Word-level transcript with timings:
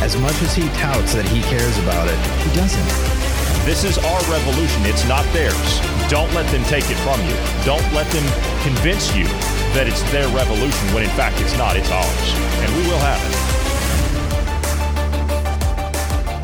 As 0.00 0.16
much 0.16 0.40
as 0.40 0.54
he 0.54 0.66
touts 0.80 1.12
that 1.12 1.28
he 1.28 1.42
cares 1.42 1.76
about 1.84 2.08
it, 2.08 2.16
he 2.40 2.56
doesn't. 2.56 2.88
This 3.66 3.84
is 3.84 3.98
our 3.98 4.20
revolution. 4.32 4.86
It's 4.86 5.06
not 5.06 5.24
theirs. 5.34 5.80
Don't 6.08 6.32
let 6.32 6.50
them 6.50 6.64
take 6.64 6.88
it 6.88 6.96
from 7.04 7.20
you. 7.28 7.36
Don't 7.68 7.84
let 7.92 8.08
them 8.08 8.24
convince 8.64 9.14
you 9.14 9.24
that 9.76 9.86
it's 9.86 10.02
their 10.10 10.26
revolution 10.34 10.88
when 10.94 11.04
in 11.04 11.10
fact 11.10 11.38
it's 11.42 11.54
not. 11.58 11.76
It's 11.76 11.90
ours. 11.90 12.32
And 12.64 12.74
we 12.76 12.82
will 12.88 12.98
have 12.98 13.20
it. 13.28 13.50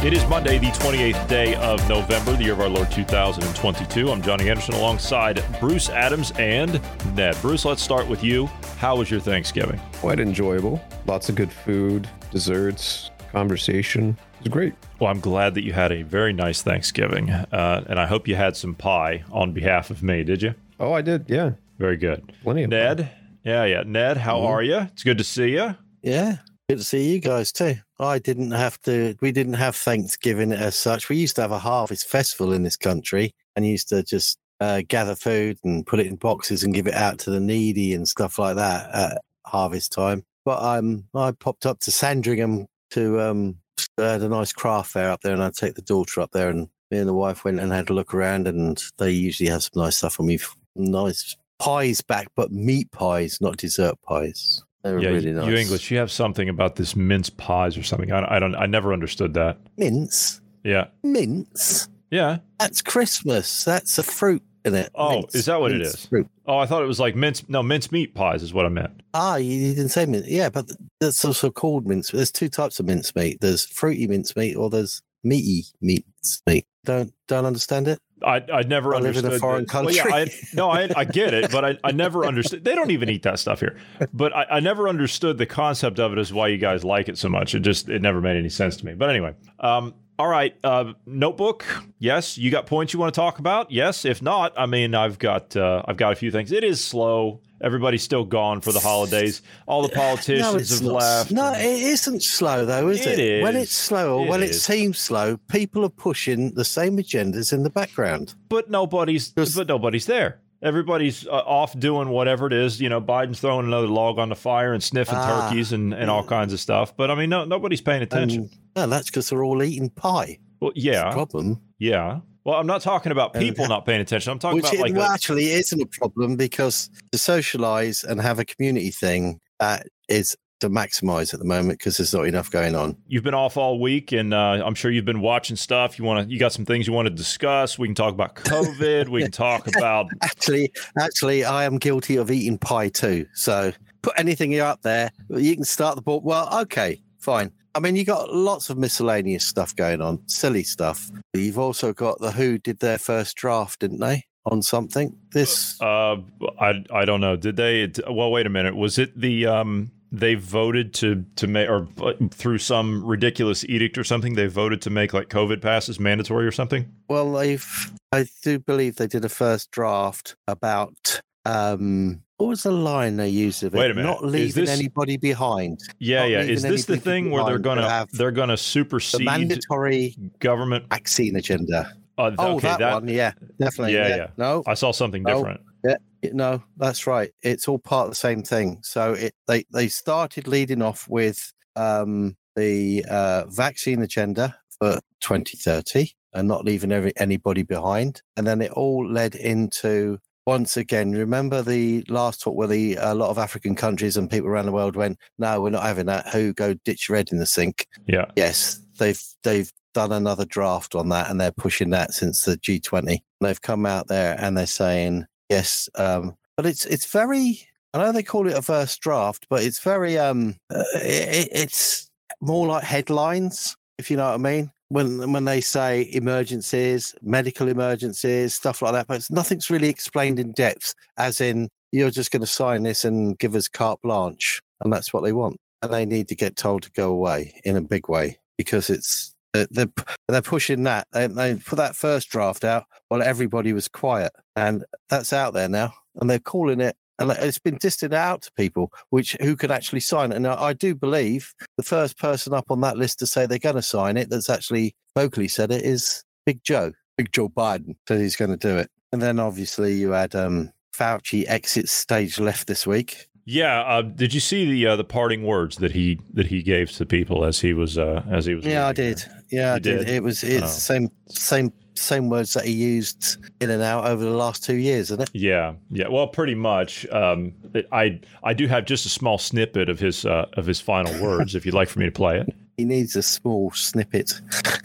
It 0.05 0.13
is 0.13 0.27
Monday, 0.29 0.59
the 0.59 0.67
28th 0.67 1.27
day 1.27 1.55
of 1.55 1.81
November, 1.89 2.37
the 2.37 2.45
year 2.45 2.53
of 2.53 2.61
our 2.61 2.69
Lord 2.69 2.91
2022. 2.91 4.13
I'm 4.13 4.21
Johnny 4.21 4.51
Anderson 4.51 4.75
alongside 4.75 5.43
Bruce 5.59 5.89
Adams 5.89 6.31
and 6.33 6.79
Ned. 7.17 7.39
Bruce, 7.41 7.65
let's 7.65 7.81
start 7.83 8.07
with 8.07 8.23
you. 8.23 8.51
How 8.77 8.97
was 8.97 9.11
your 9.11 9.21
Thanksgiving? 9.21 9.81
Quite 9.95 10.21
enjoyable. 10.21 10.79
Lots 11.07 11.31
of 11.31 11.37
good 11.37 11.51
food, 11.51 12.07
desserts, 12.31 13.11
conversation. 13.33 14.17
It 14.41 14.45
was 14.45 14.53
great. 14.53 14.75
Well, 15.01 15.11
I'm 15.11 15.21
glad 15.21 15.55
that 15.55 15.65
you 15.65 15.73
had 15.73 15.93
a 15.93 16.03
very 16.03 16.33
nice 16.33 16.63
Thanksgiving. 16.63 17.31
Uh, 17.31 17.85
and 17.89 17.99
I 17.99 18.07
hope 18.07 18.29
you 18.29 18.37
had 18.37 18.57
some 18.57 18.75
pie 18.75 19.25
on 19.33 19.53
behalf 19.53 19.91
of 19.91 20.03
me, 20.03 20.25
did 20.25 20.43
you? 20.43 20.55
Oh, 20.81 20.93
I 20.93 21.03
did. 21.03 21.27
Yeah. 21.29 21.53
Very 21.79 21.97
good. 21.97 22.33
Plenty 22.43 22.65
of 22.65 22.71
Ned? 22.71 22.99
pie. 22.99 23.13
Yeah, 23.45 23.65
yeah. 23.65 23.83
Ned, 23.87 24.17
how 24.17 24.39
Mhm. 24.41 24.47
are 24.47 24.63
you? 24.63 24.79
It's 24.93 25.05
good 25.05 25.19
to 25.19 25.25
see 25.25 25.53
you. 25.53 25.77
Yeah, 26.03 26.39
good 26.69 26.79
to 26.79 26.85
see 26.85 27.13
you 27.13 27.21
guys 27.21 27.53
too. 27.53 27.77
I 28.01 28.19
didn't 28.19 28.51
have 28.51 28.81
to. 28.83 29.15
We 29.21 29.31
didn't 29.33 29.55
have 29.55 29.77
Thanksgiving 29.77 30.53
as 30.53 30.75
such. 30.77 31.09
We 31.09 31.17
used 31.17 31.37
to 31.37 31.43
have 31.43 31.53
a 31.53 31.59
harvest 31.59 32.09
festival 32.09 32.53
in 32.53 32.63
this 32.65 32.77
country, 32.77 33.35
and 33.55 33.67
used 33.67 33.89
to 33.91 34.03
just 34.03 34.39
uh, 34.61 34.83
gather 34.89 35.15
food 35.15 35.59
and 35.65 35.87
put 35.87 36.01
it 36.01 36.07
in 36.07 36.17
boxes 36.17 36.65
and 36.65 36.73
give 36.75 36.87
it 36.87 36.95
out 36.95 37.19
to 37.21 37.31
the 37.31 37.41
needy 37.41 37.93
and 37.95 38.09
stuff 38.09 38.39
like 38.39 38.57
that 38.57 38.91
at 38.95 39.21
harvest 39.47 39.93
time. 39.93 40.25
But 40.47 40.63
um, 40.63 41.05
I 41.15 41.33
popped 41.33 41.67
up 41.67 41.79
to 41.81 41.91
Sandringham 41.91 42.67
to 42.91 43.21
um, 43.21 43.57
they 43.97 44.09
had 44.09 44.23
a 44.23 44.29
nice 44.29 44.53
craft 44.53 44.93
fair 44.93 45.11
up 45.11 45.21
there, 45.23 45.33
and 45.33 45.43
I'd 45.43 45.55
take 45.55 45.75
the 45.75 45.83
daughter 45.83 46.21
up 46.21 46.33
there, 46.33 46.49
and 46.49 46.69
me 46.91 46.99
and 46.99 47.09
the 47.09 47.15
wife 47.15 47.45
went 47.45 47.61
and 47.61 47.73
had 47.73 47.91
a 47.91 47.95
look 47.95 48.15
around, 48.15 48.47
and 48.47 48.83
they 48.99 49.11
usually 49.11 49.49
have 49.49 49.63
some 49.63 49.83
nice 49.83 49.97
stuff, 49.97 50.19
and 50.19 50.29
we've 50.29 50.49
nice 50.75 51.37
pies 51.59 52.01
back, 52.01 52.29
but 52.37 52.53
meat 52.53 52.91
pies, 52.93 53.39
not 53.41 53.57
dessert 53.57 54.01
pies. 54.03 54.63
They 54.83 54.93
were 54.93 55.01
yeah, 55.01 55.09
really 55.09 55.33
nice. 55.33 55.49
you 55.49 55.57
English, 55.57 55.91
you 55.91 55.99
have 55.99 56.13
something 56.13 56.49
about 56.49 56.77
this 56.77 56.95
mince 56.95 57.29
pies 57.29 57.77
or 57.77 57.83
something. 57.83 58.13
I, 58.13 58.37
I 58.37 58.39
don't. 58.39 58.55
I 58.55 58.67
never 58.67 58.93
understood 58.93 59.35
that. 59.35 59.59
mince. 59.77 60.41
Yeah, 60.63 60.89
Mince. 61.05 61.89
yeah. 62.11 62.39
That's 62.59 62.83
Christmas. 62.83 63.63
That's 63.63 63.99
a 63.99 64.03
fruit 64.03 64.43
it. 64.75 64.91
Oh, 64.95 65.21
Mince. 65.21 65.35
is 65.35 65.45
that 65.47 65.61
what 65.61 65.73
it 65.73 65.81
is? 65.81 66.07
Fruit. 66.07 66.29
Oh, 66.47 66.59
I 66.59 66.67
thought 66.67 66.83
it 66.83 66.87
was 66.87 67.01
like 67.01 67.15
mince. 67.17 67.49
No, 67.49 67.63
mince 67.63 67.91
meat 67.93 68.15
pies 68.15 68.43
is 68.43 68.53
what 68.55 68.67
I 68.67 68.69
meant. 68.69 69.03
Ah, 69.15 69.37
you, 69.37 69.75
didn't 69.75 69.91
say 69.91 70.07
mince. 70.07 70.27
Yeah, 70.27 70.49
but 70.49 70.71
that's 71.01 71.25
also 71.25 71.51
called 71.51 71.87
mince. 71.87 72.11
There's 72.11 72.33
two 72.33 72.49
types 72.49 72.81
of 72.81 72.87
mince 72.87 73.15
meat. 73.15 73.41
There's 73.41 73.65
fruity 73.67 74.07
mince 74.07 74.35
meat 74.37 74.55
or 74.57 74.71
there's 74.71 75.03
meaty 75.25 75.65
mince 75.81 76.43
meat. 76.47 76.67
Don't 76.85 77.13
don't 77.29 77.45
understand 77.45 77.89
it. 77.89 77.99
I 78.25 78.43
I 78.53 78.63
never 78.63 78.95
I 78.95 78.99
live 78.99 79.17
in 79.17 79.25
understood. 79.27 79.33
a 79.35 79.39
foreign 79.39 79.67
that- 79.67 79.85
Well, 79.85 79.93
yeah, 79.95 80.05
I, 80.05 80.25
country. 80.25 80.49
no, 80.55 80.71
I 80.71 80.89
I 80.97 81.05
get 81.05 81.35
it, 81.35 81.51
but 81.51 81.65
I, 81.65 81.79
I 81.85 81.93
never 81.93 82.25
understood. 82.25 82.65
They 82.65 82.75
don't 82.75 82.91
even 82.91 83.11
eat 83.11 83.23
that 83.25 83.39
stuff 83.39 83.61
here. 83.61 83.77
But 84.15 84.35
I, 84.35 84.47
I 84.53 84.61
never 84.61 84.89
understood 84.89 85.37
the 85.37 85.45
concept 85.47 85.99
of 85.99 86.13
it 86.13 86.19
as 86.19 86.33
why 86.33 86.49
you 86.49 86.57
guys 86.59 86.83
like 86.85 87.09
it 87.09 87.19
so 87.19 87.29
much. 87.29 87.55
It 87.55 87.61
just 87.61 87.89
it 87.91 88.01
never 88.01 88.21
made 88.23 88.37
any 88.37 88.49
sense 88.49 88.77
to 88.79 88.87
me. 88.87 88.95
But 88.95 89.11
anyway, 89.11 89.35
um, 89.61 89.95
all 90.19 90.29
right, 90.29 90.57
uh, 90.65 90.93
notebook. 91.07 91.65
Yes, 91.99 92.39
you 92.39 92.51
got 92.51 92.67
points 92.67 92.93
you 92.93 92.99
want 93.01 93.15
to 93.15 93.21
talk 93.21 93.39
about. 93.39 93.71
Yes, 93.71 94.05
if 94.05 94.23
not, 94.23 94.53
I 94.57 94.67
mean, 94.67 94.95
I've 94.95 95.19
got 95.19 95.57
uh, 95.57 95.83
I've 95.87 95.97
got 95.97 96.13
a 96.13 96.17
few 96.17 96.31
things. 96.31 96.53
It 96.53 96.65
is 96.65 96.83
slow. 96.83 97.41
Everybody's 97.63 98.03
still 98.03 98.25
gone 98.25 98.61
for 98.61 98.71
the 98.71 98.81
holidays. 98.81 99.41
All 99.67 99.81
the 99.83 99.89
politicians 99.95 100.83
no, 100.83 100.89
have 100.89 100.93
not. 100.93 101.03
left. 101.03 101.31
No, 101.33 101.53
it 101.55 101.81
isn't 101.83 102.23
slow 102.23 102.67
though, 102.67 102.89
is 102.89 103.07
It 103.07 103.19
it? 103.19 103.43
When 103.43 103.57
is. 103.57 103.63
it's 103.65 103.73
slow 103.75 104.19
or 104.19 104.27
It 104.27 104.29
when 104.29 104.43
it 104.43 104.51
is. 104.51 104.63
seems 104.63 104.99
slow, 104.99 105.39
people 105.49 105.83
are 105.85 105.89
pushing 105.91 106.53
the 106.53 106.65
same 106.67 106.99
agendas 106.99 107.53
in 107.55 107.63
the 107.63 107.71
background. 107.71 108.35
but 108.51 108.71
nobody's 108.71 109.31
but 109.31 109.69
nobody's 109.69 110.05
there. 110.07 110.41
Everybody's 110.67 111.27
uh, 111.29 111.31
off 111.31 111.79
doing 111.79 112.09
whatever 112.09 112.47
it 112.49 112.53
is. 112.53 112.81
You 112.81 112.89
know, 112.89 113.01
Biden's 113.01 113.39
throwing 113.41 113.67
another 113.67 113.87
log 113.87 114.19
on 114.19 114.29
the 114.31 114.35
fire 114.35 114.73
and 114.73 114.83
sniffing 114.83 115.15
Ah. 115.17 115.49
turkeys 115.49 115.73
and, 115.73 115.95
and 115.95 116.11
all 116.11 116.25
kinds 116.25 116.53
of 116.53 116.59
stuff. 116.61 116.97
But 116.97 117.11
I 117.11 117.15
mean, 117.15 117.31
no, 117.31 117.45
nobody's 117.45 117.81
paying 117.81 118.03
attention. 118.03 118.51
No, 118.75 118.87
that's 118.89 119.07
because 119.07 119.31
they're 119.31 119.45
all 119.45 119.63
eating 119.63 119.91
pie. 119.91 120.39
well, 120.61 120.73
yeah, 120.75 121.13
problem. 121.13 121.61
yeah. 121.79 122.19
Well, 122.45 122.57
I'm 122.57 122.67
not 122.67 122.81
talking 122.81 123.11
about 123.13 123.33
people 123.35 123.65
ha- 123.65 123.69
not 123.69 123.87
paying 123.87 124.01
attention. 124.01 124.31
I'm 124.33 124.39
talking 124.39 124.57
Which 124.57 124.67
about 124.67 124.75
it, 124.75 124.81
like 124.81 124.95
well, 124.95 125.11
a- 125.11 125.15
actually 125.15 125.51
isn't 125.51 125.81
a 125.81 125.87
problem 125.87 126.37
because 126.37 126.91
to 127.13 127.19
socialize 127.19 128.05
and 128.05 128.21
have 128.21 128.39
a 128.39 128.45
community 128.45 128.91
thing 128.91 129.41
that 129.61 129.87
is 130.09 130.37
to 130.69 130.75
maximize 130.75 131.33
at 131.33 131.41
the 131.41 131.47
moment 131.47 131.79
because 131.79 131.97
there's 131.97 132.13
not 132.15 132.27
enough 132.27 132.51
going 132.51 132.75
on. 132.75 132.97
you've 133.09 133.25
been 133.25 133.35
off 133.35 133.57
all 133.57 133.79
week, 133.81 134.13
and 134.13 134.35
uh, 134.35 134.63
I'm 134.65 134.75
sure 134.75 134.91
you've 134.91 135.05
been 135.05 135.21
watching 135.21 135.57
stuff. 135.57 135.99
You 135.99 136.05
want 136.05 136.27
to, 136.27 136.33
you 136.33 136.39
got 136.39 136.53
some 136.53 136.65
things 136.65 136.87
you 136.87 136.93
want 136.93 137.07
to 137.07 137.15
discuss. 137.15 137.79
We 137.79 137.89
can 137.89 137.95
talk 137.95 138.13
about 138.13 138.35
COVID. 138.37 139.09
we 139.09 139.23
can 139.23 139.31
talk 139.31 139.67
about 139.67 140.07
Actually, 140.23 140.73
actually, 140.99 141.45
I 141.45 141.65
am 141.65 141.79
guilty 141.79 142.17
of 142.17 142.31
eating 142.31 142.59
pie 142.59 142.89
too. 142.89 143.27
So 143.35 143.73
put 144.03 144.15
anything 144.17 144.53
you 144.53 144.63
up 144.63 144.83
there, 144.83 145.11
you 145.31 145.55
can 145.55 145.65
start 145.65 145.97
the 145.97 146.03
ball. 146.03 146.21
Well, 146.21 146.61
okay, 146.63 147.03
fine. 147.19 147.53
I 147.75 147.79
mean, 147.81 147.95
you 147.95 148.05
got 148.05 148.33
lots 148.33 148.71
of 148.71 148.79
miscellaneous 148.79 149.45
stuff 149.45 149.77
going 149.77 150.01
on, 150.01 150.27
silly 150.29 150.63
stuff. 150.63 151.11
You've 151.35 151.59
also 151.59 151.93
got 151.93 152.19
the 152.21 152.33
WHO 152.33 152.59
did 152.59 152.79
their 152.79 152.97
first 152.99 153.37
draft, 153.37 153.81
didn't 153.81 154.01
they, 154.01 154.25
on 154.47 154.63
something? 154.63 155.15
This 155.33 155.79
Uh, 155.83 156.17
I 156.59 156.83
I 156.91 157.05
don't 157.05 157.21
know. 157.21 157.37
Did 157.37 157.57
they? 157.57 157.91
Well, 158.11 158.31
wait 158.31 158.47
a 158.47 158.51
minute. 158.51 158.75
Was 158.77 158.99
it 158.99 159.21
the 159.21 159.47
um? 159.47 159.91
They 160.19 160.35
voted 160.35 160.95
to 160.95 161.25
to 161.37 161.47
make 161.47 161.69
or 161.69 161.87
uh, 162.01 162.13
through 162.31 162.59
some 162.59 163.05
ridiculous 163.05 163.65
edict 163.65 163.99
or 163.99 164.05
something. 164.05 164.35
They 164.35 164.47
voted 164.47 164.81
to 164.83 164.91
make 164.91 165.13
like 165.13 165.29
COVID 165.29 165.61
passes 165.61 166.01
mandatory 166.01 166.47
or 166.47 166.53
something. 166.53 166.91
Well, 167.09 167.33
they've. 167.33 167.93
I 168.13 168.27
do 168.43 168.59
believe 168.59 168.97
they 168.97 169.07
did 169.09 169.25
a 169.25 169.29
first 169.29 169.71
draft 169.73 170.35
about 170.49 171.21
um. 171.45 172.23
What 172.39 172.49
was 172.49 172.63
the 172.65 172.71
line 172.73 173.17
they 173.17 173.29
used 173.31 173.63
of 173.63 173.75
it? 173.75 173.79
Wait 173.79 173.91
a 173.91 173.95
minute. 173.95 174.09
Not 174.09 174.25
leaving 174.25 174.65
this- 174.65 174.71
anybody 174.79 175.17
behind. 175.17 175.81
Yeah, 175.99 176.21
Not 176.21 176.31
yeah. 176.31 176.41
Is 176.43 176.63
this 176.63 176.85
the 176.87 176.97
thing 176.99 177.31
where 177.31 177.45
they're 177.45 177.59
gonna 177.59 178.07
they're 178.13 178.31
gonna 178.31 178.55
The 178.55 178.59
supersede 178.59 179.25
mandatory 179.25 180.17
government? 180.39 180.87
vaccine 180.91 181.37
agenda. 181.37 181.93
Uh, 182.19 182.33
Oh, 182.39 182.57
okay, 182.57 182.75
that, 182.79 182.93
one. 182.95 183.09
Yeah, 183.09 183.33
definitely. 183.61 183.93
Yeah, 183.95 184.09
Yeah, 184.09 184.17
yeah. 184.17 184.27
No, 184.39 184.63
I 184.67 184.73
saw 184.75 184.91
something 184.93 185.23
Oh. 185.27 185.35
different. 185.37 185.61
Yeah, 185.85 185.93
it- 185.93 186.01
no, 186.33 186.63
that's 186.77 187.07
right. 187.07 187.31
It's 187.43 187.69
all 187.69 187.79
part 187.79 188.07
of 188.07 188.11
the 188.13 188.17
same 188.17 188.43
thing. 188.43 188.81
So 188.83 189.13
it 189.13 189.35
they 189.47 189.65
they 189.73 189.89
started 189.89 190.49
leading 190.49 190.83
off 190.83 191.09
with 191.09 191.53
um, 191.75 192.37
the 192.55 193.05
uh, 193.09 193.45
vaccine 193.49 194.03
agenda 194.03 194.57
for 194.79 195.01
2030 195.21 196.11
and 196.33 196.49
not 196.49 196.65
leaving 196.65 196.93
every, 196.93 197.13
anybody 197.17 197.63
behind, 197.63 198.23
and 198.37 198.47
then 198.47 198.61
it 198.61 198.73
all 198.73 199.09
led 199.09 199.35
into 199.35 200.19
once 200.47 200.77
again. 200.77 201.13
Remember 201.13 201.63
the 201.63 202.05
last 202.09 202.41
talk 202.41 202.55
where 202.55 202.69
the 202.69 202.97
a 203.01 203.15
lot 203.15 203.31
of 203.31 203.39
African 203.39 203.75
countries 203.75 204.17
and 204.17 204.31
people 204.31 204.49
around 204.49 204.67
the 204.67 204.73
world 204.73 204.97
went, 204.97 205.19
"No, 205.39 205.61
we're 205.61 205.71
not 205.71 205.83
having 205.83 206.07
that. 206.07 206.29
Who 206.29 206.53
go 206.53 206.75
ditch 206.85 207.09
red 207.11 207.33
in 207.33 207.39
the 207.39 207.47
sink." 207.47 207.87
Yeah. 208.07 208.27
Yes, 208.37 208.81
they've 208.99 209.23
they've 209.43 209.73
done 209.97 210.13
another 210.13 210.45
draft 210.45 210.95
on 210.95 211.09
that, 211.09 211.31
and 211.31 211.41
they're 211.41 211.53
pushing 211.53 211.91
that 211.91 212.13
since 212.13 212.45
the 212.45 212.57
G20. 212.59 213.19
They've 213.41 213.61
come 213.61 213.87
out 213.87 214.09
there 214.09 214.37
and 214.39 214.57
they're 214.57 214.67
saying 214.67 215.27
yes, 215.49 215.89
um, 215.95 216.37
but 216.57 216.67
it's 216.67 216.85
it's 216.87 217.07
very. 217.07 217.61
I 217.95 217.99
know 217.99 218.13
they 218.13 218.23
call 218.23 218.47
it 218.47 218.57
a 218.57 218.63
first 218.63 219.01
draft, 219.01 219.47
but 219.49 219.63
it's 219.63 219.79
very 219.79 220.19
um, 220.19 220.57
uh, 220.71 220.83
it, 220.97 221.49
it's 221.53 222.11
more 222.41 222.67
like 222.67 222.85
headlines, 222.85 223.77
if 223.99 224.11
you 224.11 224.17
know 224.17 224.27
what 224.27 224.35
I 224.35 224.39
mean. 224.39 224.71
When 224.89 225.33
when 225.33 225.45
they 225.45 225.61
say 225.61 226.09
emergencies, 226.13 227.15
medical 227.23 227.69
emergencies, 227.69 228.55
stuff 228.55 228.83
like 228.83 228.93
that, 228.93 229.07
but 229.07 229.27
nothing's 229.31 229.71
really 229.71 229.89
explained 229.89 230.39
in 230.39 230.53
depth. 230.53 230.95
As 231.17 231.41
in, 231.41 231.69
you're 231.93 232.11
just 232.11 232.31
going 232.31 232.43
to 232.43 232.47
sign 232.47 232.83
this 232.83 233.05
and 233.05 233.39
give 233.39 233.55
us 233.55 233.69
carte 233.69 234.01
blanche, 234.03 234.61
and 234.83 234.93
that's 234.93 235.13
what 235.13 235.25
they 235.25 235.33
want. 235.33 235.57
And 235.83 235.93
they 235.93 236.07
need 236.07 236.29
to 236.29 236.35
get 236.35 236.57
told 236.57 236.83
to 236.83 236.91
go 236.93 237.11
away 237.11 237.61
in 237.65 237.77
a 237.77 237.81
big 237.81 238.09
way 238.09 238.39
because 238.57 238.91
it's 238.91 239.35
they're 239.71 239.89
they're, 240.29 240.43
pushing 240.43 240.83
that. 240.85 241.07
They, 241.13 241.27
they 241.27 241.55
put 241.57 241.77
that 241.77 241.97
first 241.97 242.29
draft 242.29 242.65
out 242.65 242.85
while 243.09 243.23
everybody 243.23 243.73
was 243.73 243.89
quiet, 243.89 244.33
and 244.55 244.85
that's 245.09 245.33
out 245.33 245.55
there 245.55 245.69
now, 245.69 245.95
and 246.17 246.29
they're 246.29 246.39
calling 246.39 246.81
it. 246.81 246.97
And 247.19 247.31
it's 247.31 247.59
been 247.59 247.79
distilled 247.79 248.13
out 248.13 248.43
to 248.43 248.53
people, 248.53 248.93
which 249.09 249.37
who 249.41 249.57
could 249.57 249.71
actually 249.71 250.01
sign 250.01 250.33
it. 250.33 250.37
And 250.37 250.47
I, 250.47 250.65
I 250.65 250.73
do 250.75 250.95
believe 250.95 251.55
the 251.79 251.83
first 251.83 252.19
person 252.19 252.53
up 252.53 252.67
on 252.71 252.83
that 252.83 252.99
list 252.99 253.19
to 253.21 253.27
say 253.27 253.47
they're 253.47 253.59
going 253.59 253.77
to 253.77 253.83
sign 253.83 254.19
it, 254.19 254.29
that's 254.29 254.51
actually 254.51 254.95
vocally 255.17 255.49
said 255.49 255.71
it, 255.71 255.83
is 255.83 256.25
Big 256.45 256.63
Joe, 256.63 256.93
Big 257.17 257.33
Joe 257.33 257.49
Biden 257.49 257.97
said 258.07 258.21
he's 258.21 258.37
going 258.37 258.51
to 258.51 258.57
do 258.59 258.77
it. 258.77 258.91
And 259.13 259.23
then 259.23 259.39
obviously 259.39 259.95
you 259.95 260.11
had 260.11 260.35
um, 260.35 260.73
Fauci 260.95 261.45
exit 261.49 261.89
stage 261.89 262.39
left 262.39 262.67
this 262.67 262.87
week. 262.87 263.29
Yeah, 263.49 263.81
uh, 263.83 264.03
did 264.03 264.35
you 264.35 264.41
see 264.41 264.69
the 264.69 264.87
uh, 264.89 264.97
the 264.97 265.05
parting 265.05 265.45
words 265.45 265.77
that 265.77 265.93
he 265.93 266.19
that 266.35 266.47
he 266.49 266.63
gave 266.63 266.91
to 266.93 267.07
people 267.07 267.45
as 267.45 267.61
he 267.61 267.73
was 267.73 267.97
uh, 267.97 268.23
as 268.29 268.45
he 268.45 268.55
was? 268.57 268.65
Yeah, 268.65 268.89
I 268.89 268.93
did. 268.93 269.23
Yeah, 269.51 269.75
I 269.75 269.79
did. 269.79 269.99
did? 270.07 270.09
It 270.11 270.23
was 270.25 270.43
it's 270.43 270.63
Oh. 270.63 270.67
the 270.67 270.69
same 270.73 271.11
same 271.29 271.73
same 271.95 272.29
words 272.29 272.53
that 272.55 272.65
he 272.65 272.73
used 272.73 273.37
in 273.61 273.71
and 273.71 273.83
out 273.83 274.05
over 274.05 274.23
the 274.25 274.31
last 274.37 274.65
two 274.65 274.75
years, 274.75 275.11
isn't 275.13 275.23
it? 275.23 275.31
Yeah, 275.33 275.75
yeah. 275.91 276.09
Well, 276.09 276.27
pretty 276.27 276.57
much. 276.57 277.07
Um, 277.11 277.53
it- 277.73 277.87
I 277.93 278.21
I 278.43 278.53
do 278.53 278.67
have 278.67 278.85
just 278.85 279.07
a 279.07 279.09
small 279.09 279.39
snippet 279.39 279.89
of 279.89 280.01
his 280.01 280.25
uh, 280.27 280.47
of 280.55 280.67
his 280.67 280.81
final 280.81 281.13
words. 281.23 281.55
if 281.55 281.65
you'd 281.65 281.75
like 281.75 281.89
for 281.89 282.01
me 282.01 282.07
to 282.07 282.13
play 282.13 282.39
it. 282.41 282.53
He 282.77 282.85
needs 282.85 283.17
a 283.17 283.23
small 283.23 283.71
snippet. 283.71 284.33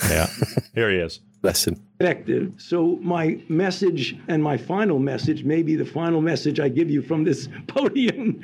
Yeah, 0.08 0.28
here 0.74 0.90
he 0.90 0.96
is. 0.96 1.19
Bless 1.42 1.66
him. 1.66 1.82
effective. 2.00 2.54
So 2.58 2.98
my 3.02 3.42
message 3.50 4.16
and 4.28 4.44
my 4.44 4.58
final 4.58 5.00
message, 5.00 5.44
maybe 5.44 5.76
the 5.76 5.86
final 5.86 6.22
message 6.22 6.60
I 6.60 6.70
give 6.70 6.90
you 6.90 7.02
from 7.02 7.24
this 7.24 7.48
podium, 7.68 8.40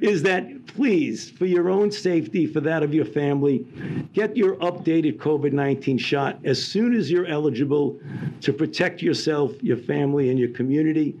is 0.00 0.22
that 0.24 0.66
please, 0.66 1.30
for 1.30 1.46
your 1.46 1.68
own 1.68 1.90
safety, 1.90 2.46
for 2.46 2.60
that 2.60 2.82
of 2.82 2.92
your 2.92 3.04
family, 3.04 3.66
get 4.12 4.36
your 4.36 4.56
updated 4.56 5.18
COVID-19 5.18 5.98
shot 6.00 6.38
as 6.44 6.64
soon 6.64 6.94
as 6.94 7.10
you're 7.10 7.26
eligible 7.26 8.00
to 8.40 8.52
protect 8.52 9.00
yourself, 9.02 9.52
your 9.62 9.76
family, 9.76 10.30
and 10.30 10.38
your 10.38 10.50
community. 10.50 11.16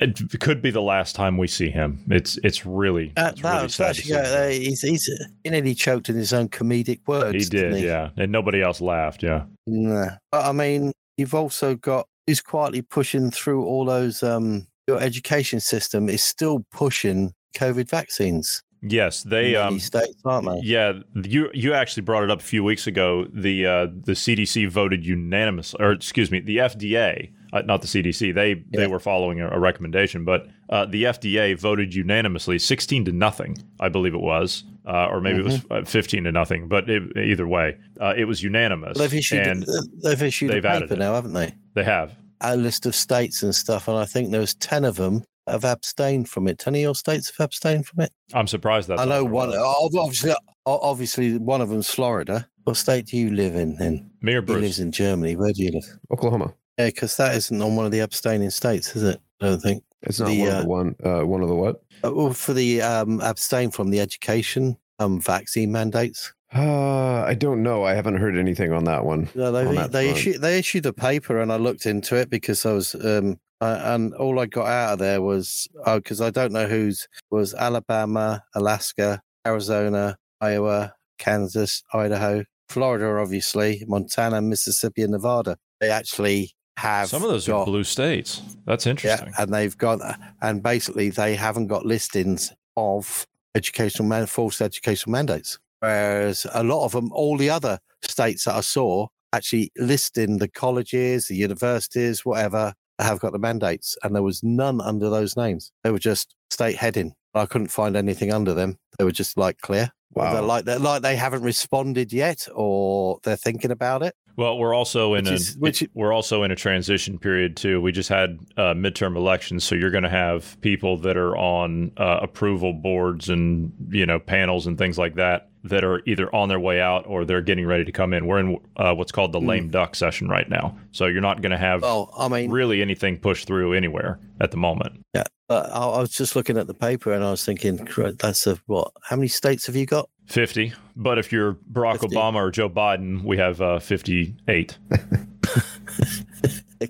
It 0.00 0.40
could 0.40 0.62
be 0.62 0.70
the 0.70 0.82
last 0.82 1.14
time 1.14 1.36
we 1.36 1.46
see 1.46 1.68
him. 1.70 2.02
It's 2.08 2.38
it's 2.42 2.64
really, 2.64 3.12
Uh, 3.16 3.30
it's 3.32 3.42
that 3.42 3.56
really 3.56 3.68
sad 3.68 3.90
actually, 3.90 4.14
uh, 4.14 4.48
he's, 4.48 4.80
he's 4.82 5.10
he 5.44 5.50
nearly 5.50 5.74
choked 5.74 6.08
in 6.08 6.16
his 6.16 6.32
own 6.32 6.48
comedic 6.48 7.00
words. 7.06 7.44
He 7.44 7.50
did, 7.50 7.82
yeah, 7.82 8.10
and 8.16 8.32
nobody 8.32 8.62
else 8.62 8.80
laughed. 8.80 9.22
Yeah, 9.22 9.44
Nah. 9.66 10.16
But 10.32 10.46
I 10.46 10.52
mean, 10.52 10.92
you've 11.16 11.34
also 11.34 11.74
got 11.74 12.06
who's 12.26 12.40
quietly 12.40 12.82
pushing 12.82 13.30
through 13.30 13.64
all 13.64 13.84
those. 13.84 14.22
Um, 14.22 14.66
your 14.88 15.00
education 15.00 15.60
system 15.60 16.08
is 16.08 16.24
still 16.24 16.64
pushing 16.70 17.32
COVID 17.56 17.88
vaccines. 17.90 18.62
yes, 18.82 19.24
they 19.24 19.56
um, 19.56 19.80
states, 19.80 20.14
aren't 20.24 20.46
they? 20.46 20.60
Yeah, 20.62 20.92
you 21.24 21.50
you 21.52 21.74
actually 21.74 22.02
brought 22.04 22.22
it 22.22 22.30
up 22.30 22.40
a 22.40 22.44
few 22.44 22.62
weeks 22.62 22.86
ago. 22.86 23.26
The 23.32 23.66
uh, 23.66 23.86
the 24.04 24.12
CDC 24.12 24.68
voted 24.70 25.04
unanimously, 25.04 25.84
or 25.84 25.92
excuse 25.92 26.30
me, 26.30 26.40
the 26.40 26.58
FDA, 26.58 27.32
uh, 27.56 27.62
not 27.62 27.80
the 27.82 27.88
CDC. 27.88 28.34
They 28.34 28.54
they 28.54 28.82
Yeah. 28.82 28.86
were 28.86 28.98
following 29.00 29.40
a, 29.40 29.48
a 29.48 29.58
recommendation, 29.58 30.24
but 30.24 30.46
uh, 30.70 30.86
the 30.86 31.04
FDA 31.04 31.58
voted 31.58 31.94
unanimously, 31.94 32.58
sixteen 32.58 33.04
to 33.06 33.12
nothing, 33.12 33.56
I 33.80 33.88
believe 33.88 34.14
it 34.14 34.20
was, 34.20 34.64
uh, 34.86 35.06
or 35.10 35.20
maybe 35.20 35.38
it 35.40 35.44
was 35.44 35.60
uh, 35.70 35.84
fifteen 35.84 36.24
to 36.24 36.32
nothing. 36.32 36.68
But 36.68 36.88
it, 36.90 37.16
either 37.16 37.46
way, 37.46 37.76
uh, 38.00 38.14
it 38.16 38.24
was 38.24 38.42
unanimous, 38.42 38.98
They've 38.98 39.14
issued, 39.14 39.46
and 39.46 39.66
they've 40.02 40.22
issued 40.22 40.50
they've 40.50 40.64
a 40.64 40.80
paper 40.80 40.94
it. 40.94 40.98
now, 40.98 41.14
haven't 41.14 41.32
they? 41.34 41.54
they 41.74 41.84
have. 41.84 42.14
A 42.42 42.56
list 42.56 42.84
of 42.86 42.94
states 42.94 43.42
and 43.42 43.54
stuff, 43.54 43.88
and 43.88 43.96
I 43.96 44.04
think 44.04 44.30
there 44.30 44.40
was 44.40 44.54
ten 44.54 44.84
of 44.84 44.96
them 44.96 45.24
have 45.46 45.64
abstained 45.64 46.28
from 46.28 46.48
it. 46.48 46.58
Ten 46.58 46.74
of 46.74 46.80
your 46.80 46.94
states 46.94 47.30
have 47.36 47.44
abstained 47.44 47.86
from 47.86 48.00
it. 48.04 48.12
I'm 48.34 48.46
surprised 48.48 48.88
that 48.88 48.98
I 49.00 49.04
know 49.04 49.24
one. 49.24 49.52
Obviously, 49.54 50.34
obviously, 50.66 51.38
one 51.38 51.60
of 51.60 51.68
them's 51.68 51.90
Florida. 51.90 52.48
What 52.64 52.76
state 52.76 53.06
do 53.06 53.16
you 53.16 53.30
live 53.30 53.54
in? 53.54 53.76
Then 53.76 54.10
Me 54.20 54.34
or 54.34 54.42
he 54.42 54.52
lives 54.54 54.80
in 54.80 54.90
Germany. 54.90 55.36
Where 55.36 55.52
do 55.52 55.62
you 55.62 55.70
live? 55.70 55.84
Oklahoma. 56.10 56.52
Yeah, 56.78 56.86
because 56.86 57.16
that 57.16 57.34
isn't 57.34 57.60
on 57.60 57.76
one 57.76 57.86
of 57.86 57.92
the 57.92 58.00
abstaining 58.00 58.50
states, 58.50 58.94
is 58.96 59.02
it? 59.02 59.20
I 59.40 59.46
don't 59.46 59.60
think. 59.60 59.82
It's 60.02 60.20
not 60.20 60.28
The, 60.28 60.40
one 60.40 60.48
uh, 60.48 60.52
of 60.52 60.62
the 60.62 60.68
one. 60.68 60.96
Uh, 61.04 61.26
one 61.26 61.42
of 61.42 61.48
the 61.48 61.54
what? 61.54 61.82
Uh, 62.04 62.12
Well, 62.12 62.32
for 62.32 62.52
the 62.52 62.82
um, 62.82 63.20
abstain 63.20 63.70
from 63.70 63.90
the 63.90 64.00
education 64.00 64.76
um, 64.98 65.20
vaccine 65.20 65.72
mandates. 65.72 66.32
Uh, 66.54 67.22
I 67.22 67.34
don't 67.34 67.62
know. 67.62 67.84
I 67.84 67.94
haven't 67.94 68.16
heard 68.16 68.36
anything 68.36 68.72
on 68.72 68.84
that 68.84 69.04
one. 69.04 69.28
No, 69.34 69.46
on 69.46 69.52
they 69.52 69.74
that 69.74 69.92
they 69.92 70.04
front. 70.06 70.18
issued 70.18 70.40
they 70.42 70.58
issued 70.58 70.86
a 70.86 70.92
paper, 70.92 71.40
and 71.40 71.52
I 71.52 71.56
looked 71.56 71.86
into 71.86 72.16
it 72.16 72.30
because 72.30 72.64
I 72.64 72.72
was 72.72 72.94
um, 72.94 73.38
uh, 73.60 73.80
and 73.84 74.14
all 74.14 74.38
I 74.38 74.46
got 74.46 74.66
out 74.66 74.92
of 74.94 74.98
there 75.00 75.20
was 75.20 75.68
oh, 75.86 75.98
because 75.98 76.20
I 76.20 76.30
don't 76.30 76.52
know 76.52 76.66
who's 76.66 77.08
was 77.30 77.52
Alabama, 77.54 78.42
Alaska, 78.54 79.20
Arizona, 79.46 80.16
Iowa, 80.40 80.94
Kansas, 81.18 81.82
Idaho, 81.92 82.44
Florida, 82.68 83.06
obviously, 83.18 83.84
Montana, 83.88 84.40
Mississippi, 84.40 85.02
and 85.02 85.12
Nevada. 85.12 85.56
They 85.80 85.90
actually 85.90 86.52
have 86.76 87.08
Some 87.08 87.22
of 87.22 87.30
those 87.30 87.46
got, 87.46 87.60
are 87.60 87.64
blue 87.66 87.84
states. 87.84 88.42
That's 88.66 88.86
interesting. 88.86 89.28
Yeah, 89.28 89.42
and 89.42 89.52
they've 89.52 89.76
got, 89.76 90.00
uh, 90.02 90.14
and 90.42 90.62
basically 90.62 91.10
they 91.10 91.34
haven't 91.34 91.68
got 91.68 91.86
listings 91.86 92.52
of 92.76 93.26
educational 93.54 94.08
man, 94.08 94.26
false 94.26 94.60
educational 94.60 95.12
mandates. 95.12 95.58
Whereas 95.80 96.46
a 96.52 96.62
lot 96.62 96.84
of 96.84 96.92
them, 96.92 97.10
all 97.12 97.36
the 97.36 97.50
other 97.50 97.78
states 98.02 98.44
that 98.44 98.54
I 98.54 98.60
saw, 98.60 99.08
actually 99.32 99.70
listing 99.76 100.38
the 100.38 100.48
colleges, 100.48 101.28
the 101.28 101.36
universities, 101.36 102.24
whatever, 102.24 102.74
have 102.98 103.20
got 103.20 103.32
the 103.32 103.38
mandates, 103.38 103.96
and 104.02 104.14
there 104.14 104.22
was 104.22 104.42
none 104.42 104.80
under 104.80 105.10
those 105.10 105.36
names. 105.36 105.70
They 105.84 105.90
were 105.90 105.98
just 105.98 106.34
state 106.50 106.76
heading. 106.76 107.14
I 107.34 107.44
couldn't 107.44 107.68
find 107.68 107.96
anything 107.96 108.32
under 108.32 108.54
them. 108.54 108.78
They 108.98 109.04
were 109.04 109.12
just 109.12 109.36
like 109.36 109.58
clear. 109.60 109.92
Wow. 110.14 110.32
They're 110.32 110.42
like 110.42 110.64
they're 110.64 110.78
like 110.78 111.02
they 111.02 111.16
haven't 111.16 111.42
responded 111.42 112.12
yet, 112.12 112.48
or 112.54 113.18
they're 113.22 113.36
thinking 113.36 113.70
about 113.70 114.02
it. 114.02 114.14
Well, 114.36 114.58
we're 114.58 114.74
also 114.74 115.14
in 115.14 115.24
Which 115.24 115.30
a 115.30 115.34
is- 115.34 115.56
which- 115.58 115.84
we're 115.94 116.12
also 116.12 116.42
in 116.42 116.50
a 116.50 116.56
transition 116.56 117.18
period 117.18 117.56
too. 117.56 117.80
We 117.80 117.90
just 117.92 118.08
had 118.10 118.38
uh, 118.56 118.74
midterm 118.74 119.16
elections, 119.16 119.64
so 119.64 119.74
you're 119.74 119.90
going 119.90 120.04
to 120.04 120.10
have 120.10 120.60
people 120.60 120.98
that 120.98 121.16
are 121.16 121.36
on 121.36 121.92
uh, 121.96 122.18
approval 122.22 122.72
boards 122.74 123.28
and 123.30 123.72
you 123.90 124.04
know 124.06 124.18
panels 124.18 124.66
and 124.66 124.76
things 124.76 124.98
like 124.98 125.14
that 125.14 125.48
that 125.68 125.84
are 125.84 126.02
either 126.06 126.34
on 126.34 126.48
their 126.48 126.60
way 126.60 126.80
out 126.80 127.06
or 127.06 127.24
they're 127.24 127.42
getting 127.42 127.66
ready 127.66 127.84
to 127.84 127.92
come 127.92 128.12
in. 128.12 128.26
We're 128.26 128.38
in 128.38 128.58
uh, 128.76 128.94
what's 128.94 129.12
called 129.12 129.32
the 129.32 129.40
lame 129.40 129.70
duck 129.70 129.94
session 129.94 130.28
right 130.28 130.48
now, 130.48 130.76
so 130.92 131.06
you're 131.06 131.20
not 131.20 131.42
going 131.42 131.52
to 131.52 131.58
have 131.58 131.82
Well, 131.82 132.12
I 132.16 132.28
mean, 132.28 132.50
really 132.50 132.82
anything 132.82 133.18
pushed 133.18 133.46
through 133.46 133.74
anywhere 133.74 134.18
at 134.40 134.50
the 134.50 134.56
moment. 134.56 135.00
Yeah, 135.14 135.24
but 135.48 135.70
I, 135.70 135.86
I 135.86 136.00
was 136.00 136.10
just 136.10 136.36
looking 136.36 136.58
at 136.58 136.66
the 136.66 136.74
paper 136.74 137.12
and 137.12 137.24
I 137.24 137.30
was 137.30 137.44
thinking, 137.44 137.84
"Cra- 137.86 138.12
that's 138.12 138.46
a 138.46 138.58
what? 138.66 138.92
How 139.02 139.16
many 139.16 139.28
states 139.28 139.66
have 139.66 139.76
you 139.76 139.86
got? 139.86 140.08
Fifty, 140.26 140.72
but 140.96 141.18
if 141.18 141.32
you're 141.32 141.54
Barack 141.72 142.00
50. 142.00 142.16
Obama 142.16 142.36
or 142.36 142.50
Joe 142.50 142.68
Biden, 142.68 143.22
we 143.22 143.36
have 143.38 143.60
uh, 143.60 143.78
fifty-eight. 143.78 144.78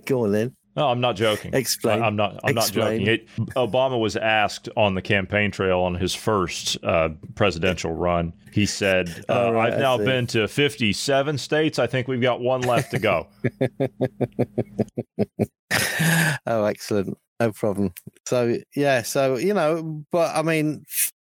Go 0.06 0.24
on 0.24 0.32
then. 0.32 0.54
No, 0.76 0.88
I'm 0.88 1.00
not 1.00 1.16
joking. 1.16 1.54
Explain. 1.54 2.02
I, 2.02 2.06
am 2.06 2.16
not. 2.16 2.38
I'm 2.44 2.58
Explain. 2.58 2.98
not 2.98 3.06
joking. 3.06 3.08
It, 3.08 3.28
Obama 3.54 3.98
was 3.98 4.14
asked 4.14 4.68
on 4.76 4.94
the 4.94 5.00
campaign 5.00 5.50
trail 5.50 5.80
on 5.80 5.94
his 5.94 6.14
first 6.14 6.76
uh, 6.84 7.08
presidential 7.34 7.92
run. 7.92 8.34
He 8.52 8.66
said, 8.66 9.24
uh, 9.30 9.52
right, 9.52 9.72
"I've 9.72 9.78
now 9.78 9.96
been 9.96 10.26
to 10.28 10.46
57 10.46 11.38
states. 11.38 11.78
I 11.78 11.86
think 11.86 12.08
we've 12.08 12.20
got 12.20 12.40
one 12.40 12.60
left 12.60 12.90
to 12.90 12.98
go." 12.98 13.26
oh, 16.46 16.64
excellent. 16.64 17.16
No 17.40 17.52
problem. 17.52 17.94
So 18.26 18.58
yeah, 18.74 19.00
so 19.00 19.36
you 19.36 19.54
know, 19.54 20.04
but 20.12 20.36
I 20.36 20.42
mean, 20.42 20.84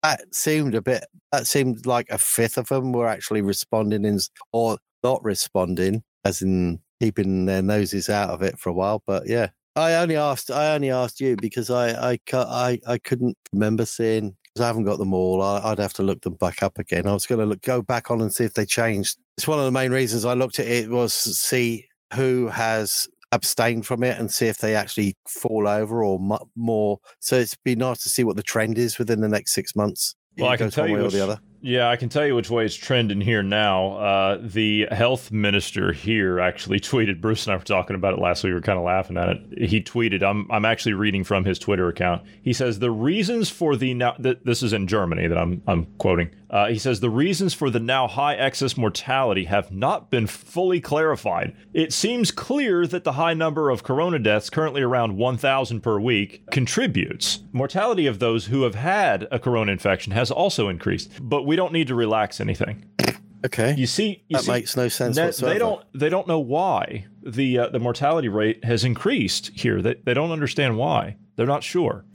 that 0.03 0.35
seemed 0.35 0.75
a 0.75 0.81
bit. 0.81 1.05
That 1.33 1.47
seemed 1.47 1.85
like 1.85 2.07
a 2.09 2.17
fifth 2.17 2.57
of 2.57 2.69
them 2.69 2.93
were 2.93 3.09
actually 3.09 3.43
responding 3.43 4.07
in, 4.07 4.21
or 4.53 4.79
not 5.03 5.23
responding, 5.23 6.03
as 6.25 6.41
in 6.41 6.81
keeping 7.05 7.45
their 7.45 7.63
noses 7.63 8.09
out 8.09 8.31
of 8.31 8.43
it 8.43 8.59
for 8.59 8.71
a 8.71 8.73
while. 8.73 9.03
But 9.07 9.27
yeah, 9.27 9.49
I 9.77 9.95
only 9.95 10.17
asked. 10.17 10.51
I 10.51 10.75
only 10.75 10.91
asked 10.91 11.21
you 11.21 11.37
because 11.37 11.71
I 11.71 12.13
I 12.13 12.19
I, 12.33 12.81
I 12.87 12.99
couldn't 12.99 13.37
remember 13.53 13.85
seeing. 13.85 14.37
Because 14.55 14.65
I 14.65 14.67
haven't 14.69 14.85
got 14.85 14.99
them 14.99 15.13
all. 15.13 15.43
I, 15.43 15.61
I'd 15.65 15.81
have 15.81 15.95
to 15.95 16.05
look 16.05 16.21
them 16.21 16.35
back 16.35 16.63
up 16.63 16.79
again. 16.79 17.09
I 17.09 17.13
was 17.13 17.27
going 17.27 17.41
to 17.41 17.45
look, 17.45 17.61
go 17.63 17.83
back 17.83 18.13
on 18.13 18.21
and 18.21 18.33
see 18.33 18.45
if 18.45 18.55
they 18.55 18.65
changed. 18.65 19.19
It's 19.37 19.49
one 19.49 19.59
of 19.59 19.65
the 19.65 19.73
main 19.73 19.91
reasons 19.91 20.25
I 20.25 20.35
looked 20.35 20.61
at 20.61 20.69
it 20.69 20.89
was 20.89 21.25
to 21.25 21.31
see 21.31 21.89
who 22.15 22.47
has 22.47 23.09
abstained 23.33 23.85
from 23.85 24.05
it 24.05 24.17
and 24.17 24.31
see 24.31 24.47
if 24.47 24.59
they 24.59 24.77
actually 24.77 25.17
fall 25.27 25.67
over 25.67 26.05
or 26.05 26.21
mu- 26.21 26.39
more. 26.55 27.01
So 27.19 27.37
it's 27.37 27.57
be 27.57 27.75
nice 27.75 28.05
to 28.05 28.09
see 28.09 28.23
what 28.23 28.37
the 28.37 28.45
trend 28.45 28.79
is 28.79 28.97
within 28.97 29.21
the 29.21 29.29
next 29.29 29.55
six 29.55 29.75
months. 29.75 30.15
Well, 30.39 30.51
I 30.51 30.57
can 30.57 30.71
tell 30.71 30.89
you 30.89 31.05
or 31.05 31.11
the 31.11 31.25
other. 31.25 31.41
Yeah, 31.67 31.89
I 31.89 31.97
can 31.97 32.11
tell 32.11 32.27
you 32.27 32.35
which 32.35 32.51
way 32.51 32.67
it's 32.67 32.75
trending 32.75 33.23
here 33.23 33.43
now. 33.43 33.97
Uh, 33.97 34.39
the 34.43 34.87
health 34.91 35.33
minister 35.33 35.95
here 35.95 36.39
actually 36.39 36.79
tweeted. 36.81 37.23
Bruce 37.23 37.47
and 37.47 37.55
I 37.55 37.57
were 37.57 37.65
talking 37.65 37.97
about 37.97 38.13
it 38.13 38.21
last 38.21 38.45
week. 38.45 38.51
We 38.51 38.55
were 38.55 38.61
kind 38.61 38.79
of 38.79 38.85
laughing 38.85 39.17
at 39.17 39.31
it. 39.31 39.71
He 39.71 39.81
tweeted. 39.81 40.23
I'm 40.23 40.47
I'm 40.51 40.67
actually 40.67 40.93
reading 40.93 41.25
from 41.25 41.47
his 41.47 41.59
Twitter 41.59 41.89
account. 41.89 42.23
He 42.43 42.53
says 42.53 42.81
the 42.81 42.91
reasons 42.91 43.49
for 43.49 43.77
the 43.77 43.95
now. 43.95 44.13
Th- 44.13 44.41
this 44.45 44.63
is 44.63 44.75
in 44.75 44.87
Germany 44.87 45.27
that 45.27 45.39
I'm 45.39 45.63
I'm 45.67 45.87
quoting. 45.97 46.35
Uh, 46.51 46.69
he 46.69 46.79
says 46.79 47.01
the 47.01 47.11
reasons 47.11 47.55
for 47.55 47.71
the 47.71 47.81
now 47.81 48.07
high 48.07 48.35
excess 48.35 48.77
mortality 48.77 49.45
have 49.45 49.73
not 49.73 50.11
been 50.11 50.27
fully 50.27 50.81
clarified. 50.81 51.57
It 51.73 51.93
seems 51.93 52.31
clear 52.31 52.87
that 52.87 53.05
the 53.05 53.13
high 53.13 53.35
number 53.35 53.71
of 53.71 53.83
corona 53.83 54.19
deaths, 54.19 54.51
currently 54.51 54.83
around 54.83 55.17
1,000 55.17 55.81
per 55.81 55.99
week, 55.99 56.43
contributes. 56.51 57.41
Mortality 57.53 58.07
of 58.07 58.19
those 58.19 58.47
who 58.47 58.63
have 58.63 58.75
had 58.75 59.27
a 59.31 59.39
corona 59.39 59.73
infection 59.73 60.13
has 60.13 60.31
also 60.31 60.69
increased, 60.69 61.11
but 61.21 61.45
we 61.45 61.57
don't 61.57 61.73
need 61.73 61.89
to 61.89 61.95
relax 61.95 62.41
anything. 62.41 62.85
Okay. 63.45 63.75
You 63.77 63.87
see, 63.87 64.25
you 64.29 64.39
that 64.39 64.45
see, 64.45 64.53
makes 64.53 64.75
no 64.75 64.89
sense 64.89 65.19
whatsoever. 65.19 65.53
they 65.53 65.59
don't 65.59 65.85
they 65.93 66.09
don't 66.09 66.27
know 66.27 66.39
why 66.39 67.05
the 67.23 67.59
uh, 67.59 67.69
the 67.69 67.79
mortality 67.79 68.29
rate 68.29 68.65
has 68.65 68.85
increased 68.85 69.51
here. 69.55 69.83
They, 69.83 69.97
they 70.03 70.15
don't 70.15 70.31
understand 70.31 70.79
why. 70.79 71.17
They're 71.37 71.47
not 71.47 71.65
sure. 71.65 72.05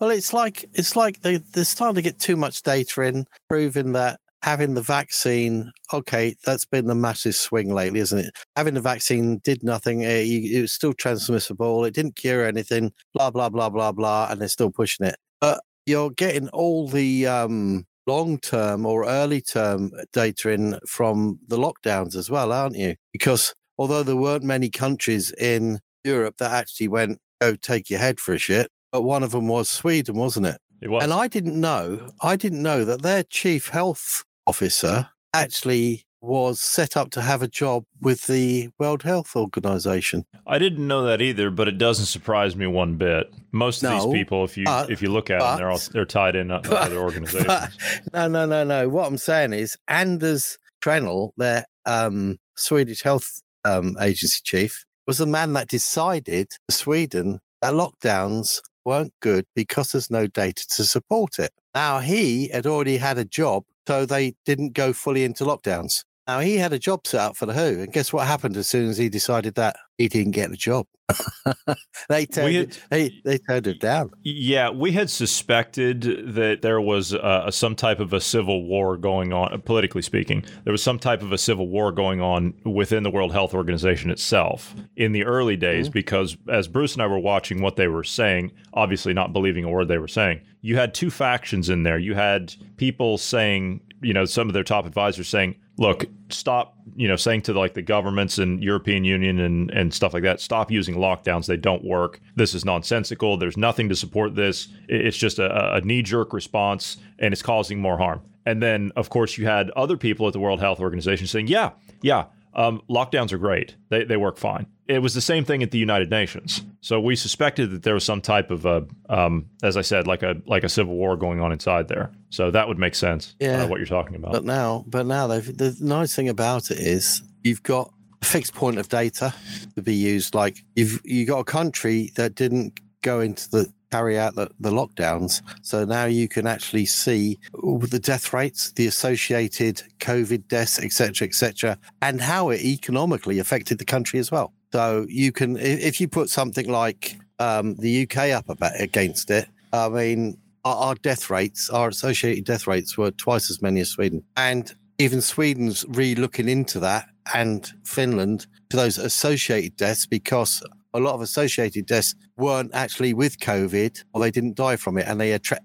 Well, 0.00 0.08
it's 0.08 0.32
like 0.32 0.64
it's 0.72 0.96
like 0.96 1.20
they 1.20 1.36
they're 1.52 1.64
starting 1.64 1.96
to 1.96 2.02
get 2.02 2.18
too 2.18 2.36
much 2.36 2.62
data 2.62 3.02
in, 3.02 3.26
proving 3.50 3.92
that 3.92 4.18
having 4.42 4.72
the 4.72 4.82
vaccine, 4.82 5.70
okay, 5.92 6.34
that's 6.46 6.64
been 6.64 6.86
the 6.86 6.94
massive 6.94 7.34
swing 7.34 7.74
lately, 7.74 8.00
isn't 8.00 8.18
it? 8.18 8.34
Having 8.56 8.74
the 8.74 8.80
vaccine 8.80 9.38
did 9.44 9.62
nothing. 9.62 10.00
It, 10.00 10.26
it 10.26 10.62
was 10.62 10.72
still 10.72 10.94
transmissible. 10.94 11.84
It 11.84 11.92
didn't 11.92 12.16
cure 12.16 12.46
anything. 12.46 12.92
Blah 13.12 13.30
blah 13.30 13.50
blah 13.50 13.68
blah 13.68 13.92
blah, 13.92 14.28
and 14.30 14.40
they're 14.40 14.48
still 14.48 14.70
pushing 14.70 15.04
it. 15.04 15.16
But 15.38 15.60
you're 15.84 16.10
getting 16.10 16.48
all 16.48 16.88
the 16.88 17.26
um, 17.26 17.84
long 18.06 18.38
term 18.38 18.86
or 18.86 19.06
early 19.06 19.42
term 19.42 19.92
data 20.14 20.48
in 20.48 20.78
from 20.86 21.38
the 21.48 21.58
lockdowns 21.58 22.16
as 22.16 22.30
well, 22.30 22.52
aren't 22.52 22.76
you? 22.76 22.96
Because 23.12 23.54
although 23.76 24.02
there 24.02 24.16
weren't 24.16 24.44
many 24.44 24.70
countries 24.70 25.30
in 25.32 25.78
Europe 26.04 26.36
that 26.38 26.52
actually 26.52 26.88
went, 26.88 27.18
"Oh, 27.40 27.54
take 27.56 27.90
your 27.90 27.98
head 27.98 28.20
for 28.20 28.34
a 28.34 28.38
shit," 28.38 28.70
but 28.92 29.02
one 29.02 29.22
of 29.22 29.30
them 29.32 29.48
was 29.48 29.68
Sweden, 29.68 30.16
wasn't 30.16 30.46
it? 30.46 30.58
It 30.82 30.88
was. 30.90 31.02
And 31.04 31.12
I 31.12 31.28
didn't 31.28 31.60
know, 31.60 32.08
I 32.22 32.36
didn't 32.36 32.62
know 32.62 32.84
that 32.84 33.02
their 33.02 33.22
chief 33.22 33.68
health 33.68 34.24
officer 34.46 35.08
actually 35.34 36.04
was 36.22 36.60
set 36.60 36.96
up 36.98 37.10
to 37.10 37.22
have 37.22 37.40
a 37.42 37.48
job 37.48 37.84
with 38.00 38.26
the 38.26 38.68
World 38.78 39.02
Health 39.02 39.34
Organization. 39.36 40.24
I 40.46 40.58
didn't 40.58 40.86
know 40.86 41.02
that 41.04 41.22
either, 41.22 41.50
but 41.50 41.66
it 41.66 41.78
doesn't 41.78 42.06
surprise 42.06 42.54
me 42.56 42.66
one 42.66 42.96
bit. 42.96 43.32
Most 43.52 43.82
of 43.82 43.90
No, 43.90 44.04
these 44.06 44.12
people, 44.20 44.44
if 44.44 44.56
you 44.58 44.64
but- 44.64 44.90
if 44.90 45.00
you 45.00 45.10
look 45.10 45.30
at 45.30 45.40
them, 45.40 45.56
they're 45.56 45.70
all 45.70 45.80
they're 45.92 46.04
tied 46.04 46.36
in 46.36 46.48
to 46.48 46.76
other 46.76 46.96
organizations. 47.02 47.46
But, 47.46 47.70
no, 48.12 48.28
no, 48.28 48.44
no, 48.46 48.64
no. 48.64 48.88
What 48.88 49.06
I'm 49.06 49.16
saying 49.18 49.52
is 49.54 49.76
Anders 49.88 50.58
Tegnell, 50.82 51.30
their 51.38 51.64
um, 51.86 52.36
Swedish 52.56 53.02
health 53.02 53.40
um, 53.64 53.96
agency 54.00 54.40
chief, 54.44 54.84
was 55.06 55.18
the 55.18 55.26
man 55.26 55.52
that 55.54 55.68
decided 55.68 56.48
Sweden 56.70 57.40
that 57.60 57.74
lockdowns 57.74 58.60
weren't 58.84 59.12
good 59.20 59.44
because 59.54 59.92
there's 59.92 60.10
no 60.10 60.26
data 60.26 60.66
to 60.68 60.84
support 60.84 61.38
it. 61.38 61.52
Now, 61.74 62.00
he 62.00 62.48
had 62.48 62.66
already 62.66 62.96
had 62.96 63.18
a 63.18 63.24
job, 63.24 63.64
so 63.86 64.06
they 64.06 64.34
didn't 64.44 64.72
go 64.72 64.92
fully 64.92 65.24
into 65.24 65.44
lockdowns. 65.44 66.04
Now, 66.30 66.38
he 66.38 66.58
had 66.58 66.72
a 66.72 66.78
job 66.78 67.08
set 67.08 67.20
up 67.20 67.36
for 67.36 67.46
the 67.46 67.52
WHO, 67.52 67.82
and 67.82 67.92
guess 67.92 68.12
what 68.12 68.24
happened 68.24 68.56
as 68.56 68.68
soon 68.68 68.88
as 68.88 68.96
he 68.96 69.08
decided 69.08 69.56
that? 69.56 69.74
He 69.98 70.06
didn't 70.06 70.30
get 70.30 70.50
the 70.50 70.56
job. 70.56 70.86
they, 72.08 72.24
turned 72.24 72.54
had- 72.54 72.68
it, 72.68 72.80
they, 72.88 73.10
they 73.24 73.38
turned 73.38 73.66
it 73.66 73.80
down. 73.80 74.12
Yeah, 74.22 74.70
we 74.70 74.92
had 74.92 75.10
suspected 75.10 76.02
that 76.34 76.62
there 76.62 76.80
was 76.80 77.14
uh, 77.14 77.50
some 77.50 77.74
type 77.74 77.98
of 77.98 78.12
a 78.12 78.20
civil 78.20 78.64
war 78.64 78.96
going 78.96 79.32
on, 79.32 79.60
politically 79.62 80.02
speaking. 80.02 80.44
There 80.62 80.70
was 80.70 80.84
some 80.84 81.00
type 81.00 81.20
of 81.20 81.32
a 81.32 81.38
civil 81.38 81.66
war 81.66 81.90
going 81.90 82.20
on 82.20 82.54
within 82.64 83.02
the 83.02 83.10
World 83.10 83.32
Health 83.32 83.52
Organization 83.52 84.08
itself 84.08 84.72
in 84.94 85.10
the 85.10 85.24
early 85.24 85.56
days, 85.56 85.88
because 85.88 86.36
as 86.48 86.68
Bruce 86.68 86.92
and 86.92 87.02
I 87.02 87.08
were 87.08 87.18
watching 87.18 87.60
what 87.60 87.74
they 87.74 87.88
were 87.88 88.04
saying, 88.04 88.52
obviously 88.72 89.12
not 89.12 89.32
believing 89.32 89.64
a 89.64 89.68
word 89.68 89.88
they 89.88 89.98
were 89.98 90.06
saying, 90.06 90.42
you 90.60 90.76
had 90.76 90.94
two 90.94 91.10
factions 91.10 91.68
in 91.68 91.82
there. 91.82 91.98
You 91.98 92.14
had 92.14 92.54
people 92.76 93.18
saying, 93.18 93.80
you 94.00 94.14
know, 94.14 94.26
some 94.26 94.46
of 94.46 94.54
their 94.54 94.62
top 94.62 94.86
advisors 94.86 95.28
saying, 95.28 95.56
look, 95.80 96.04
stop, 96.28 96.76
you 96.94 97.08
know, 97.08 97.16
saying 97.16 97.40
to 97.40 97.54
like 97.54 97.72
the 97.72 97.82
governments 97.82 98.36
and 98.36 98.62
European 98.62 99.02
Union 99.02 99.40
and, 99.40 99.70
and 99.70 99.92
stuff 99.92 100.12
like 100.12 100.22
that, 100.22 100.38
stop 100.38 100.70
using 100.70 100.94
lockdowns. 100.94 101.46
They 101.46 101.56
don't 101.56 101.82
work. 101.82 102.20
This 102.36 102.54
is 102.54 102.66
nonsensical. 102.66 103.38
There's 103.38 103.56
nothing 103.56 103.88
to 103.88 103.96
support 103.96 104.36
this. 104.36 104.68
It's 104.88 105.16
just 105.16 105.38
a, 105.38 105.76
a 105.76 105.80
knee 105.80 106.02
jerk 106.02 106.34
response 106.34 106.98
and 107.18 107.32
it's 107.32 107.42
causing 107.42 107.80
more 107.80 107.96
harm. 107.96 108.20
And 108.44 108.62
then, 108.62 108.92
of 108.94 109.08
course, 109.08 109.38
you 109.38 109.46
had 109.46 109.70
other 109.70 109.96
people 109.96 110.26
at 110.26 110.34
the 110.34 110.38
World 110.38 110.60
Health 110.60 110.80
Organization 110.80 111.26
saying, 111.26 111.46
yeah, 111.48 111.70
yeah, 112.02 112.26
um, 112.54 112.82
lockdowns 112.88 113.32
are 113.32 113.38
great. 113.38 113.76
They, 113.88 114.04
they 114.04 114.16
work 114.16 114.36
fine. 114.36 114.66
It 114.88 115.00
was 115.00 115.14
the 115.14 115.20
same 115.20 115.44
thing 115.44 115.62
at 115.62 115.70
the 115.70 115.78
United 115.78 116.10
Nations. 116.10 116.62
So 116.80 117.00
we 117.00 117.14
suspected 117.14 117.70
that 117.70 117.82
there 117.84 117.94
was 117.94 118.04
some 118.04 118.20
type 118.20 118.50
of 118.50 118.66
a, 118.66 118.86
um, 119.08 119.46
as 119.62 119.76
I 119.76 119.82
said, 119.82 120.06
like 120.06 120.22
a 120.24 120.36
like 120.46 120.64
a 120.64 120.68
civil 120.68 120.94
war 120.94 121.16
going 121.16 121.40
on 121.40 121.52
inside 121.52 121.86
there. 121.86 122.10
So 122.30 122.50
that 122.50 122.66
would 122.66 122.78
make 122.78 122.94
sense. 122.96 123.36
Yeah. 123.38 123.62
uh, 123.62 123.68
what 123.68 123.78
you're 123.78 123.86
talking 123.86 124.16
about. 124.16 124.32
But 124.32 124.44
now, 124.44 124.84
but 124.88 125.06
now 125.06 125.28
the 125.28 125.76
nice 125.80 126.16
thing 126.16 126.28
about 126.28 126.70
it 126.72 126.78
is 126.78 127.22
you've 127.44 127.62
got 127.62 127.92
a 128.20 128.24
fixed 128.24 128.54
point 128.54 128.78
of 128.78 128.88
data 128.88 129.32
to 129.76 129.82
be 129.82 129.94
used. 129.94 130.34
Like 130.34 130.64
you've 130.74 131.00
you 131.04 131.24
got 131.24 131.38
a 131.38 131.44
country 131.44 132.10
that 132.16 132.34
didn't 132.34 132.80
go 133.02 133.20
into 133.20 133.48
the 133.50 133.72
carry 133.90 134.18
out 134.18 134.36
the, 134.36 134.48
the 134.60 134.70
lockdowns, 134.70 135.42
so 135.62 135.84
now 135.84 136.04
you 136.04 136.28
can 136.28 136.46
actually 136.46 136.86
see 136.86 137.38
the 137.52 137.98
death 137.98 138.32
rates, 138.32 138.72
the 138.72 138.86
associated 138.86 139.82
COVID 139.98 140.46
deaths, 140.48 140.78
etc., 140.78 141.26
etc., 141.26 141.78
and 142.00 142.20
how 142.20 142.50
it 142.50 142.60
economically 142.60 143.38
affected 143.38 143.78
the 143.78 143.84
country 143.84 144.20
as 144.20 144.30
well. 144.30 144.52
So 144.72 145.06
you 145.08 145.32
can, 145.32 145.56
if 145.56 146.00
you 146.00 146.06
put 146.06 146.30
something 146.30 146.68
like 146.70 147.16
um, 147.40 147.74
the 147.76 148.02
UK 148.02 148.30
up 148.30 148.48
about 148.48 148.80
against 148.80 149.30
it, 149.30 149.48
I 149.72 149.88
mean, 149.88 150.38
our, 150.64 150.76
our 150.76 150.94
death 150.94 151.30
rates, 151.30 151.70
our 151.70 151.88
associated 151.88 152.44
death 152.44 152.66
rates 152.66 152.96
were 152.96 153.10
twice 153.10 153.50
as 153.50 153.60
many 153.60 153.80
as 153.80 153.90
Sweden. 153.90 154.22
And 154.36 154.72
even 154.98 155.20
Sweden's 155.20 155.84
re 155.88 156.14
looking 156.14 156.48
into 156.48 156.78
that 156.80 157.06
and 157.34 157.72
Finland 157.84 158.46
to 158.68 158.76
those 158.76 158.98
associated 158.98 159.76
deaths 159.76 160.06
because 160.06 160.62
a 160.94 161.00
lot 161.00 161.14
of 161.14 161.20
associated 161.20 161.86
deaths 161.86 162.14
weren't 162.36 162.74
actually 162.74 163.14
with 163.14 163.38
COVID 163.38 164.02
or 164.12 164.20
they 164.20 164.30
didn't 164.30 164.56
die 164.56 164.76
from 164.76 164.98
it 164.98 165.06
and 165.06 165.20
they 165.20 165.32
attra- 165.32 165.60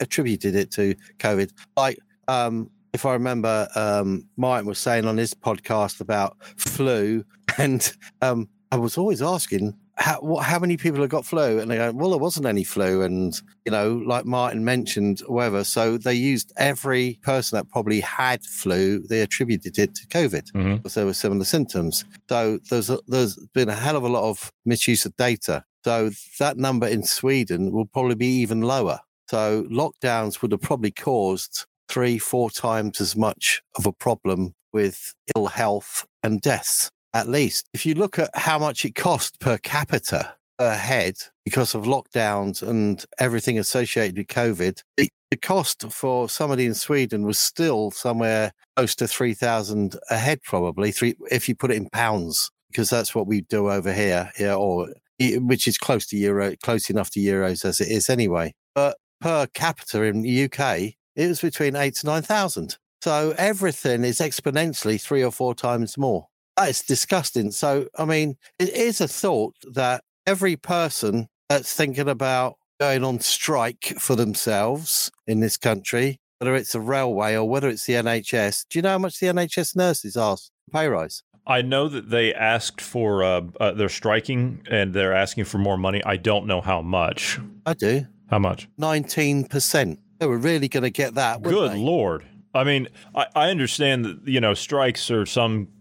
attributed 0.00 0.54
it 0.54 0.70
to 0.72 0.94
COVID. 1.18 1.50
Like, 1.76 1.98
um, 2.28 2.70
if 2.92 3.04
I 3.06 3.12
remember, 3.12 3.68
um, 3.74 4.26
Martin 4.36 4.66
was 4.66 4.78
saying 4.78 5.06
on 5.06 5.16
his 5.16 5.34
podcast 5.34 6.00
about 6.00 6.36
flu, 6.56 7.24
and 7.58 7.92
um, 8.22 8.48
I 8.72 8.76
was 8.76 8.98
always 8.98 9.22
asking, 9.22 9.74
how, 9.98 10.20
what, 10.20 10.44
how 10.44 10.58
many 10.58 10.76
people 10.76 11.00
have 11.00 11.10
got 11.10 11.26
flu? 11.26 11.58
And 11.58 11.70
they 11.70 11.76
go, 11.76 11.90
well, 11.92 12.10
there 12.10 12.18
wasn't 12.18 12.46
any 12.46 12.64
flu. 12.64 13.02
And, 13.02 13.38
you 13.64 13.72
know, 13.72 13.94
like 14.06 14.24
Martin 14.24 14.64
mentioned, 14.64 15.20
whatever. 15.26 15.64
So 15.64 15.98
they 15.98 16.14
used 16.14 16.52
every 16.56 17.18
person 17.22 17.56
that 17.56 17.68
probably 17.68 18.00
had 18.00 18.44
flu, 18.44 19.00
they 19.08 19.20
attributed 19.22 19.78
it 19.78 19.94
to 19.96 20.06
COVID 20.06 20.52
Mhm. 20.52 20.76
because 20.76 20.94
there 20.94 21.04
were 21.06 21.14
similar 21.14 21.44
symptoms. 21.44 22.04
So 22.28 22.58
there's, 22.70 22.90
a, 22.90 23.00
there's 23.08 23.36
been 23.54 23.68
a 23.68 23.74
hell 23.74 23.96
of 23.96 24.04
a 24.04 24.08
lot 24.08 24.28
of 24.30 24.52
misuse 24.64 25.04
of 25.04 25.16
data. 25.16 25.64
So 25.84 26.10
that 26.38 26.56
number 26.56 26.86
in 26.86 27.02
Sweden 27.02 27.72
will 27.72 27.86
probably 27.86 28.14
be 28.14 28.26
even 28.40 28.60
lower. 28.62 29.00
So 29.28 29.64
lockdowns 29.64 30.40
would 30.42 30.52
have 30.52 30.60
probably 30.62 30.90
caused 30.92 31.66
three, 31.88 32.18
four 32.18 32.50
times 32.50 33.00
as 33.00 33.16
much 33.16 33.62
of 33.76 33.84
a 33.86 33.92
problem 33.92 34.54
with 34.72 35.14
ill 35.34 35.46
health 35.46 36.06
and 36.22 36.40
deaths 36.40 36.90
at 37.14 37.28
least. 37.28 37.68
If 37.72 37.86
you 37.86 37.94
look 37.94 38.18
at 38.18 38.30
how 38.34 38.58
much 38.58 38.84
it 38.84 38.94
cost 38.94 39.40
per 39.40 39.58
capita 39.58 40.34
per 40.58 40.74
head 40.74 41.14
because 41.44 41.74
of 41.74 41.84
lockdowns 41.84 42.62
and 42.62 43.04
everything 43.18 43.58
associated 43.58 44.16
with 44.16 44.26
COVID, 44.26 44.82
the, 44.96 45.08
the 45.30 45.36
cost 45.36 45.84
for 45.90 46.28
somebody 46.28 46.66
in 46.66 46.74
Sweden 46.74 47.22
was 47.22 47.38
still 47.38 47.90
somewhere 47.90 48.52
close 48.76 48.94
to 48.96 49.08
3,000 49.08 49.96
a 50.10 50.16
head, 50.16 50.42
probably, 50.42 50.92
three, 50.92 51.14
if 51.30 51.48
you 51.48 51.54
put 51.54 51.70
it 51.70 51.76
in 51.76 51.88
pounds, 51.90 52.50
because 52.70 52.90
that's 52.90 53.14
what 53.14 53.26
we 53.26 53.42
do 53.42 53.70
over 53.70 53.92
here, 53.92 54.30
yeah, 54.38 54.54
or 54.54 54.88
which 55.20 55.66
is 55.66 55.78
close 55.78 56.06
to 56.06 56.16
euro, 56.16 56.54
close 56.62 56.90
enough 56.90 57.10
to 57.10 57.20
euros 57.20 57.64
as 57.64 57.80
it 57.80 57.88
is 57.88 58.08
anyway. 58.08 58.54
But 58.74 58.96
per 59.20 59.46
capita 59.54 60.02
in 60.02 60.22
the 60.22 60.44
UK, 60.44 60.94
it 61.16 61.28
was 61.28 61.40
between 61.40 61.74
eight 61.74 61.96
to 61.96 62.06
9,000. 62.06 62.76
So 63.02 63.34
everything 63.38 64.04
is 64.04 64.18
exponentially 64.18 65.00
three 65.00 65.22
or 65.22 65.32
four 65.32 65.54
times 65.54 65.98
more. 65.98 66.28
That 66.58 66.70
is 66.70 66.82
disgusting. 66.82 67.52
So, 67.52 67.86
I 67.96 68.04
mean, 68.04 68.36
it 68.58 68.70
is 68.70 69.00
a 69.00 69.06
thought 69.06 69.54
that 69.74 70.02
every 70.26 70.56
person 70.56 71.28
that's 71.48 71.72
thinking 71.72 72.08
about 72.08 72.56
going 72.80 73.04
on 73.04 73.20
strike 73.20 73.94
for 73.96 74.16
themselves 74.16 75.08
in 75.28 75.38
this 75.38 75.56
country, 75.56 76.18
whether 76.40 76.56
it's 76.56 76.74
a 76.74 76.80
railway 76.80 77.36
or 77.36 77.48
whether 77.48 77.68
it's 77.68 77.86
the 77.86 77.92
NHS, 77.92 78.64
do 78.68 78.78
you 78.80 78.82
know 78.82 78.90
how 78.90 78.98
much 78.98 79.20
the 79.20 79.28
NHS 79.28 79.76
nurses 79.76 80.16
ask 80.16 80.50
for 80.64 80.72
pay 80.72 80.88
rise? 80.88 81.22
I 81.46 81.62
know 81.62 81.88
that 81.88 82.10
they 82.10 82.34
asked 82.34 82.80
for 82.80 83.22
uh, 83.22 83.42
uh, 83.60 83.70
they're 83.70 83.88
striking 83.88 84.66
and 84.68 84.92
they're 84.92 85.14
asking 85.14 85.44
for 85.44 85.58
more 85.58 85.78
money. 85.78 86.02
I 86.04 86.16
don't 86.16 86.48
know 86.48 86.60
how 86.60 86.82
much. 86.82 87.38
I 87.66 87.74
do. 87.74 88.04
How 88.30 88.40
much? 88.40 88.68
19%. 88.80 89.96
They 90.18 90.26
were 90.26 90.38
really 90.38 90.66
going 90.66 90.82
to 90.82 90.90
get 90.90 91.14
that. 91.14 91.40
Good 91.40 91.70
they? 91.70 91.78
lord! 91.78 92.26
I 92.52 92.64
mean, 92.64 92.88
I, 93.14 93.26
I 93.36 93.50
understand 93.50 94.04
that 94.04 94.26
you 94.26 94.40
know 94.40 94.54
strikes 94.54 95.08
are 95.12 95.24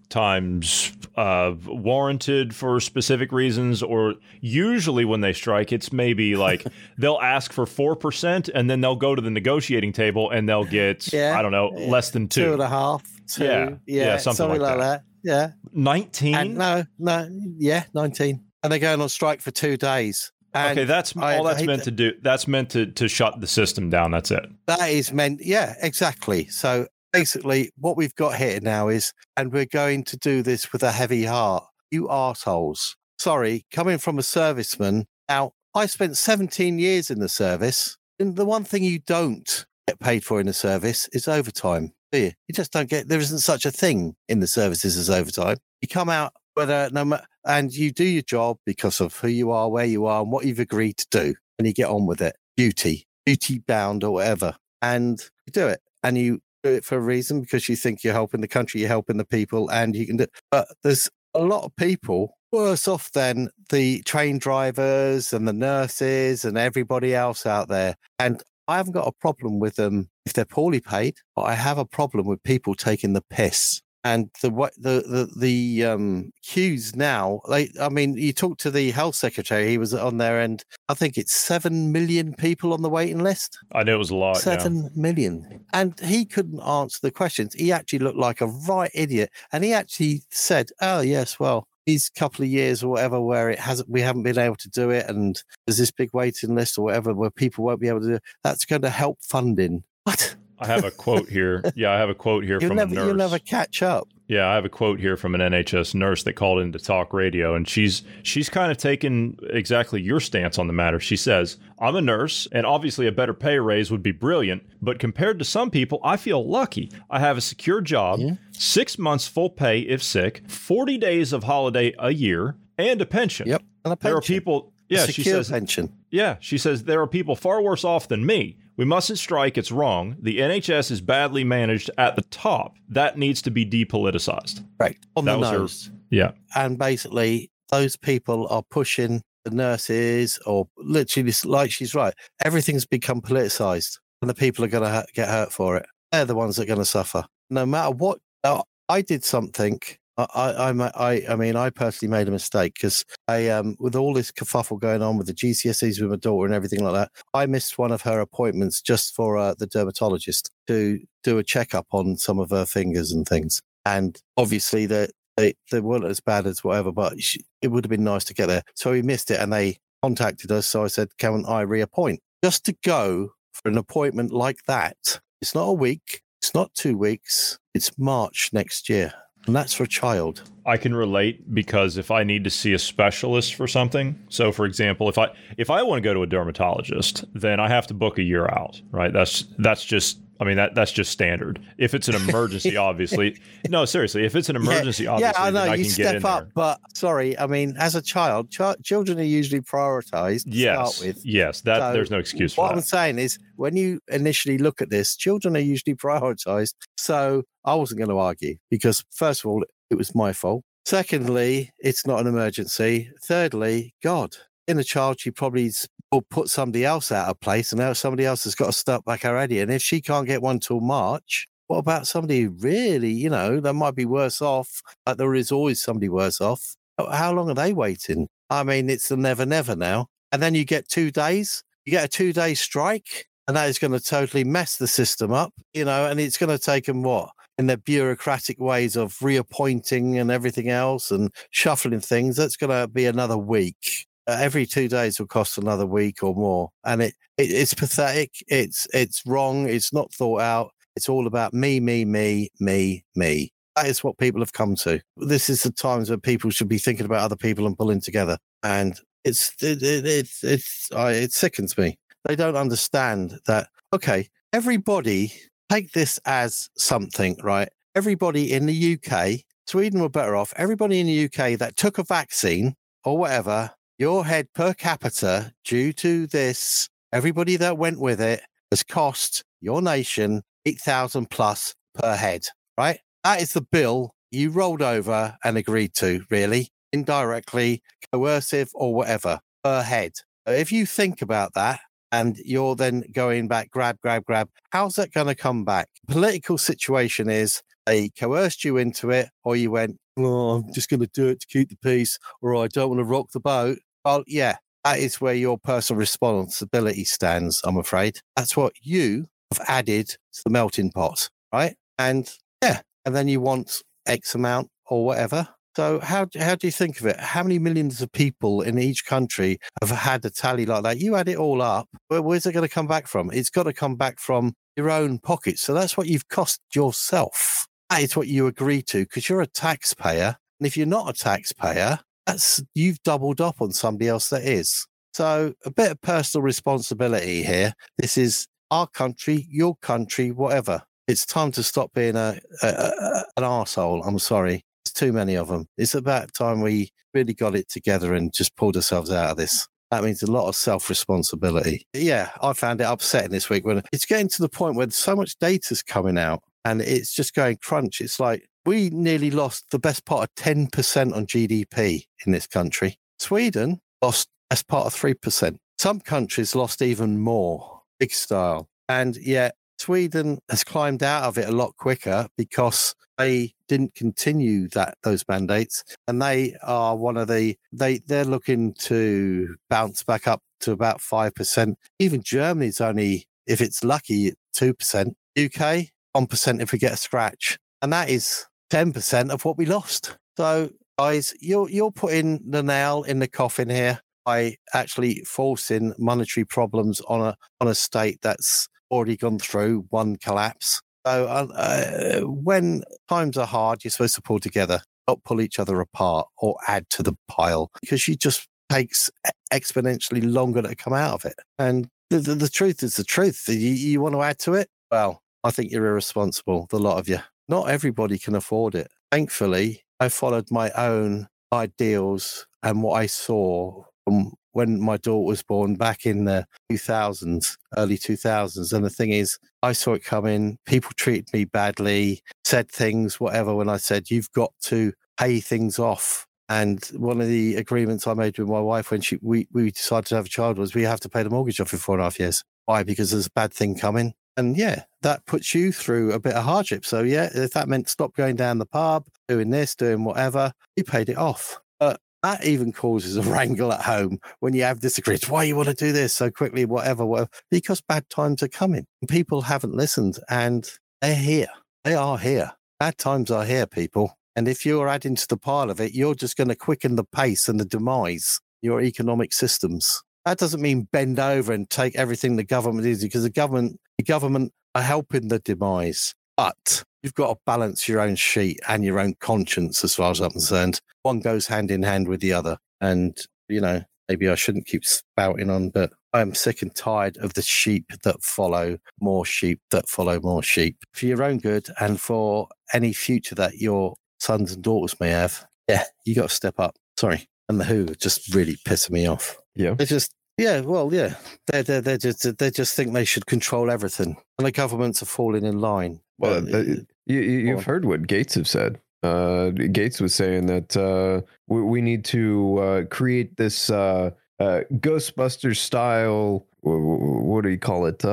sometimes 0.10 0.92
uh, 1.16 1.54
warranted 1.66 2.56
for 2.56 2.80
specific 2.80 3.32
reasons, 3.32 3.84
or 3.84 4.16
usually 4.42 5.06
when 5.06 5.22
they 5.22 5.34
strike, 5.34 5.72
it's 5.72 5.92
maybe 5.92 6.36
like 6.48 6.66
they'll 6.98 7.20
ask 7.22 7.52
for 7.52 7.66
four 7.66 7.96
percent, 7.96 8.50
and 8.54 8.70
then 8.70 8.82
they'll 8.82 8.96
go 8.96 9.16
to 9.16 9.22
the 9.22 9.30
negotiating 9.32 9.94
table 9.94 10.30
and 10.32 10.48
they'll 10.48 10.64
get 10.66 11.12
Yeah. 11.12 11.38
I 11.38 11.42
don't 11.42 11.52
know 11.52 11.70
less 11.70 12.12
than 12.12 12.28
Two 12.28 12.46
two. 12.46 12.54
and 12.54 12.62
a 12.62 12.70
half. 12.70 13.04
Two. 13.28 13.44
Yeah. 13.44 13.70
Yeah. 13.86 14.04
Yeah, 14.06 14.18
something 14.18 14.48
like 14.50 14.60
like 14.62 14.80
that. 14.80 15.04
Yeah. 15.24 15.52
Nineteen. 15.74 16.36
And 16.36 16.56
no, 16.56 16.86
no, 16.98 17.28
yeah, 17.58 17.84
19. 17.94 18.42
And 18.64 18.72
they're 18.72 18.80
going 18.80 19.02
on 19.02 19.10
strike 19.10 19.42
for 19.42 19.52
two 19.52 19.78
days. 19.78 20.32
And 20.54 20.78
okay, 20.80 20.86
that's 20.86 21.16
I- 21.18 21.38
all 21.38 21.44
that's 21.44 21.64
meant 21.64 21.84
to 21.84 21.92
do. 21.92 22.14
That's 22.22 22.48
meant 22.48 22.70
to 22.72 22.86
to 22.88 23.08
shut 23.08 23.42
the 23.42 23.48
system 23.48 23.90
down. 23.90 24.12
That's 24.12 24.32
it. 24.32 24.46
That 24.68 24.90
is 24.90 25.12
meant, 25.12 25.42
yeah, 25.44 25.76
exactly. 25.82 26.48
So 26.48 26.88
basically, 27.18 27.72
what 27.78 27.98
we've 27.98 28.16
got 28.16 28.36
here 28.36 28.60
now 28.62 28.88
is, 28.90 29.14
and 29.36 29.52
we're 29.52 29.66
going 29.66 30.04
to 30.06 30.18
do 30.18 30.42
this 30.42 30.72
with 30.72 30.84
a 30.84 30.92
heavy 30.92 31.26
heart. 31.26 31.64
You 31.90 32.08
arseholes. 32.08 32.96
Sorry, 33.18 33.66
coming 33.72 33.98
from 33.98 34.20
a 34.20 34.22
serviceman. 34.22 35.06
Now, 35.28 35.54
I 35.74 35.88
spent 35.88 36.18
17 36.18 36.80
years 36.80 37.10
in 37.10 37.20
the 37.20 37.30
service, 37.30 37.98
and 38.20 38.36
the 38.36 38.46
one 38.46 38.64
thing 38.64 38.84
you 38.84 39.00
don't 39.00 39.66
get 39.88 40.00
paid 40.00 40.24
for 40.24 40.40
in 40.40 40.46
the 40.46 40.54
service 40.54 41.08
is 41.14 41.28
overtime. 41.28 41.94
do 42.12 42.20
you? 42.20 42.32
You 42.48 42.54
just 42.54 42.72
don't 42.72 42.90
get. 42.90 43.08
There 43.08 43.20
isn't 43.20 43.40
such 43.40 43.66
a 43.66 43.72
thing 43.72 44.16
in 44.28 44.40
the 44.40 44.48
services 44.48 44.98
as 44.98 45.10
overtime. 45.10 45.58
You 45.82 45.88
come 45.88 46.10
out 46.10 46.34
whether 46.54 46.90
no 46.92 47.20
and 47.46 47.74
you 47.74 47.92
do 47.92 48.04
your 48.04 48.24
job 48.24 48.58
because 48.66 49.00
of 49.00 49.16
who 49.16 49.28
you 49.28 49.52
are, 49.52 49.70
where 49.70 49.86
you 49.86 50.06
are, 50.06 50.22
and 50.22 50.32
what 50.32 50.46
you've 50.46 50.60
agreed 50.60 50.98
to 50.98 51.08
do, 51.12 51.36
and 51.58 51.68
you 51.68 51.74
get 51.74 51.88
on 51.88 52.06
with 52.06 52.22
it. 52.22 52.36
Duty, 52.56 53.08
duty 53.26 53.60
bound, 53.60 54.04
or 54.04 54.12
whatever, 54.12 54.56
and 54.82 55.20
you 55.46 55.52
do 55.52 55.68
it, 55.68 55.82
and 56.04 56.18
you 56.18 56.42
do 56.68 56.76
it 56.76 56.86
for 56.86 56.96
a 56.96 57.02
reason 57.02 57.42
because 57.42 57.70
you 57.70 57.76
think 57.76 58.04
you're 58.04 58.14
helping 58.14 58.42
the 58.42 58.48
country, 58.48 58.82
you're 58.82 58.90
helping 58.90 59.18
the 59.18 59.26
people, 59.26 59.70
and 59.70 59.96
you 59.96 60.06
can 60.06 60.18
do. 60.18 60.28
But 60.52 60.68
there's 60.84 61.10
a 61.34 61.42
lot 61.42 61.64
of 61.64 61.76
people 61.76 62.38
worse 62.52 62.88
off 62.88 63.12
than 63.12 63.50
the 63.70 64.02
train 64.04 64.40
drivers 64.40 65.34
and 65.34 65.48
the 65.48 65.54
nurses 65.54 66.46
and 66.46 66.58
everybody 66.58 67.14
else 67.14 67.46
out 67.46 67.68
there. 67.68 67.96
And 68.20 68.42
I 68.68 68.78
haven't 68.78 68.94
got 68.94 69.08
a 69.08 69.12
problem 69.12 69.60
with 69.60 69.76
them 69.76 70.10
if 70.26 70.34
they're 70.34 70.46
poorly 70.46 70.80
paid, 70.80 71.16
but 71.36 71.44
I 71.44 71.54
have 71.54 71.78
a 71.78 71.86
problem 71.86 72.28
with 72.28 72.44
people 72.44 72.76
taking 72.76 73.14
the 73.14 73.24
piss. 73.30 73.82
And 74.08 74.30
the 74.42 74.50
what 74.50 74.74
the 74.78 75.04
the 75.06 75.30
the 75.36 75.86
um, 75.86 76.32
queues 76.42 76.96
now, 76.96 77.42
like 77.46 77.72
I 77.78 77.90
mean, 77.90 78.16
you 78.16 78.32
talk 78.32 78.58
to 78.60 78.72
the 78.72 78.92
health 78.92 79.16
secretary, 79.16 79.68
he 79.68 79.78
was 79.78 79.94
on 79.94 80.18
there, 80.18 80.40
and 80.40 80.64
I 80.88 80.94
think 80.94 81.18
it's 81.18 81.36
seven 81.36 81.92
million 81.92 82.34
people 82.34 82.72
on 82.72 82.84
the 82.84 82.90
waiting 82.90 83.20
list. 83.20 83.58
I 83.74 83.84
know 83.84 83.96
it 83.96 83.98
was 83.98 84.10
a 84.10 84.16
lot. 84.16 84.38
yeah. 84.38 84.42
Seven 84.42 84.90
million, 84.96 85.66
And 85.74 86.00
he 86.00 86.24
couldn't 86.24 86.62
answer 86.62 87.00
the 87.02 87.12
questions. 87.12 87.54
He 87.54 87.74
actually 87.74 88.00
looked 88.00 88.18
like 88.18 88.40
a 88.40 88.48
right 88.48 88.92
idiot. 88.94 89.30
And 89.52 89.66
he 89.66 89.74
actually 89.74 90.24
said, 90.32 90.70
Oh, 90.82 91.02
yes, 91.02 91.38
well, 91.38 91.68
these 91.86 92.08
couple 92.08 92.44
of 92.44 92.50
years 92.50 92.84
or 92.84 92.92
whatever 92.92 93.20
where 93.20 93.50
it 93.50 93.60
hasn't 93.60 93.90
we 93.90 94.02
haven't 94.02 94.24
been 94.24 94.40
able 94.40 94.58
to 94.58 94.70
do 94.70 94.90
it 94.90 95.06
and 95.10 95.42
there's 95.66 95.78
this 95.78 95.92
big 95.92 96.10
waiting 96.14 96.56
list 96.56 96.78
or 96.78 96.84
whatever 96.84 97.14
where 97.14 97.30
people 97.30 97.64
won't 97.66 97.82
be 97.82 97.90
able 97.90 98.02
to 98.02 98.08
do 98.08 98.14
it. 98.16 98.24
That's 98.44 98.64
going 98.64 98.84
to 98.84 98.90
help 98.90 99.20
funding. 99.22 99.84
What? 100.04 100.36
I 100.60 100.68
have 100.68 100.84
a 100.84 100.92
quote 100.92 101.30
here. 101.30 101.64
Yeah, 101.76 101.92
I 101.92 101.98
have 101.98 102.10
a 102.10 102.16
quote 102.16 102.44
here 102.44 102.60
You'll 102.60 102.70
from 102.70 102.78
never 102.78 102.92
a 102.92 102.96
nurse. 102.96 103.06
you'll 103.08 103.16
never 103.16 103.40
catch 103.40 103.82
up. 103.84 104.08
Yeah, 104.28 104.48
I 104.50 104.56
have 104.56 104.66
a 104.66 104.70
quote 104.70 105.00
here 105.00 105.16
from 105.16 105.36
an 105.36 105.42
NHS 105.42 105.96
nurse 105.96 106.24
that 106.24 106.34
called 106.34 106.60
into 106.60 106.80
talk 106.80 107.14
radio, 107.14 107.56
and 107.56 107.68
she's 107.68 108.04
she's 108.24 108.50
kind 108.50 108.72
of 108.72 108.78
taken 108.78 109.38
exactly 109.52 110.02
your 110.02 110.20
stance 110.20 110.58
on 110.60 110.68
the 110.68 110.74
matter. 110.74 111.00
She 111.00 111.16
says, 111.16 111.58
"I'm 111.80 111.96
a 111.96 112.02
nurse, 112.02 112.46
and 112.52 112.66
obviously 112.66 113.08
a 113.08 113.12
better 113.12 113.34
pay 113.34 113.58
raise 113.60 113.90
would 113.90 114.04
be 114.04 114.12
brilliant, 114.12 114.64
but 114.82 115.00
compared 115.00 115.40
to 115.40 115.46
some 115.46 115.70
people, 115.72 116.02
I 116.04 116.18
feel 116.18 116.46
lucky. 116.46 116.92
I 117.10 117.20
have 117.20 117.38
a 117.38 117.42
secure 117.42 117.80
job, 117.80 118.20
six 118.52 118.98
months 119.00 119.28
full 119.28 119.50
pay 119.50 119.80
if 119.82 120.04
sick, 120.04 120.42
forty 120.50 120.98
days 120.98 121.32
of 121.32 121.44
holiday 121.46 121.94
a 121.98 122.12
year, 122.12 122.56
and 122.78 123.02
a 123.02 123.06
pension. 123.06 123.48
Yep. 123.48 123.64
And 123.86 123.94
a 123.94 123.98
There 124.02 124.14
are 124.14 124.16
pension. 124.22 124.36
people. 124.36 124.74
Yeah, 124.90 125.06
she 125.06 125.12
secure 125.24 125.36
says. 125.44 125.50
pension. 125.50 125.94
Yeah, 126.12 126.36
she 126.42 126.58
says 126.58 126.84
there 126.86 127.02
are 127.02 127.08
people 127.08 127.36
far 127.36 127.62
worse 127.62 127.84
off 127.86 128.08
than 128.10 128.26
me. 128.26 128.58
We 128.78 128.86
mustn't 128.86 129.20
strike. 129.20 129.58
It's 129.58 129.72
wrong. 129.72 130.16
The 130.22 130.38
NHS 130.40 130.92
is 130.92 131.02
badly 131.02 131.44
managed 131.44 131.90
at 131.98 132.16
the 132.16 132.22
top. 132.24 132.76
That 132.90 133.18
needs 133.18 133.42
to 133.44 133.52
be 133.52 133.66
depoliticized. 133.66 134.64
Right. 134.80 134.98
On 135.16 135.26
That 135.26 135.34
the 135.42 135.60
was 135.62 135.88
her- 135.88 135.94
Yeah. 136.12 136.32
and 136.56 136.78
basically 136.78 137.52
those 137.70 137.96
people 137.98 138.48
are 138.50 138.64
pushing 138.70 139.22
the 139.44 139.52
nurses 139.52 140.40
or 140.46 140.68
literally 140.78 141.32
like 141.46 141.72
she's 141.72 141.96
right 141.96 142.14
everything's 142.44 142.86
become 142.86 143.22
politicized 143.22 143.98
and 144.22 144.30
the 144.30 144.34
people 144.34 144.64
are 144.66 144.68
going 144.70 144.84
to 144.84 145.06
get 145.14 145.30
hurt 145.30 145.54
for 145.54 145.78
it 145.78 145.86
they're 146.12 146.26
the 146.26 146.36
ones 146.36 146.56
that 146.58 146.64
are 146.64 146.66
going 146.66 146.80
to 146.80 146.86
suffer 146.86 147.24
no 147.50 147.66
matter 147.66 147.92
what 147.92 148.20
uh, 148.44 148.62
i 148.90 149.02
did 149.02 149.24
something 149.24 149.80
I, 150.18 150.24
I, 150.26 150.92
I, 150.96 151.24
I, 151.30 151.36
mean, 151.36 151.56
I 151.56 151.70
personally 151.70 152.10
made 152.10 152.28
a 152.28 152.32
mistake 152.32 152.74
because 152.74 153.06
I, 153.28 153.50
um, 153.50 153.76
with 153.80 153.96
all 153.96 154.14
this 154.14 154.32
kerfuffle 154.32 154.80
going 154.80 155.04
on 155.04 155.18
with 155.18 155.28
the 155.28 155.34
GCSEs 155.34 156.02
with 156.02 156.10
my 156.10 156.16
daughter 156.16 156.46
and 156.46 156.56
everything 156.56 156.84
like 156.84 156.94
that, 156.94 157.12
I 157.34 157.46
missed 157.46 157.78
one 157.78 157.92
of 157.92 158.02
her 158.02 158.20
appointments 158.20 158.82
just 158.82 159.16
for 159.16 159.38
uh, 159.38 159.54
the 159.58 159.68
dermatologist 159.68 160.50
to 160.68 161.00
do 161.24 161.38
a 161.38 161.44
checkup 161.44 161.88
on 161.92 162.18
some 162.18 162.40
of 162.40 162.50
her 162.50 162.66
fingers 162.66 163.12
and 163.12 163.28
things. 163.28 163.62
And 163.86 164.20
obviously, 164.38 164.86
the 164.86 165.10
they, 165.38 165.54
they 165.72 165.80
weren't 165.80 166.06
as 166.06 166.20
bad 166.20 166.48
as 166.48 166.64
whatever, 166.64 166.92
but 166.92 167.22
she, 167.22 167.42
it 167.62 167.70
would 167.70 167.86
have 167.86 167.92
been 167.92 168.04
nice 168.04 168.26
to 168.26 168.34
get 168.34 168.48
there. 168.48 168.64
So 168.74 168.92
we 168.92 169.04
missed 169.04 169.30
it 169.30 169.40
and 169.40 169.54
they 169.54 169.78
contacted 170.02 170.52
us. 170.52 170.68
So 170.68 170.84
I 170.84 170.88
said, 170.88 171.10
can 171.18 171.46
I 171.48 171.62
reappoint? 171.62 172.20
Just 172.44 172.66
to 172.66 172.76
go 172.84 173.34
for 173.54 173.70
an 173.70 173.78
appointment 173.78 174.32
like 174.32 174.64
that, 174.68 175.20
it's 175.42 175.54
not 175.54 175.66
a 175.66 175.74
week, 175.74 176.24
it's 176.42 176.54
not 176.56 176.74
two 176.74 176.98
weeks, 176.98 177.60
it's 177.74 177.98
March 177.98 178.50
next 178.52 178.90
year. 178.90 179.14
And 179.48 179.56
that's 179.56 179.74
for 179.74 179.84
a 179.84 179.88
child. 179.88 180.44
I 180.66 180.76
can 180.76 180.94
relate 180.94 181.54
because 181.54 181.96
if 181.96 182.12
I 182.12 182.24
need 182.26 182.44
to 182.44 182.50
see 182.50 182.74
a 182.74 182.80
specialist 182.80 183.56
for 183.56 183.68
something, 183.68 184.22
so 184.28 184.52
for 184.52 184.66
example, 184.66 185.08
if 185.08 185.18
I 185.18 185.30
if 185.58 185.70
I 185.70 185.82
want 185.82 186.04
to 186.04 186.08
go 186.08 186.14
to 186.14 186.24
a 186.24 186.28
dermatologist, 186.28 187.24
then 187.34 187.60
I 187.60 187.70
have 187.70 187.88
to 187.88 187.94
book 187.94 188.18
a 188.18 188.24
year 188.24 188.48
out, 188.48 188.82
right? 188.92 189.14
That's 189.14 189.46
that's 189.58 189.86
just 189.86 190.20
I 190.40 190.44
mean 190.44 190.58
that 190.58 190.76
that's 190.76 190.92
just 190.92 191.12
standard. 191.12 191.60
If 191.78 191.94
it's 191.94 192.08
an 192.08 192.16
emergency, 192.28 192.76
obviously, 192.78 193.36
no, 193.70 193.86
seriously, 193.86 194.26
if 194.26 194.36
it's 194.36 194.50
an 194.50 194.56
emergency, 194.56 195.04
yeah, 195.06 195.12
obviously, 195.12 195.42
yeah, 195.42 195.48
I 195.48 195.50
know 195.52 195.72
I 195.72 195.76
you 195.76 195.84
can 195.86 195.92
step 195.94 196.26
up, 196.26 196.44
there. 196.44 196.52
but 196.56 196.80
sorry, 196.94 197.38
I 197.40 197.48
mean, 197.48 197.76
as 197.78 197.96
a 197.96 198.02
child, 198.02 198.52
ch- 198.52 198.62
children 198.84 199.20
are 199.20 199.24
usually 199.24 199.62
prioritized 199.62 200.44
to 200.44 200.50
Yes, 200.58 200.76
start 200.98 201.08
with. 201.08 201.26
yes, 201.26 201.62
that 201.62 201.80
So 201.80 201.94
there's 201.94 202.12
no 202.12 202.20
excuse 202.20 202.54
for 202.54 202.62
What 202.62 202.74
I'm 202.74 202.82
saying 202.82 203.20
is, 203.20 203.38
when 203.56 203.76
you 203.76 204.00
initially 204.10 204.58
look 204.58 204.82
at 204.82 204.90
this, 204.90 205.16
children 205.16 205.56
are 205.58 205.62
usually 205.62 205.96
prioritized. 205.96 206.74
So 206.98 207.44
I 207.66 207.76
wasn't 207.76 208.00
going 208.00 208.10
to 208.10 208.18
argue 208.20 208.56
because, 208.70 209.04
first 209.12 209.44
of 209.44 209.50
all, 209.50 209.64
it 209.90 209.96
was 209.96 210.14
my 210.16 210.34
fault. 210.34 210.64
Secondly, 210.86 211.72
it's 211.80 212.08
not 212.08 212.20
an 212.22 212.28
emergency. 212.28 213.10
Thirdly, 213.24 213.94
God, 214.04 214.36
in 214.68 214.80
a 214.80 214.84
child, 214.84 215.20
she 215.20 215.32
probably 215.32 215.72
will 216.12 216.22
put 216.22 216.50
somebody 216.50 216.86
else 216.86 217.12
out 217.12 217.30
of 217.30 217.40
place, 217.40 217.72
and 217.72 217.80
now 217.80 217.94
somebody 217.94 218.26
else 218.26 218.44
has 218.46 218.56
got 218.56 218.68
to 218.68 218.72
start 218.72 219.04
back 219.06 219.26
already. 219.26 219.60
And 219.60 219.72
if 219.72 219.82
she 219.82 220.02
can't 220.02 220.28
get 220.28 220.42
one 220.42 220.60
till 220.60 220.80
March, 220.80 221.48
what 221.68 221.80
about 221.80 222.08
somebody 222.08 222.48
really, 222.48 223.12
you 223.12 223.30
know, 223.30 223.60
that 223.60 223.74
might 223.74 223.96
be 223.96 224.06
worse 224.06 224.42
off? 224.42 224.82
Like 225.06 225.18
there 225.18 225.36
is 225.36 225.52
always 225.52 225.82
somebody 225.82 226.10
worse 226.10 226.40
off. 226.40 226.76
How 226.98 227.34
long 227.34 227.50
are 227.50 227.56
they 227.56 227.74
waiting? 227.74 228.28
I 228.50 228.64
mean, 228.64 228.90
it's 228.90 229.10
the 229.10 229.18
never, 229.18 229.46
never 229.46 229.76
now. 229.76 230.08
And 230.32 230.42
then 230.42 230.56
you 230.56 230.66
get 230.66 230.88
two 230.88 231.12
days, 231.12 231.64
you 231.86 231.92
get 231.92 232.06
a 232.06 232.08
two 232.08 232.34
day 232.34 232.54
strike, 232.54 233.28
and 233.48 233.56
that 233.56 233.70
is 233.70 233.80
going 233.80 233.92
to 233.92 234.00
totally 234.00 234.44
mess 234.44 234.78
the 234.78 234.88
system 234.88 235.32
up, 235.34 235.54
you 235.74 235.86
know, 235.86 236.06
and 236.06 236.20
it's 236.20 236.38
going 236.38 236.56
to 236.56 236.64
take 236.64 236.86
them 236.86 237.04
what? 237.04 237.30
In 237.58 237.68
their 237.68 237.78
bureaucratic 237.78 238.60
ways 238.60 238.96
of 238.96 239.18
reappointing 239.22 240.20
and 240.20 240.30
everything 240.30 240.70
else 240.70 241.12
and 241.12 241.32
shuffling 241.50 242.00
things, 242.00 242.36
that's 242.36 242.58
going 242.58 242.70
to 242.70 242.88
be 242.88 243.06
another 243.06 243.38
week. 243.38 244.07
Uh, 244.28 244.38
every 244.40 244.66
two 244.66 244.88
days 244.88 245.20
will 245.20 245.28
cost 245.28 245.58
another 245.58 245.86
week 245.86 246.22
or 246.22 246.36
more, 246.36 246.70
and 246.84 247.02
it, 247.02 247.14
it 247.38 247.52
it's 247.52 247.74
pathetic. 247.74 248.32
It's 248.48 248.88
it's 248.94 249.24
wrong. 249.26 249.68
It's 249.68 249.94
not 249.94 250.14
thought 250.14 250.42
out. 250.42 250.72
It's 250.96 251.10
all 251.10 251.28
about 251.28 251.54
me, 251.54 251.80
me, 251.80 252.06
me, 252.06 252.50
me, 252.60 253.06
me. 253.16 253.52
That 253.76 253.86
is 253.86 254.04
what 254.04 254.18
people 254.18 254.42
have 254.42 254.54
come 254.54 254.76
to. 254.78 255.00
This 255.18 255.50
is 255.50 255.64
the 255.64 255.72
times 255.72 256.10
where 256.10 256.18
people 256.18 256.50
should 256.50 256.68
be 256.68 256.80
thinking 256.80 257.06
about 257.06 257.22
other 257.22 257.36
people 257.36 257.68
and 257.68 257.78
pulling 257.78 258.02
together. 258.02 258.38
And 258.64 259.00
it's 259.24 259.54
it, 259.62 259.84
it, 259.84 260.06
it's 260.06 260.44
it's 260.44 260.92
I, 260.92 261.12
it 261.12 261.34
sickens 261.34 261.78
me. 261.78 261.98
They 262.26 262.36
don't 262.36 262.56
understand 262.56 263.40
that. 263.46 263.68
Okay, 263.94 264.28
everybody 264.52 265.32
take 265.70 265.92
this 265.92 266.20
as 266.26 266.70
something, 266.78 267.38
right? 267.44 267.70
Everybody 267.96 268.52
in 268.52 268.66
the 268.66 268.98
UK, 268.98 269.42
Sweden 269.68 270.02
were 270.02 270.10
better 270.10 270.36
off. 270.36 270.54
Everybody 270.58 271.00
in 271.00 271.08
the 271.08 271.26
UK 271.26 271.60
that 271.60 271.76
took 271.76 271.98
a 271.98 272.04
vaccine 272.04 272.76
or 273.04 273.18
whatever, 273.18 273.72
your 273.98 274.26
head 274.26 274.48
per 274.54 274.74
capita 274.74 275.54
due 275.66 275.92
to 275.92 276.28
this, 276.28 276.88
everybody 277.12 277.56
that 277.56 277.78
went 277.78 278.00
with 278.00 278.22
it 278.22 278.42
has 278.72 278.84
cost 278.84 279.44
your 279.60 279.82
nation 279.82 280.44
8,000 280.66 281.30
plus 281.30 281.74
per 281.96 282.16
head, 282.16 282.46
right? 282.78 283.00
That 283.24 283.42
is 283.42 283.54
the 283.54 283.62
bill 283.62 284.12
you 284.30 284.52
rolled 284.52 284.82
over 284.82 285.38
and 285.44 285.58
agreed 285.58 285.94
to, 285.96 286.24
really, 286.30 286.70
indirectly, 286.94 287.82
coercive 288.12 288.70
or 288.76 288.94
whatever 288.94 289.40
per 289.64 289.82
head. 289.82 290.14
If 290.46 290.72
you 290.72 290.86
think 290.86 291.22
about 291.22 291.54
that, 291.56 291.80
and 292.12 292.38
you're 292.46 292.76
then 292.76 293.04
going 293.14 293.48
back, 293.48 293.70
grab, 293.70 293.98
grab, 294.02 294.24
grab. 294.24 294.50
How's 294.70 294.96
that 294.96 295.12
going 295.12 295.28
to 295.28 295.36
come 295.36 295.66
back? 295.66 295.90
Political 296.08 296.58
situation 296.58 297.30
is 297.30 297.62
they 297.86 298.10
coerced 298.10 298.64
you 298.64 298.78
into 298.78 299.10
it, 299.10 299.30
or 299.44 299.56
you 299.56 299.72
went, 299.72 299.98
oh, 300.18 300.52
I'm 300.52 300.74
just 300.74 300.90
going 300.90 301.02
to 301.02 301.10
do 301.14 301.28
it 301.28 301.42
to 301.42 301.48
keep 301.48 301.70
the 301.70 301.78
peace, 301.78 302.18
or 302.42 302.56
I 302.56 302.68
don't 302.68 302.90
want 302.90 303.00
to 303.00 303.04
rock 303.04 303.32
the 303.32 303.40
boat. 303.40 303.80
Well, 304.06 304.24
yeah, 304.28 304.58
that 304.84 305.00
is 305.00 305.20
where 305.20 305.34
your 305.34 305.58
personal 305.58 306.00
responsibility 306.00 307.04
stands, 307.04 307.62
I'm 307.64 307.78
afraid. 307.78 308.20
That's 308.36 308.56
what 308.56 308.74
you 308.82 309.26
have 309.52 309.66
added 309.68 310.08
to 310.08 310.42
the 310.46 310.50
melting 310.50 310.92
pot, 310.92 311.30
right? 311.54 311.76
And 311.98 312.32
yeah, 312.62 312.82
and 313.06 313.16
then 313.16 313.28
you 313.28 313.42
want 313.42 313.82
X 314.06 314.36
amount 314.36 314.70
or 314.86 315.06
whatever. 315.06 315.48
So 315.76 316.00
how 316.00 316.26
how 316.40 316.56
do 316.56 316.66
you 316.66 316.72
think 316.72 317.00
of 317.00 317.06
it? 317.06 317.20
How 317.20 317.44
many 317.44 317.60
millions 317.60 318.02
of 318.02 318.12
people 318.12 318.62
in 318.62 318.80
each 318.80 319.06
country 319.06 319.60
have 319.82 319.92
had 319.92 320.26
a 320.26 320.32
tally 320.32 320.66
like 320.66 320.84
that? 320.84 321.00
You 321.00 321.16
add 321.16 321.30
it 321.30 321.38
all 321.38 321.62
up. 321.62 321.88
Where, 322.08 322.22
where's 322.22 322.46
it 322.46 322.54
going 322.54 322.68
to 322.68 322.74
come 322.74 322.88
back 322.88 323.08
from? 323.08 323.30
It's 323.32 323.52
got 323.52 323.64
to 323.64 323.74
come 323.74 323.96
back 323.96 324.20
from 324.20 324.54
your 324.76 324.90
own 324.90 325.20
pocket. 325.20 325.60
So 325.60 325.76
that's 325.76 325.96
what 325.96 326.08
you've 326.08 326.30
cost 326.30 326.62
yourself. 326.74 327.68
That 327.90 328.02
is 328.02 328.16
what 328.16 328.28
you 328.28 328.48
agree 328.48 328.82
to 328.84 329.02
because 329.02 329.30
you're 329.30 329.42
a 329.42 329.48
taxpayer. 329.48 330.38
And 330.60 330.66
if 330.66 330.76
you're 330.76 330.88
not 330.88 331.10
a 331.10 331.14
taxpayer, 331.14 332.00
that's 332.28 332.62
you've 332.76 333.02
doubled 333.04 333.42
up 333.42 333.62
on 333.62 333.72
somebody 333.72 334.08
else 334.08 334.30
that 334.30 334.44
is. 334.44 334.86
So 335.14 335.54
a 335.66 335.72
bit 335.72 335.92
of 335.92 336.02
personal 336.02 336.44
responsibility 336.44 337.42
here. 337.42 337.74
This 337.98 338.18
is 338.18 338.48
our 338.70 338.86
country, 338.86 339.48
your 339.50 339.76
country, 339.78 340.32
whatever. 340.32 340.84
It's 341.08 341.26
time 341.26 341.52
to 341.54 341.64
stop 341.64 341.94
being 341.94 342.16
a, 342.16 342.40
a, 342.62 342.68
a 342.68 343.24
an 343.38 343.44
asshole. 343.44 344.04
I'm 344.04 344.20
sorry. 344.20 344.64
There's 344.86 344.94
too 344.94 345.14
many 345.14 345.36
of 345.36 345.48
them. 345.48 345.68
It's 345.78 345.96
about 345.96 346.34
time 346.34 346.62
we 346.62 346.92
really 347.14 347.34
got 347.34 347.56
it 347.56 347.70
together 347.70 348.14
and 348.14 348.34
just 348.34 348.56
pulled 348.58 348.76
ourselves 348.76 349.10
out 349.10 349.32
of 349.32 349.38
this. 349.38 349.68
That 349.90 350.04
means 350.04 350.22
a 350.22 350.30
lot 350.30 350.50
of 350.50 350.56
self 350.56 350.90
responsibility. 350.90 351.88
Yeah, 351.94 352.30
I 352.42 352.52
found 352.54 352.82
it 352.82 352.84
upsetting 352.84 353.32
this 353.32 353.50
week 353.50 353.66
when 353.66 353.82
it's 353.94 354.06
getting 354.06 354.28
to 354.30 354.42
the 354.42 354.50
point 354.50 354.76
where 354.76 354.90
so 354.90 355.16
much 355.16 355.38
data's 355.40 355.82
coming 355.82 356.18
out 356.18 356.44
and 356.66 356.82
it's 356.82 357.14
just 357.14 357.34
going 357.34 357.58
crunch. 357.62 358.02
It's 358.02 358.20
like 358.20 358.48
we 358.68 358.90
nearly 358.90 359.32
lost 359.32 359.72
the 359.72 359.80
best 359.80 360.04
part 360.04 360.24
of 360.24 360.36
10% 360.36 361.16
on 361.16 361.26
GDP 361.26 362.04
in 362.26 362.34
this 362.34 362.48
country. 362.48 362.98
Sweden 363.18 363.80
lost 364.02 364.28
as 364.52 364.62
part 364.62 364.86
of 364.86 364.94
3%. 364.94 365.58
Some 365.80 366.02
countries 366.02 366.54
lost 366.54 366.82
even 366.82 367.18
more, 367.18 367.84
big 367.98 368.12
style. 368.12 368.68
And 368.90 369.16
yet 369.16 369.56
Sweden 369.80 370.40
has 370.50 370.66
climbed 370.66 371.02
out 371.02 371.24
of 371.24 371.38
it 371.38 371.48
a 371.48 371.54
lot 371.54 371.78
quicker 371.78 372.28
because 372.38 372.94
they 373.18 373.54
didn't 373.70 373.96
continue 373.96 374.68
that 374.70 374.98
those 375.02 375.24
mandates 375.30 375.86
and 376.10 376.22
they 376.22 376.58
are 376.62 376.98
one 376.98 377.16
of 377.16 377.30
the 377.30 377.56
they 377.72 378.00
they're 378.00 378.26
looking 378.26 378.74
to 378.74 379.56
bounce 379.70 380.04
back 380.04 380.28
up 380.28 380.42
to 380.60 380.72
about 380.72 381.00
5% 381.00 381.76
even 382.00 382.22
germany's 382.22 382.80
only 382.80 383.28
if 383.48 383.60
it's 383.60 383.84
lucky 383.84 384.34
2% 384.56 385.08
uk 385.08 385.88
1% 386.16 386.62
if 386.62 386.72
we 386.72 386.80
get 386.80 386.94
a 386.94 386.98
scratch 386.98 387.58
and 387.82 387.92
that 387.92 388.10
is 388.10 388.46
10% 388.70 389.30
of 389.30 389.46
what 389.46 389.58
we 389.58 389.66
lost 389.66 390.18
so 390.38 390.70
guys 391.00 391.34
you're 391.42 391.70
you're 391.70 391.92
putting 391.92 392.40
the 392.48 392.64
nail 392.64 393.04
in 393.04 393.20
the 393.20 393.28
coffin 393.28 393.70
here 393.70 394.00
by 394.26 394.56
actually 394.74 395.24
forcing 395.26 395.94
monetary 395.98 396.44
problems 396.44 397.02
on 397.02 397.22
a 397.22 397.36
on 397.62 397.68
a 397.68 397.76
state 397.76 398.20
that's 398.22 398.68
already 398.92 399.16
gone 399.16 399.40
through 399.40 399.86
one 399.90 400.16
collapse 400.16 400.82
so 401.08 401.26
uh, 401.26 402.20
when 402.24 402.84
times 403.08 403.38
are 403.38 403.48
hard, 403.48 403.86
you're 403.86 403.92
supposed 403.92 404.16
to 404.16 404.22
pull 404.22 404.40
together, 404.40 404.82
not 405.08 405.24
pull 405.24 405.40
each 405.40 405.58
other 405.58 405.80
apart 405.80 406.28
or 406.38 406.58
add 406.68 406.90
to 406.90 407.04
the 407.04 407.14
pile 407.30 407.72
because 407.80 408.02
she 408.02 408.18
just 408.18 408.46
takes 408.70 409.10
exponentially 409.54 410.30
longer 410.30 410.62
to 410.62 410.76
come 410.76 410.92
out 410.92 411.14
of 411.14 411.24
it. 411.24 411.36
And 411.58 411.88
the, 412.10 412.20
the, 412.20 412.36
the 412.36 412.50
truth 412.50 412.84
is 412.84 412.98
the 412.98 413.06
truth. 413.06 413.46
You, 413.48 413.56
you 413.56 414.02
want 414.02 414.16
to 414.16 414.22
add 414.22 414.38
to 414.40 414.56
it? 414.56 414.68
Well, 414.92 415.22
I 415.46 415.52
think 415.52 415.72
you're 415.72 415.88
irresponsible, 415.88 416.68
the 416.70 416.78
lot 416.78 416.98
of 416.98 417.08
you. 417.08 417.20
Not 417.50 417.70
everybody 417.70 418.18
can 418.18 418.36
afford 418.36 418.76
it. 418.76 418.90
Thankfully, 419.12 419.84
I 420.00 420.10
followed 420.10 420.52
my 420.52 420.70
own 420.72 421.28
ideals 421.54 422.46
and 422.64 422.84
what 422.84 423.00
I 423.00 423.06
saw 423.06 423.84
from 424.04 424.34
when 424.52 424.82
my 424.82 424.98
daughter 424.98 425.26
was 425.26 425.44
born 425.44 425.76
back 425.76 426.06
in 426.06 426.26
the 426.26 426.46
2000s, 426.72 427.58
early 427.78 427.98
2000s. 427.98 428.74
And 428.74 428.84
the 428.84 428.90
thing 428.90 429.12
is, 429.12 429.38
I 429.62 429.72
saw 429.74 429.94
it 429.94 430.04
coming. 430.04 430.58
People 430.66 430.92
treated 430.96 431.32
me 431.32 431.46
badly, 431.46 432.22
said 432.44 432.72
things, 432.72 433.20
whatever, 433.20 433.54
when 433.54 433.70
I 433.70 433.78
said, 433.78 434.10
you've 434.10 434.32
got 434.32 434.54
to 434.64 434.94
pay 435.20 435.40
things 435.40 435.78
off. 435.78 436.26
And 436.50 436.84
one 436.96 437.22
of 437.22 437.28
the 437.28 437.56
agreements 437.56 438.08
I 438.08 438.14
made 438.14 438.40
with 438.40 438.48
my 438.48 438.60
wife 438.60 438.90
when 438.90 439.02
she 439.02 439.20
we, 439.22 439.48
we 439.52 439.72
decided 439.72 440.08
to 440.08 440.16
have 440.16 440.26
a 440.26 440.30
child 440.30 440.58
was 440.58 440.74
we 440.74 440.84
have 440.84 441.02
to 441.02 441.10
pay 441.10 441.22
the 441.22 441.30
mortgage 441.30 441.60
off 441.60 441.74
in 441.74 441.80
four 441.80 441.96
and 441.96 442.02
a 442.02 442.06
half 442.06 442.20
years. 442.20 442.44
Why? 442.66 442.84
Because 442.84 443.12
there's 443.12 443.28
a 443.28 443.32
bad 443.32 443.54
thing 443.54 443.78
coming. 443.78 444.14
And 444.38 444.56
yeah, 444.56 444.84
that 445.02 445.26
puts 445.26 445.54
you 445.56 445.72
through 445.72 446.14
a 446.14 446.20
bit 446.20 446.36
of 446.36 446.44
hardship. 446.44 446.86
So 446.86 447.02
yeah, 447.02 447.30
if 447.34 447.52
that 447.54 447.68
meant 447.68 447.90
stop 447.90 448.16
going 448.16 448.36
down 448.36 448.60
the 448.60 448.66
pub, 448.66 449.08
doing 449.28 449.50
this, 449.50 449.76
doing 449.76 450.04
whatever, 450.04 450.54
you 450.76 450.84
paid 450.84 451.10
it 451.10 451.18
off. 451.18 451.60
But 451.80 452.00
that 452.22 452.46
even 452.46 452.72
causes 452.72 453.18
a 453.18 453.22
wrangle 453.32 453.74
at 453.74 453.82
home 453.82 454.20
when 454.40 454.54
you 454.54 454.64
have 454.64 454.80
disagreements. 454.80 455.28
Why 455.28 455.44
you 455.44 455.56
want 455.56 455.70
to 455.70 455.74
do 455.74 455.92
this 455.92 456.14
so 456.14 456.30
quickly, 456.30 456.66
whatever, 456.66 457.06
whatever, 457.06 457.30
because 457.50 457.82
bad 457.82 458.08
times 458.10 458.44
are 458.44 458.48
coming. 458.48 458.86
People 459.08 459.42
haven't 459.42 459.76
listened 459.76 460.20
and 460.30 460.70
they're 461.02 461.16
here. 461.16 461.50
They 461.84 461.96
are 461.96 462.20
here. 462.20 462.54
Bad 462.80 462.98
times 462.98 463.32
are 463.32 463.46
here, 463.46 463.66
people. 463.66 464.18
And 464.36 464.48
if 464.48 464.68
you're 464.68 464.88
adding 464.88 465.16
to 465.16 465.28
the 465.28 465.38
pile 465.38 465.72
of 465.72 465.82
it, 465.82 465.96
you're 465.96 466.14
just 466.14 466.38
going 466.38 466.50
to 466.50 466.56
quicken 466.56 466.96
the 466.96 467.04
pace 467.04 467.50
and 467.50 467.60
the 467.60 467.66
demise 467.66 468.40
your 468.62 468.82
economic 468.82 469.34
systems. 469.34 470.04
That 470.28 470.40
doesn't 470.40 470.60
mean 470.60 470.90
bend 470.92 471.22
over 471.22 471.54
and 471.54 471.70
take 471.70 471.96
everything 471.96 472.36
the 472.36 472.44
government 472.44 472.86
is 472.86 473.02
because 473.02 473.24
the 473.24 473.30
government, 473.30 473.80
the 473.98 474.04
government 474.04 474.52
are 474.76 474.82
helping 474.82 475.30
the 475.30 475.40
demise. 475.40 476.14
But 476.36 476.84
you've 477.02 477.14
got 477.14 477.30
to 477.30 477.40
balance 477.46 477.88
your 477.88 478.02
own 478.02 478.18
sheet 478.18 478.60
and 478.68 478.84
your 478.84 479.00
own 479.00 479.14
conscience, 479.22 479.86
as 479.86 479.96
far 479.96 480.12
as 480.12 480.20
I'm 480.20 480.32
concerned. 480.32 480.82
One 481.04 481.22
goes 481.22 481.48
hand 481.48 481.72
in 481.72 481.82
hand 481.82 482.10
with 482.10 482.20
the 482.20 482.34
other. 482.34 482.58
And, 482.82 483.18
you 483.48 483.62
know, 483.62 483.84
maybe 484.10 484.28
I 484.28 484.36
shouldn't 484.36 484.68
keep 484.68 484.84
spouting 484.84 485.50
on, 485.50 485.70
but 485.70 485.94
I'm 486.12 486.36
sick 486.36 486.62
and 486.62 486.76
tired 486.76 487.16
of 487.20 487.36
the 487.36 487.42
sheep 487.42 487.86
that 488.04 488.22
follow 488.22 488.80
more 489.00 489.24
sheep 489.24 489.62
that 489.72 489.88
follow 489.88 490.20
more 490.20 490.44
sheep. 490.44 490.76
For 490.92 491.06
your 491.06 491.24
own 491.24 491.38
good 491.38 491.70
and 491.80 492.02
for 492.02 492.50
any 492.74 492.92
future 492.92 493.36
that 493.36 493.60
your 493.60 493.96
sons 494.20 494.52
and 494.52 494.62
daughters 494.62 495.00
may 495.00 495.12
have, 495.12 495.48
yeah, 495.70 495.86
you 496.04 496.16
got 496.16 496.28
to 496.28 496.36
step 496.36 496.60
up. 496.60 496.76
Sorry. 497.00 497.30
And 497.48 497.62
the 497.62 497.64
WHO 497.64 497.96
just 497.96 498.36
really 498.36 498.58
pissing 498.68 498.92
me 498.92 499.08
off. 499.08 499.38
Yeah. 499.56 499.74
They 499.74 499.86
just 499.86 500.12
yeah, 500.38 500.62
well, 500.62 500.94
yeah, 500.94 501.16
they 501.48 501.62
they 501.62 501.80
they 501.80 501.98
just 501.98 502.38
they 502.38 502.52
just 502.52 502.76
think 502.76 502.94
they 502.94 503.06
should 503.06 503.26
control 503.26 503.72
everything, 503.72 504.18
and 504.38 504.48
the 504.48 504.52
governments 504.52 505.02
are 505.02 505.08
falling 505.08 505.46
in 505.46 505.60
line. 505.60 506.00
Well, 506.20 506.44
Uh, 506.56 506.64
you, 507.06 507.20
you, 507.22 507.56
have 507.56 507.66
heard 507.66 507.86
what 507.86 508.08
Gates 508.08 508.36
have 508.36 508.48
said. 508.48 508.80
Uh, 509.04 509.50
Gates 509.52 510.02
was 510.02 510.14
saying 510.14 510.48
that 510.48 510.76
uh, 510.76 511.22
we, 511.48 511.62
we 511.62 511.82
need 511.82 512.04
to 512.06 512.58
uh, 512.58 512.84
create 512.86 513.38
this 513.38 513.70
uh, 513.70 514.12
uh, 514.40 514.62
Ghostbusters 514.74 515.58
style. 515.58 516.46
wh- 516.64 516.82
wh- 516.82 517.24
What 517.26 517.44
do 517.44 517.50
you 517.50 517.60
call 517.60 517.86
it? 517.86 518.04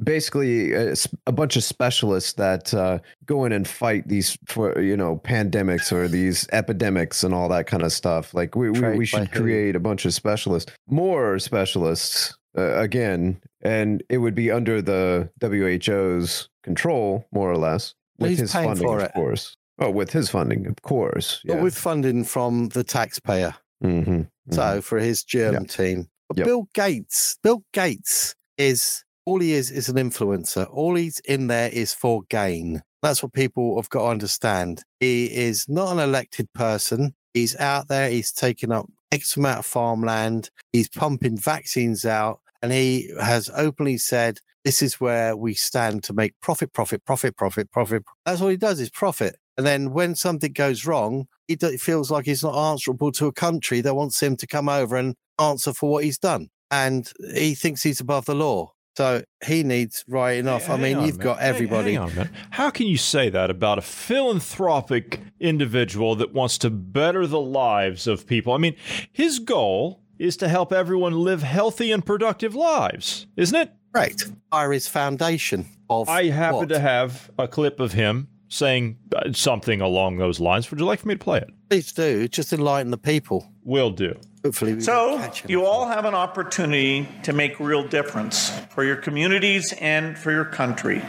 Uh, 0.00 0.04
basically, 0.04 0.72
a, 0.72 1.32
bunch 1.32 1.56
of 1.56 1.64
specialists 1.64 2.34
that 2.34 2.72
uh, 2.74 2.98
go 3.26 3.44
in 3.44 3.52
and 3.52 3.66
fight 3.66 4.08
these, 4.08 4.36
for, 4.46 4.80
you 4.80 4.96
know, 4.96 5.20
pandemics 5.24 5.92
or 5.92 6.08
these 6.08 6.48
epidemics 6.52 7.24
and 7.24 7.34
all 7.34 7.48
that 7.48 7.66
kind 7.66 7.82
of 7.82 7.92
stuff. 7.92 8.34
Like 8.34 8.56
we 8.56 8.70
we, 8.70 8.98
we 8.98 9.06
should 9.06 9.32
create 9.32 9.76
a 9.76 9.80
bunch 9.80 10.04
of 10.04 10.14
specialists, 10.14 10.72
more 10.88 11.38
specialists 11.38 12.36
uh, 12.56 12.76
again, 12.78 13.40
and 13.62 14.02
it 14.08 14.18
would 14.18 14.34
be 14.34 14.50
under 14.50 14.80
the 14.82 15.28
WHO's 15.40 16.48
control, 16.62 17.26
more 17.32 17.50
or 17.50 17.58
less, 17.58 17.94
with 18.18 18.30
Who's 18.30 18.38
his 18.40 18.52
funding, 18.52 18.88
of 18.88 19.12
course. 19.12 19.56
Oh, 19.80 19.90
with 19.90 20.12
his 20.12 20.30
funding, 20.30 20.66
of 20.66 20.80
course. 20.82 21.42
but 21.44 21.60
with 21.60 21.76
funding 21.76 22.24
from 22.24 22.68
the 22.68 22.84
taxpayer. 22.84 23.54
hmm 23.82 24.22
So 24.50 24.80
for 24.80 24.98
his 24.98 25.24
German 25.24 25.66
team, 25.66 26.08
but 26.28 26.38
Yep. 26.38 26.46
Bill 26.46 26.68
Gates, 26.74 27.36
Bill 27.42 27.64
Gates 27.72 28.34
is 28.56 29.04
all 29.26 29.40
he 29.40 29.52
is 29.52 29.70
is 29.70 29.88
an 29.88 29.96
influencer. 29.96 30.66
All 30.70 30.94
he's 30.94 31.20
in 31.20 31.46
there 31.46 31.70
is 31.70 31.94
for 31.94 32.22
gain. 32.28 32.82
That's 33.02 33.22
what 33.22 33.32
people 33.32 33.76
have 33.76 33.90
got 33.90 34.02
to 34.02 34.08
understand. 34.08 34.82
He 35.00 35.26
is 35.26 35.66
not 35.68 35.92
an 35.92 35.98
elected 35.98 36.52
person. 36.54 37.14
He's 37.34 37.56
out 37.56 37.88
there. 37.88 38.08
He's 38.10 38.32
taking 38.32 38.72
up 38.72 38.86
X 39.12 39.36
amount 39.36 39.60
of 39.60 39.66
farmland. 39.66 40.50
He's 40.72 40.88
pumping 40.88 41.38
vaccines 41.38 42.04
out, 42.04 42.40
and 42.62 42.72
he 42.72 43.12
has 43.20 43.50
openly 43.54 43.98
said, 43.98 44.38
"This 44.64 44.82
is 44.82 45.00
where 45.00 45.36
we 45.36 45.54
stand 45.54 46.02
to 46.04 46.12
make 46.12 46.34
profit, 46.40 46.72
profit, 46.72 47.04
profit, 47.04 47.36
profit, 47.36 47.70
profit." 47.72 48.02
That's 48.24 48.40
all 48.40 48.48
he 48.48 48.56
does 48.56 48.80
is 48.80 48.90
profit. 48.90 49.36
And 49.56 49.66
then 49.66 49.92
when 49.92 50.16
something 50.16 50.52
goes 50.52 50.84
wrong, 50.84 51.26
he 51.46 51.56
feels 51.56 52.10
like 52.10 52.26
he's 52.26 52.42
not 52.42 52.72
answerable 52.72 53.12
to 53.12 53.26
a 53.26 53.32
country 53.32 53.80
that 53.82 53.94
wants 53.94 54.20
him 54.20 54.36
to 54.36 54.46
come 54.46 54.68
over 54.68 54.96
and 54.96 55.14
answer 55.38 55.72
for 55.72 55.90
what 55.90 56.04
he's 56.04 56.18
done. 56.18 56.48
And 56.70 57.12
he 57.34 57.54
thinks 57.54 57.82
he's 57.82 58.00
above 58.00 58.24
the 58.24 58.34
law. 58.34 58.72
So 58.96 59.24
he 59.44 59.62
needs 59.64 60.04
writing 60.08 60.46
off. 60.46 60.70
I 60.70 60.76
mean, 60.76 60.98
on 60.98 61.06
you've 61.06 61.18
got 61.18 61.38
minute. 61.38 61.40
Hang- 61.40 61.54
everybody. 61.54 61.94
Hang 61.94 62.18
on. 62.18 62.30
How 62.50 62.70
can 62.70 62.86
you 62.86 62.96
say 62.96 63.28
that 63.28 63.50
about 63.50 63.78
a 63.78 63.82
philanthropic 63.82 65.20
individual 65.40 66.14
that 66.16 66.32
wants 66.32 66.58
to 66.58 66.70
better 66.70 67.26
the 67.26 67.40
lives 67.40 68.06
of 68.06 68.26
people? 68.26 68.52
I 68.52 68.58
mean, 68.58 68.76
his 69.10 69.40
goal 69.40 70.00
is 70.18 70.36
to 70.38 70.48
help 70.48 70.72
everyone 70.72 71.12
live 71.14 71.42
healthy 71.42 71.90
and 71.90 72.04
productive 72.06 72.54
lives, 72.54 73.26
isn't 73.36 73.56
it? 73.56 73.72
Right. 73.92 74.20
Iris 74.52 74.88
Foundation 74.88 75.66
of 75.90 76.08
I 76.08 76.26
happen 76.26 76.56
what? 76.56 76.68
to 76.70 76.78
have 76.78 77.30
a 77.38 77.48
clip 77.48 77.80
of 77.80 77.92
him 77.92 78.28
saying 78.54 78.96
uh, 79.16 79.32
something 79.32 79.80
along 79.80 80.16
those 80.18 80.38
lines. 80.40 80.70
Would 80.70 80.78
you 80.80 80.86
like 80.86 81.00
for 81.00 81.08
me 81.08 81.14
to 81.14 81.18
play 81.18 81.38
it? 81.38 81.50
Please 81.68 81.92
do. 81.92 82.28
Just 82.28 82.52
enlighten 82.52 82.90
the 82.90 82.98
people. 82.98 83.50
Will 83.64 83.90
do. 83.90 84.14
Hopefully, 84.44 84.74
we 84.74 84.80
So, 84.82 85.08
won't 85.12 85.22
catch 85.22 85.40
him. 85.42 85.50
you 85.50 85.64
all 85.64 85.88
have 85.88 86.04
an 86.04 86.14
opportunity 86.14 87.08
to 87.22 87.32
make 87.32 87.58
real 87.58 87.82
difference 87.88 88.50
for 88.70 88.84
your 88.84 88.96
communities 88.96 89.72
and 89.80 90.16
for 90.18 90.30
your 90.30 90.44
country. 90.44 91.02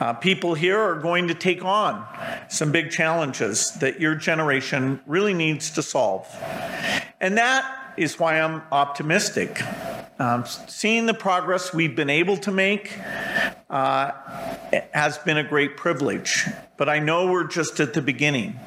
Uh, 0.00 0.12
people 0.14 0.54
here 0.54 0.78
are 0.78 0.96
going 0.96 1.28
to 1.28 1.34
take 1.34 1.64
on 1.64 2.04
some 2.48 2.72
big 2.72 2.90
challenges 2.90 3.70
that 3.80 4.00
your 4.00 4.14
generation 4.16 5.00
really 5.06 5.32
needs 5.32 5.70
to 5.70 5.82
solve. 5.82 6.26
And 7.20 7.38
that 7.38 7.94
is 7.96 8.18
why 8.18 8.40
I'm 8.40 8.62
optimistic. 8.72 9.62
Um, 10.18 10.44
seeing 10.66 11.06
the 11.06 11.14
progress 11.14 11.72
we've 11.72 11.94
been 11.94 12.10
able 12.10 12.36
to 12.38 12.50
make, 12.50 12.98
uh, 13.68 14.12
has 14.92 15.18
been 15.18 15.36
a 15.36 15.42
great 15.42 15.76
privilege, 15.76 16.46
but 16.76 16.88
I 16.88 17.00
know 17.00 17.30
we're 17.30 17.48
just 17.48 17.80
at 17.80 17.94
the 17.94 18.02
beginning. 18.02 18.58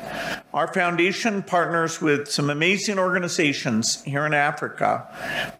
Our 0.53 0.71
foundation 0.73 1.41
partners 1.41 2.01
with 2.01 2.29
some 2.29 2.49
amazing 2.49 2.99
organizations 2.99 4.03
here 4.03 4.25
in 4.25 4.33
Africa, 4.33 5.07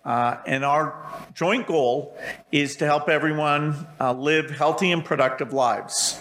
uh, 0.04 0.38
and 0.46 0.66
our 0.66 1.10
joint 1.34 1.68
goal 1.68 2.18
is 2.52 2.76
to 2.78 2.86
help 2.86 3.08
everyone 3.08 3.88
uh, 4.00 4.14
live 4.14 4.50
healthy 4.50 4.92
and 4.92 5.06
productive 5.06 5.54
lives. 5.54 6.20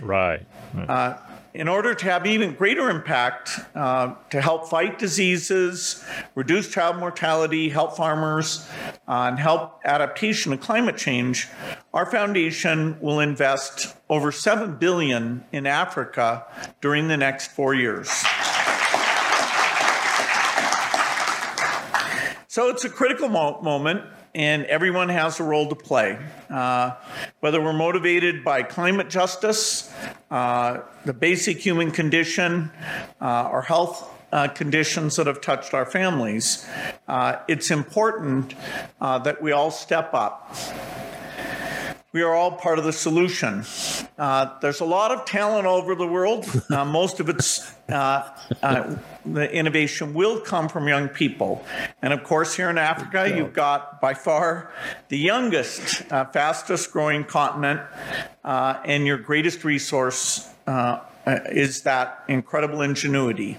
Right. 0.00 0.46
Uh, 0.76 1.16
in 1.52 1.68
order 1.68 1.94
to 1.94 2.04
have 2.04 2.26
even 2.26 2.54
greater 2.54 2.88
impact 2.90 3.58
uh, 3.74 4.14
to 4.30 4.40
help 4.40 4.68
fight 4.68 4.98
diseases, 4.98 6.04
reduce 6.34 6.68
child 6.68 6.96
mortality, 6.96 7.68
help 7.68 7.96
farmers, 7.96 8.68
uh, 9.08 9.28
and 9.28 9.38
help 9.38 9.80
adaptation 9.84 10.52
to 10.52 10.58
climate 10.58 10.96
change, 10.96 11.48
our 11.92 12.06
foundation 12.06 12.96
will 13.00 13.18
invest 13.18 13.96
over 14.08 14.30
7 14.30 14.76
billion 14.76 15.44
in 15.52 15.66
Africa 15.66 16.46
during 16.80 17.08
the 17.08 17.16
next 17.16 17.48
4 17.52 17.74
years. 17.74 18.08
So 22.46 22.68
it's 22.68 22.84
a 22.84 22.90
critical 22.90 23.28
mo- 23.28 23.60
moment 23.62 24.02
and 24.34 24.64
everyone 24.66 25.08
has 25.08 25.40
a 25.40 25.44
role 25.44 25.68
to 25.68 25.74
play. 25.74 26.18
Uh, 26.48 26.92
whether 27.40 27.60
we're 27.60 27.72
motivated 27.72 28.44
by 28.44 28.62
climate 28.62 29.10
justice, 29.10 29.92
uh, 30.30 30.80
the 31.04 31.12
basic 31.12 31.58
human 31.58 31.90
condition, 31.90 32.70
uh, 33.20 33.48
or 33.50 33.62
health 33.62 34.08
uh, 34.32 34.48
conditions 34.48 35.16
that 35.16 35.26
have 35.26 35.40
touched 35.40 35.74
our 35.74 35.84
families, 35.84 36.68
uh, 37.08 37.36
it's 37.48 37.70
important 37.70 38.54
uh, 39.00 39.18
that 39.18 39.42
we 39.42 39.52
all 39.52 39.70
step 39.70 40.14
up. 40.14 40.54
We 42.12 42.22
are 42.22 42.34
all 42.34 42.50
part 42.50 42.80
of 42.80 42.84
the 42.84 42.92
solution. 42.92 43.64
Uh, 44.18 44.58
there's 44.60 44.80
a 44.80 44.84
lot 44.84 45.12
of 45.12 45.24
talent 45.26 45.64
all 45.64 45.76
over 45.76 45.94
the 45.94 46.08
world. 46.08 46.44
Uh, 46.68 46.84
most 47.00 47.20
of 47.20 47.28
its 47.28 47.72
uh, 47.88 48.28
uh, 48.64 48.96
the 49.24 49.52
innovation 49.52 50.12
will 50.12 50.40
come 50.40 50.68
from 50.68 50.88
young 50.88 51.08
people, 51.08 51.64
and 52.02 52.12
of 52.12 52.24
course, 52.24 52.54
here 52.54 52.68
in 52.68 52.78
Africa, 52.78 53.32
you've 53.32 53.52
got 53.52 54.00
by 54.00 54.14
far 54.14 54.72
the 55.08 55.18
youngest, 55.18 56.10
uh, 56.10 56.24
fastest 56.24 56.90
growing 56.90 57.22
continent, 57.22 57.80
uh, 58.44 58.80
and 58.84 59.06
your 59.06 59.18
greatest 59.18 59.62
resource. 59.62 60.48
is 61.26 61.82
that 61.82 62.24
incredible 62.26 62.82
ingenuity? 62.82 63.56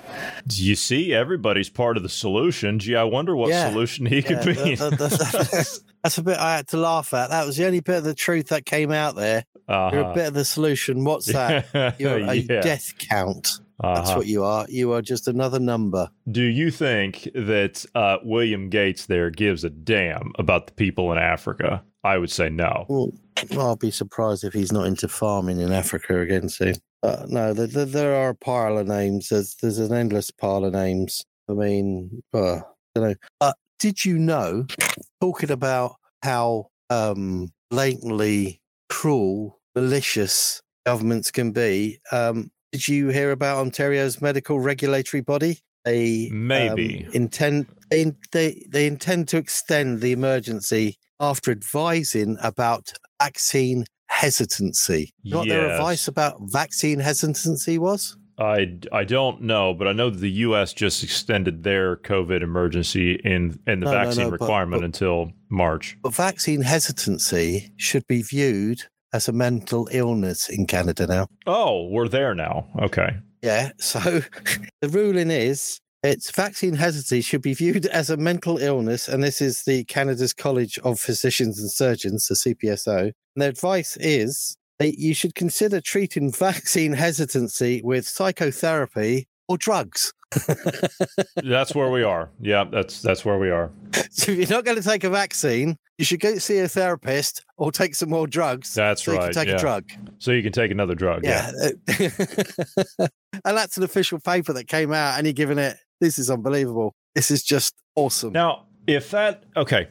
You 0.50 0.76
see, 0.76 1.14
everybody's 1.14 1.70
part 1.70 1.96
of 1.96 2.04
the 2.04 2.10
solution. 2.10 2.80
Gee, 2.80 2.98
I 2.98 3.04
wonder 3.04 3.34
what 3.34 3.50
yeah. 3.50 3.70
solution 3.70 4.08
he 4.08 4.22
could 4.22 4.44
be. 4.44 4.76
The, 4.76 4.90
the, 4.90 5.08
the, 5.08 5.82
that's 6.04 6.18
a 6.18 6.24
bit 6.24 6.38
I 6.38 6.58
had 6.58 6.68
to 6.70 6.78
laugh 6.78 7.14
at. 7.14 7.30
That 7.30 7.46
was 7.46 7.58
the 7.58 7.66
only 7.66 7.80
bit 7.80 7.98
of 7.98 8.04
the 8.04 8.16
truth 8.16 8.48
that 8.48 8.66
came 8.66 8.92
out 8.92 9.16
there. 9.16 9.46
Uh-huh. 9.68 9.90
You're 9.94 10.12
a 10.12 10.14
bit 10.14 10.28
of 10.28 10.34
the 10.34 10.46
solution. 10.46 11.04
What's 11.04 11.28
that? 11.28 11.96
You're 12.00 12.18
a 12.18 12.34
yeah. 12.36 12.62
death 12.62 12.94
count. 12.98 13.60
Uh-huh. 13.84 13.96
That's 13.96 14.16
what 14.16 14.28
you 14.28 14.44
are. 14.44 14.66
You 14.70 14.94
are 14.94 15.02
just 15.02 15.28
another 15.28 15.60
number. 15.60 16.10
Do 16.30 16.44
you 16.44 16.70
think 16.70 17.28
that 17.34 17.86
uh, 17.96 18.18
William 18.24 18.70
Gates 18.70 19.08
there 19.08 19.30
gives 19.30 19.64
a 19.64 19.70
damn 19.70 20.34
about 20.38 20.68
the 20.68 20.74
people 20.74 21.12
in 21.12 21.18
Africa? 21.18 21.84
I 22.04 22.18
would 22.18 22.32
say 22.32 22.50
no. 22.50 22.86
Well, 22.90 23.12
I'll 23.58 23.76
be 23.76 23.92
surprised 23.92 24.44
if 24.44 24.54
he's 24.54 24.72
not 24.72 24.88
into 24.88 25.08
farming 25.08 25.60
in 25.60 25.72
Africa 25.72 26.20
again 26.20 26.50
soon. 26.50 26.76
Uh, 27.04 27.26
no, 27.28 27.54
there, 27.54 27.68
there, 27.68 27.86
there, 27.86 28.16
are 28.16 28.30
a 28.30 28.36
pile 28.36 28.78
of 28.78 28.88
names. 28.88 29.30
There's, 29.30 29.56
there's 29.56 29.80
an 29.80 29.94
endless 29.94 30.30
pile 30.30 30.66
of 30.66 30.74
names. 30.74 31.24
I 31.50 31.54
mean, 31.54 32.22
uh, 32.34 32.58
I 32.58 32.62
don't 32.96 33.10
know. 33.10 33.16
Uh, 33.40 33.54
did 33.82 34.06
you 34.06 34.20
know, 34.20 34.68
talking 35.20 35.50
about 35.50 35.96
how 36.22 36.68
um, 36.92 37.52
blatantly 37.72 38.62
cruel, 38.90 39.60
malicious 39.76 40.62
governments 40.86 41.32
can 41.32 41.52
be, 41.52 42.00
um, 42.12 42.52
did 42.72 42.88
you 42.88 43.10
hear 43.10 43.32
about 43.32 43.58
Ontario's 43.58 44.22
medical 44.22 44.60
regulatory 44.60 45.22
body? 45.22 45.62
They 45.84 46.30
maybe 46.32 47.06
um, 47.08 47.14
intend 47.14 47.66
they, 47.90 48.14
they 48.32 48.68
they 48.70 48.86
intend 48.86 49.28
to 49.30 49.38
extend 49.38 50.02
the 50.02 50.12
emergency 50.12 51.00
after 51.20 51.50
advising 51.50 52.38
about 52.44 52.94
vaccine 53.20 53.86
hesitancy. 54.06 55.12
What 55.24 55.48
yes. 55.48 55.56
their 55.56 55.72
advice 55.72 56.08
about 56.08 56.36
vaccine 56.40 57.00
hesitancy 57.00 57.80
was? 57.80 58.16
I, 58.42 58.80
I 58.92 59.04
don't 59.04 59.42
know, 59.42 59.74
but 59.74 59.88
I 59.88 59.94
know 59.94 60.10
that 60.10 60.20
the 60.20 60.32
U.S. 60.32 60.74
just 60.74 61.04
extended 61.04 61.64
their 61.64 61.98
COVID 61.98 62.42
emergency 62.42 63.20
in 63.24 63.60
in 63.68 63.82
the 63.82 63.86
no, 63.86 63.92
vaccine 63.92 64.24
no, 64.24 64.30
no, 64.30 64.32
requirement 64.32 64.82
but, 64.82 64.82
but, 64.82 64.86
until 64.86 65.32
March. 65.50 65.98
But 66.02 66.16
vaccine 66.16 66.62
hesitancy 66.62 67.72
should 67.78 68.08
be 68.08 68.24
viewed 68.24 68.82
as 69.14 69.28
a 69.28 69.32
mental 69.32 69.88
illness 69.92 70.50
in 70.50 70.66
Canada 70.66 71.06
now. 71.06 71.28
Oh, 71.46 71.88
we're 71.90 72.08
there 72.08 72.34
now. 72.34 72.68
Okay. 72.82 73.18
Yeah. 73.44 73.72
So 73.78 74.00
the 74.82 74.90
ruling 74.90 75.30
is 75.30 75.80
it's 76.04 76.32
vaccine 76.32 76.74
hesitancy 76.74 77.22
should 77.22 77.44
be 77.44 77.54
viewed 77.54 77.86
as 77.88 78.10
a 78.10 78.18
mental 78.18 78.58
illness, 78.58 79.08
and 79.08 79.24
this 79.24 79.40
is 79.40 79.64
the 79.64 79.84
Canada's 79.84 80.34
College 80.34 80.80
of 80.80 81.00
Physicians 81.00 81.60
and 81.60 81.72
Surgeons, 81.72 82.28
the 82.28 82.34
CPSO. 82.34 83.00
And 83.02 83.14
the 83.36 83.48
advice 83.48 83.98
is 83.98 84.58
you 84.90 85.14
should 85.14 85.36
consider 85.36 85.82
treating 85.82 86.32
vaccine 86.48 86.94
hesitancy 86.94 87.82
with 87.84 88.08
psychotherapy 88.08 89.28
or 89.48 89.58
drugs. 89.58 90.14
that's 91.44 91.76
where 91.76 91.90
we 91.90 92.04
are. 92.04 92.30
Yeah, 92.40 92.64
that's 92.64 93.02
that's 93.02 93.26
where 93.26 93.38
we 93.38 93.50
are. 93.50 93.70
So 94.12 94.32
if 94.32 94.38
you're 94.38 94.58
not 94.58 94.64
going 94.64 94.78
to 94.78 94.84
take 94.84 95.04
a 95.04 95.10
vaccine, 95.10 95.78
you 95.98 96.06
should 96.06 96.22
go 96.22 96.38
see 96.38 96.60
a 96.60 96.70
therapist 96.70 97.44
or 97.58 97.72
take 97.72 97.96
some 97.96 98.10
more 98.10 98.28
drugs. 98.28 98.74
That's 98.74 99.04
so 99.04 99.18
right. 99.18 99.34
take 99.34 99.50
yeah. 99.50 99.56
a 99.56 99.60
drug. 99.60 99.92
So 100.20 100.32
you 100.32 100.42
can 100.42 100.54
take 100.54 100.72
another 100.72 100.96
drug. 100.96 101.26
Yeah. 101.26 101.52
yeah. 102.00 102.10
Uh, 102.98 103.08
and 103.46 103.58
that's 103.58 103.78
an 103.78 103.84
official 103.84 104.20
paper 104.20 104.54
that 104.54 104.68
came 104.68 104.94
out, 104.94 105.18
and 105.18 105.28
you're 105.28 105.34
giving 105.34 105.58
it. 105.58 105.78
This 106.00 106.18
is 106.18 106.32
unbelievable. 106.32 106.96
This 107.14 107.30
is 107.30 107.44
just 107.44 107.76
awesome. 107.96 108.32
Now, 108.32 108.68
if 108.88 109.12
that 109.12 109.44
okay. 109.56 109.88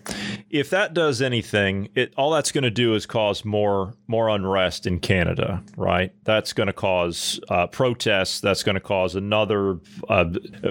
If 0.51 0.71
that 0.71 0.95
does 0.95 1.23
anything 1.23 1.89
it 1.95 2.13
all 2.17 2.33
that's 2.33 2.51
going 2.53 2.65
to 2.65 2.71
do 2.71 2.95
is 2.95 3.07
cause 3.07 3.45
more 3.45 3.95
more 4.07 4.29
unrest 4.29 4.87
in 4.87 4.99
canada 4.99 5.63
right? 5.77 6.13
That's 6.25 6.53
going 6.53 6.67
to 6.67 6.73
cause 6.73 7.41
uh, 7.49 7.69
protests 7.69 8.41
that's 8.41 8.63
going 8.63 8.75
to 8.75 8.81
cause 8.81 9.15
another 9.15 9.79
uh, 10.09 10.25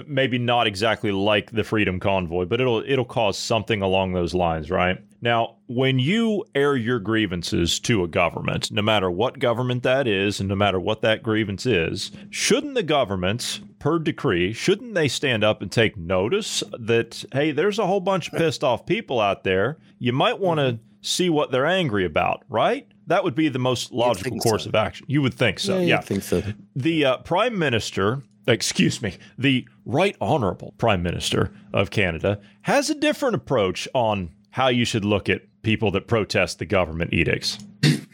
maybe 0.06 0.38
not 0.38 0.66
exactly 0.66 1.12
like 1.12 1.50
the 1.50 1.64
freedom 1.64 1.98
convoy 1.98 2.44
but 2.44 2.60
it'll 2.60 2.82
it'll 2.86 3.04
cause 3.04 3.38
something 3.38 3.82
along 3.82 4.12
those 4.12 4.34
lines 4.34 4.70
right? 4.70 4.98
Now, 5.22 5.56
when 5.66 5.98
you 5.98 6.44
air 6.54 6.76
your 6.76 6.98
grievances 6.98 7.78
to 7.80 8.02
a 8.02 8.08
government, 8.08 8.72
no 8.72 8.80
matter 8.80 9.10
what 9.10 9.38
government 9.38 9.82
that 9.82 10.08
is 10.08 10.40
and 10.40 10.48
no 10.48 10.54
matter 10.54 10.80
what 10.80 11.02
that 11.02 11.22
grievance 11.22 11.66
is, 11.66 12.10
shouldn't 12.30 12.74
the 12.74 12.82
government, 12.82 13.60
per 13.80 13.98
decree, 13.98 14.52
shouldn't 14.52 14.94
they 14.94 15.08
stand 15.08 15.42
up 15.42 15.60
and 15.60 15.72
take 15.72 15.96
notice 15.96 16.62
that, 16.78 17.24
hey, 17.32 17.50
there's 17.50 17.80
a 17.80 17.86
whole 17.86 18.00
bunch 18.00 18.28
of 18.28 18.38
pissed 18.38 18.62
off 18.62 18.86
people 18.86 19.20
out 19.20 19.42
there. 19.42 19.78
You 19.98 20.12
might 20.12 20.38
want 20.38 20.60
to 20.60 20.78
see 21.00 21.28
what 21.28 21.50
they're 21.50 21.66
angry 21.66 22.04
about, 22.04 22.44
right? 22.48 22.86
That 23.08 23.24
would 23.24 23.34
be 23.34 23.48
the 23.48 23.58
most 23.58 23.90
logical 23.90 24.38
course 24.38 24.64
so. 24.64 24.68
of 24.68 24.76
action. 24.76 25.06
You 25.08 25.22
would 25.22 25.34
think 25.34 25.58
so. 25.58 25.78
Yeah, 25.78 25.86
yeah. 25.86 26.00
think 26.00 26.22
so. 26.22 26.42
The 26.76 27.04
uh, 27.04 27.16
prime 27.18 27.58
minister 27.58 28.22
excuse 28.46 29.00
me, 29.02 29.16
the 29.38 29.66
Right 29.84 30.16
Honorable 30.20 30.74
Prime 30.78 31.02
Minister 31.02 31.52
of 31.72 31.90
Canada 31.90 32.40
has 32.62 32.90
a 32.90 32.94
different 32.94 33.36
approach 33.36 33.86
on 33.94 34.30
how 34.50 34.68
you 34.68 34.84
should 34.84 35.04
look 35.04 35.28
at 35.28 35.42
people 35.62 35.90
that 35.92 36.06
protest 36.06 36.58
the 36.58 36.66
government 36.66 37.12
edicts? 37.12 37.58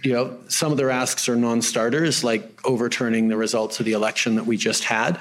You 0.07 0.13
know, 0.13 0.39
some 0.47 0.71
of 0.71 0.79
their 0.79 0.91
asks 0.91 1.29
are 1.29 1.35
non 1.35 1.63
starters, 1.63 2.23
like 2.23 2.65
overturning 2.65 3.27
the 3.27 3.37
results 3.37 3.81
of 3.81 3.87
the 3.87 3.93
election 3.93 4.37
that 4.37 4.47
we 4.47 4.57
just 4.57 4.85
had. 4.85 5.19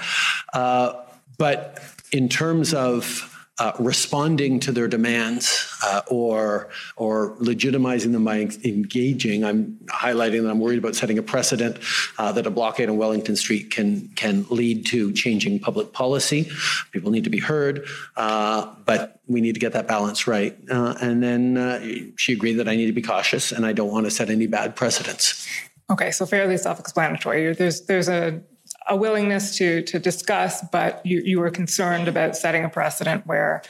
Uh, 0.53 0.93
but 1.39 1.81
in 2.11 2.29
terms 2.29 2.71
of 2.71 3.34
uh, 3.57 3.71
responding 3.79 4.59
to 4.59 4.71
their 4.71 4.87
demands 4.87 5.73
uh, 5.83 6.01
or 6.07 6.69
or 6.97 7.35
legitimizing 7.37 8.11
them 8.11 8.25
by 8.25 8.39
engaging. 8.63 9.45
I'm 9.45 9.79
highlighting 9.87 10.43
that 10.43 10.49
I'm 10.49 10.59
worried 10.59 10.79
about 10.79 10.95
setting 10.95 11.17
a 11.17 11.23
precedent 11.23 11.77
uh, 12.17 12.31
that 12.33 12.45
a 12.45 12.49
blockade 12.49 12.89
on 12.89 12.97
Wellington 12.97 13.35
Street 13.35 13.71
can 13.71 14.09
can 14.15 14.45
lead 14.49 14.85
to 14.87 15.13
changing 15.13 15.59
public 15.59 15.93
policy. 15.93 16.49
People 16.91 17.11
need 17.11 17.23
to 17.23 17.29
be 17.29 17.39
heard, 17.39 17.87
uh, 18.17 18.73
but 18.85 19.21
we 19.27 19.41
need 19.41 19.53
to 19.53 19.59
get 19.59 19.73
that 19.73 19.87
balance 19.87 20.27
right. 20.27 20.57
Uh, 20.69 20.95
and 21.01 21.23
then 21.23 21.57
uh, 21.57 21.79
she 22.17 22.33
agreed 22.33 22.53
that 22.53 22.67
I 22.67 22.75
need 22.75 22.87
to 22.87 22.93
be 22.93 23.01
cautious 23.01 23.51
and 23.51 23.65
I 23.65 23.73
don't 23.73 23.91
want 23.91 24.05
to 24.05 24.11
set 24.11 24.29
any 24.29 24.47
bad 24.47 24.75
precedents. 24.75 25.47
Okay, 25.89 26.11
so 26.11 26.25
fairly 26.25 26.57
self-explanatory. 26.57 27.53
There's 27.53 27.81
there's 27.81 28.09
a 28.09 28.41
a 28.87 28.95
willingness 28.95 29.57
to 29.57 29.81
to 29.83 29.99
discuss, 29.99 30.63
but 30.71 31.05
you, 31.05 31.21
you 31.21 31.39
were 31.39 31.51
concerned 31.51 32.07
about 32.07 32.35
setting 32.35 32.63
a 32.63 32.69
precedent 32.69 33.25
where 33.25 33.61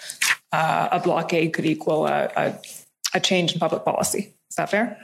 uh, 0.51 0.89
a 0.91 0.99
blockade 0.99 1.53
could 1.53 1.65
equal 1.65 2.07
a, 2.07 2.31
a, 2.35 2.59
a, 3.13 3.19
change 3.19 3.53
in 3.53 3.59
public 3.59 3.83
policy. 3.83 4.33
Is 4.49 4.55
that 4.55 4.69
fair? 4.69 4.97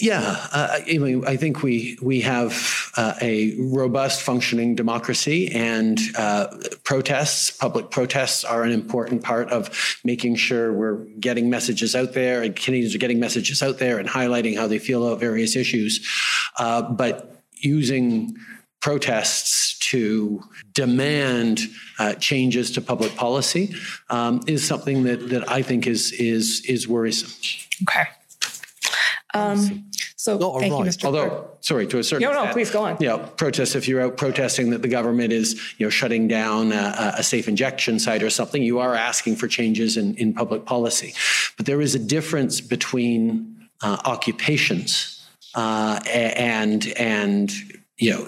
Yeah, 0.00 0.46
uh, 0.52 0.78
I 0.86 0.98
mean, 0.98 1.26
I 1.26 1.36
think 1.36 1.62
we 1.62 1.98
we 2.00 2.20
have 2.20 2.92
uh, 2.96 3.14
a 3.20 3.54
robust 3.58 4.22
functioning 4.22 4.76
democracy, 4.76 5.50
and 5.52 5.98
uh, 6.16 6.46
protests, 6.84 7.50
public 7.50 7.90
protests, 7.90 8.44
are 8.44 8.62
an 8.62 8.70
important 8.70 9.22
part 9.22 9.50
of 9.50 9.98
making 10.04 10.36
sure 10.36 10.72
we're 10.72 11.04
getting 11.18 11.50
messages 11.50 11.96
out 11.96 12.12
there, 12.12 12.42
and 12.42 12.54
Canadians 12.54 12.94
are 12.94 12.98
getting 12.98 13.18
messages 13.18 13.62
out 13.62 13.78
there 13.78 13.98
and 13.98 14.08
highlighting 14.08 14.56
how 14.56 14.68
they 14.68 14.78
feel 14.78 15.06
about 15.06 15.18
various 15.18 15.56
issues. 15.56 16.08
Uh, 16.58 16.82
but 16.82 17.42
using 17.56 18.36
protests 18.82 19.78
to 19.78 20.42
demand 20.72 21.60
uh, 21.98 22.14
changes 22.14 22.72
to 22.72 22.80
public 22.80 23.14
policy 23.14 23.74
um, 24.10 24.40
is 24.46 24.66
something 24.66 25.04
that 25.04 25.30
that 25.30 25.48
I 25.50 25.62
think 25.62 25.86
is 25.86 26.12
is 26.12 26.62
is 26.66 26.86
worrisome. 26.86 27.30
Okay. 27.88 28.04
Um, 29.34 29.90
so 30.16 30.38
thank 30.60 30.72
you, 30.72 30.84
Mr. 30.84 31.06
Although, 31.06 31.48
sorry, 31.60 31.86
to 31.86 31.98
a 31.98 32.04
certain 32.04 32.22
No, 32.22 32.32
no, 32.32 32.40
extent, 32.40 32.52
please 32.52 32.70
go 32.70 32.84
on. 32.84 32.96
You 33.00 33.08
know, 33.08 33.18
protests. 33.18 33.74
If 33.74 33.88
you're 33.88 34.00
out 34.00 34.16
protesting 34.16 34.70
that 34.70 34.82
the 34.82 34.88
government 34.88 35.32
is, 35.32 35.54
you 35.78 35.86
know, 35.86 35.90
shutting 35.90 36.28
down 36.28 36.70
a, 36.70 37.14
a 37.18 37.22
safe 37.22 37.48
injection 37.48 37.98
site 37.98 38.22
or 38.22 38.30
something, 38.30 38.62
you 38.62 38.78
are 38.78 38.94
asking 38.94 39.36
for 39.36 39.48
changes 39.48 39.96
in, 39.96 40.14
in 40.16 40.34
public 40.34 40.64
policy. 40.64 41.14
But 41.56 41.66
there 41.66 41.80
is 41.80 41.94
a 41.94 41.98
difference 41.98 42.60
between 42.60 43.68
uh, 43.82 43.98
occupations 44.04 45.26
uh, 45.54 46.00
and 46.06 46.86
and 46.98 47.52
you 48.02 48.10
know, 48.10 48.26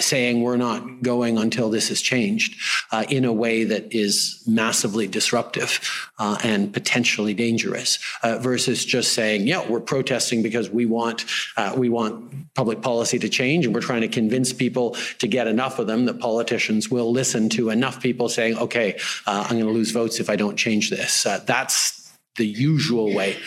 saying 0.00 0.42
we're 0.42 0.58
not 0.58 1.02
going 1.02 1.38
until 1.38 1.70
this 1.70 1.90
is 1.90 2.02
changed 2.02 2.60
uh, 2.92 3.06
in 3.08 3.24
a 3.24 3.32
way 3.32 3.64
that 3.64 3.94
is 3.94 4.42
massively 4.46 5.06
disruptive 5.06 5.80
uh, 6.18 6.36
and 6.44 6.74
potentially 6.74 7.32
dangerous, 7.32 7.98
uh, 8.22 8.36
versus 8.36 8.84
just 8.84 9.14
saying, 9.14 9.46
yeah, 9.46 9.66
we're 9.66 9.80
protesting 9.80 10.42
because 10.42 10.68
we 10.68 10.84
want 10.84 11.24
uh, 11.56 11.72
we 11.74 11.88
want 11.88 12.54
public 12.54 12.82
policy 12.82 13.18
to 13.18 13.30
change, 13.30 13.64
and 13.64 13.74
we're 13.74 13.80
trying 13.80 14.02
to 14.02 14.08
convince 14.08 14.52
people 14.52 14.94
to 15.18 15.26
get 15.26 15.46
enough 15.46 15.78
of 15.78 15.86
them 15.86 16.04
that 16.04 16.20
politicians 16.20 16.90
will 16.90 17.10
listen 17.10 17.48
to 17.48 17.70
enough 17.70 18.02
people 18.02 18.28
saying, 18.28 18.58
okay, 18.58 18.98
uh, 19.26 19.46
I'm 19.48 19.58
going 19.58 19.64
to 19.64 19.72
lose 19.72 19.90
votes 19.90 20.20
if 20.20 20.28
I 20.28 20.36
don't 20.36 20.56
change 20.56 20.90
this. 20.90 21.24
Uh, 21.24 21.38
that's 21.46 22.12
the 22.36 22.46
usual 22.46 23.14
way 23.14 23.38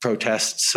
protests 0.00 0.76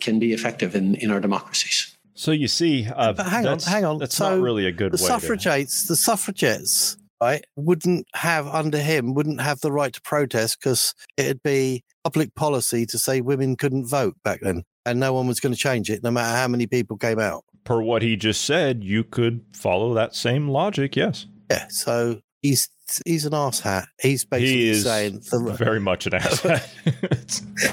can 0.00 0.18
be 0.18 0.32
effective 0.32 0.74
in, 0.74 0.96
in 0.96 1.10
our 1.10 1.20
democracies. 1.20 1.91
So 2.22 2.30
you 2.30 2.46
see, 2.46 2.86
uh, 2.86 3.14
But 3.14 3.26
hang 3.26 3.48
on, 3.48 3.58
hang 3.58 3.84
on. 3.84 3.98
That's 3.98 4.14
so 4.14 4.30
not 4.36 4.40
really 4.44 4.66
a 4.66 4.70
good 4.70 4.92
the 4.92 5.02
way. 5.02 5.08
to- 5.08 5.12
suffragettes, 5.20 5.88
the 5.88 5.96
suffragettes, 5.96 6.96
right, 7.20 7.44
wouldn't 7.56 8.06
have 8.14 8.46
under 8.46 8.78
him 8.78 9.14
wouldn't 9.14 9.40
have 9.40 9.58
the 9.58 9.72
right 9.72 9.92
to 9.92 10.00
protest 10.02 10.58
because 10.60 10.94
it'd 11.16 11.42
be 11.42 11.82
public 12.04 12.32
policy 12.36 12.86
to 12.86 12.96
say 12.96 13.20
women 13.20 13.56
couldn't 13.56 13.86
vote 13.86 14.14
back 14.22 14.38
then, 14.40 14.62
and 14.86 15.00
no 15.00 15.12
one 15.12 15.26
was 15.26 15.40
going 15.40 15.52
to 15.52 15.58
change 15.58 15.90
it, 15.90 16.04
no 16.04 16.12
matter 16.12 16.36
how 16.36 16.46
many 16.46 16.68
people 16.68 16.96
came 16.96 17.18
out. 17.18 17.42
per 17.64 17.82
what 17.82 18.02
he 18.02 18.14
just 18.14 18.42
said, 18.44 18.84
you 18.84 19.02
could 19.02 19.40
follow 19.52 19.92
that 19.94 20.14
same 20.14 20.46
logic. 20.48 20.94
Yes, 20.94 21.26
Yeah, 21.50 21.66
so 21.70 22.20
he's 22.40 22.68
he's 23.04 23.26
an 23.26 23.34
ass 23.34 23.58
hat. 23.58 23.88
He's 24.00 24.24
basically 24.24 24.52
he 24.52 24.68
is 24.68 24.84
saying 24.84 25.22
the, 25.32 25.54
very 25.58 25.80
much 25.80 26.06
an 26.06 26.14
asset. 26.22 26.70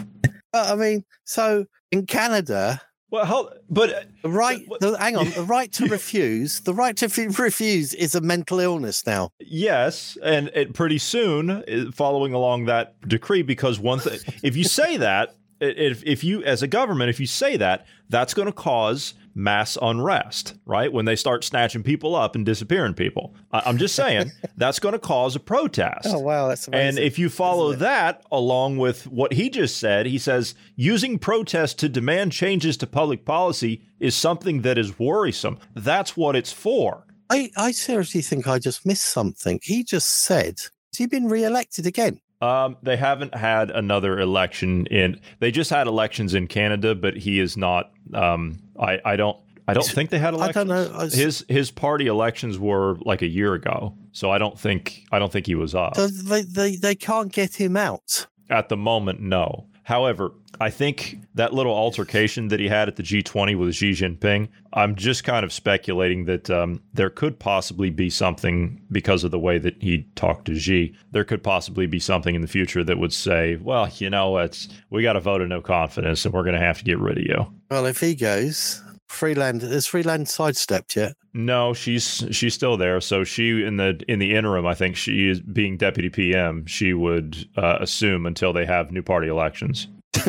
But 0.51 0.71
I 0.71 0.75
mean, 0.75 1.05
so 1.25 1.65
in 1.91 2.07
Canada, 2.07 2.81
well, 3.11 3.51
but 3.69 4.07
the 4.21 4.29
right, 4.29 4.61
the, 4.79 4.97
hang 4.97 5.15
on, 5.15 5.29
the 5.35 5.43
right 5.43 5.71
to 5.73 5.87
refuse, 5.87 6.59
the 6.61 6.73
right 6.73 6.95
to 6.97 7.05
f- 7.05 7.39
refuse 7.39 7.93
is 7.93 8.15
a 8.15 8.21
mental 8.21 8.59
illness 8.59 9.05
now. 9.05 9.31
Yes, 9.39 10.17
and 10.23 10.49
it, 10.53 10.73
pretty 10.73 10.97
soon, 10.97 11.49
uh, 11.49 11.91
following 11.93 12.33
along 12.33 12.65
that 12.65 12.99
decree, 13.07 13.41
because 13.41 13.79
one 13.79 13.99
thing, 13.99 14.19
if 14.43 14.55
you 14.55 14.63
say 14.63 14.97
that, 14.97 15.35
if 15.59 16.03
if 16.05 16.23
you 16.23 16.43
as 16.43 16.61
a 16.61 16.67
government, 16.67 17.09
if 17.09 17.19
you 17.19 17.27
say 17.27 17.57
that, 17.57 17.85
that's 18.09 18.33
going 18.33 18.45
to 18.45 18.53
cause 18.53 19.13
mass 19.33 19.77
unrest, 19.81 20.55
right? 20.65 20.91
When 20.91 21.05
they 21.05 21.15
start 21.15 21.43
snatching 21.43 21.83
people 21.83 22.15
up 22.15 22.35
and 22.35 22.45
disappearing 22.45 22.93
people, 22.93 23.35
I, 23.51 23.63
I'm 23.65 23.77
just 23.77 23.95
saying 23.95 24.31
that's 24.57 24.79
going 24.79 24.93
to 24.93 24.99
cause 24.99 25.35
a 25.35 25.39
protest. 25.39 26.07
Oh 26.07 26.19
wow, 26.19 26.47
that's 26.47 26.67
And 26.69 26.99
if 26.99 27.19
you 27.19 27.29
follow 27.29 27.73
that 27.73 28.23
along 28.31 28.77
with 28.77 29.07
what 29.07 29.33
he 29.33 29.49
just 29.49 29.77
said, 29.77 30.05
he 30.05 30.17
says 30.17 30.55
using 30.75 31.19
protest 31.19 31.79
to 31.79 31.89
demand 31.89 32.31
changes 32.31 32.77
to 32.77 32.87
public 32.87 33.25
policy 33.25 33.81
is 33.99 34.15
something 34.15 34.61
that 34.61 34.77
is 34.77 34.99
worrisome. 34.99 35.57
That's 35.75 36.15
what 36.15 36.35
it's 36.35 36.51
for. 36.51 37.05
I, 37.29 37.51
I 37.55 37.71
seriously 37.71 38.21
think 38.21 38.47
I 38.47 38.57
just 38.57 38.85
missed 38.85 39.05
something. 39.05 39.59
He 39.61 39.83
just 39.83 40.23
said, 40.23 40.55
has 40.57 40.97
he 40.97 41.05
been 41.05 41.27
re-elected 41.27 41.85
again? 41.85 42.19
Um, 42.41 42.77
they 42.81 42.95
haven't 42.95 43.35
had 43.35 43.69
another 43.69 44.19
election 44.19 44.85
in. 44.87 45.19
They 45.39 45.51
just 45.51 45.69
had 45.69 45.87
elections 45.87 46.33
in 46.33 46.47
Canada, 46.47 46.95
but 46.95 47.17
he 47.17 47.39
is 47.39 47.57
not. 47.57 47.91
Um, 48.13 48.59
I 48.79 48.99
I 49.03 49.15
don't. 49.15 49.37
I 49.67 49.73
don't 49.73 49.85
think 49.85 50.09
they 50.09 50.17
had 50.19 50.33
elections. 50.33 50.55
I 50.71 50.75
don't 50.75 50.91
know. 50.91 50.97
I 50.97 51.03
was- 51.03 51.13
His 51.13 51.45
his 51.49 51.69
party 51.69 52.07
elections 52.07 52.57
were 52.57 52.95
like 53.05 53.21
a 53.21 53.27
year 53.27 53.53
ago, 53.53 53.93
so 54.13 54.31
I 54.31 54.37
don't 54.37 54.57
think 54.57 55.03
I 55.11 55.19
don't 55.19 55.31
think 55.31 55.45
he 55.47 55.55
was 55.55 55.75
up 55.75 55.93
they, 55.95 56.41
they, 56.41 56.75
they 56.75 56.95
can't 56.95 57.31
get 57.31 57.55
him 57.55 57.77
out. 57.77 58.25
at 58.49 58.69
the 58.69 58.77
moment. 58.77 59.19
No. 59.21 59.65
However, 59.89 60.33
I 60.61 60.69
think 60.69 61.17
that 61.33 61.51
little 61.51 61.73
altercation 61.73 62.49
that 62.49 62.59
he 62.59 62.67
had 62.67 62.87
at 62.87 62.95
the 62.95 63.01
G20 63.01 63.57
with 63.57 63.73
Xi 63.73 63.93
Jinping, 63.93 64.49
I'm 64.71 64.93
just 64.93 65.23
kind 65.23 65.43
of 65.43 65.51
speculating 65.51 66.25
that 66.25 66.47
um, 66.47 66.83
there 66.93 67.09
could 67.09 67.39
possibly 67.39 67.89
be 67.89 68.11
something 68.11 68.79
because 68.91 69.23
of 69.23 69.31
the 69.31 69.39
way 69.39 69.57
that 69.57 69.81
he 69.81 70.05
talked 70.13 70.45
to 70.45 70.59
Xi. 70.59 70.95
There 71.09 71.23
could 71.23 71.41
possibly 71.41 71.87
be 71.87 71.97
something 71.97 72.35
in 72.35 72.41
the 72.41 72.47
future 72.47 72.83
that 72.83 72.99
would 72.99 73.13
say, 73.13 73.55
well, 73.55 73.89
you 73.97 74.11
know, 74.11 74.37
it's 74.37 74.67
we 74.91 75.01
got 75.01 75.15
a 75.15 75.19
vote 75.19 75.41
of 75.41 75.47
no 75.47 75.59
confidence 75.59 76.23
and 76.23 76.35
we're 76.35 76.43
going 76.43 76.53
to 76.53 76.61
have 76.61 76.77
to 76.77 76.83
get 76.83 76.99
rid 76.99 77.17
of 77.17 77.23
you. 77.23 77.51
Well, 77.71 77.87
if 77.87 77.99
he 77.99 78.13
goes, 78.13 78.83
Freeland, 79.09 79.63
is 79.63 79.85
Freeland 79.87 80.29
sidestepped 80.29 80.95
yet? 80.95 81.13
No, 81.33 81.73
she's 81.73 82.23
she's 82.31 82.53
still 82.53 82.77
there. 82.77 83.01
So 83.01 83.23
she 83.23 83.63
in 83.63 83.77
the 83.77 83.99
in 84.07 84.19
the 84.19 84.35
interim, 84.35 84.65
I 84.65 84.73
think 84.75 84.95
she 84.95 85.27
is 85.29 85.41
being 85.41 85.77
deputy 85.77 86.09
PM. 86.09 86.65
She 86.65 86.93
would 86.93 87.49
uh, 87.57 87.77
assume 87.81 88.25
until 88.25 88.53
they 88.53 88.65
have 88.65 88.91
new 88.91 89.01
party 89.03 89.27
elections. 89.27 89.87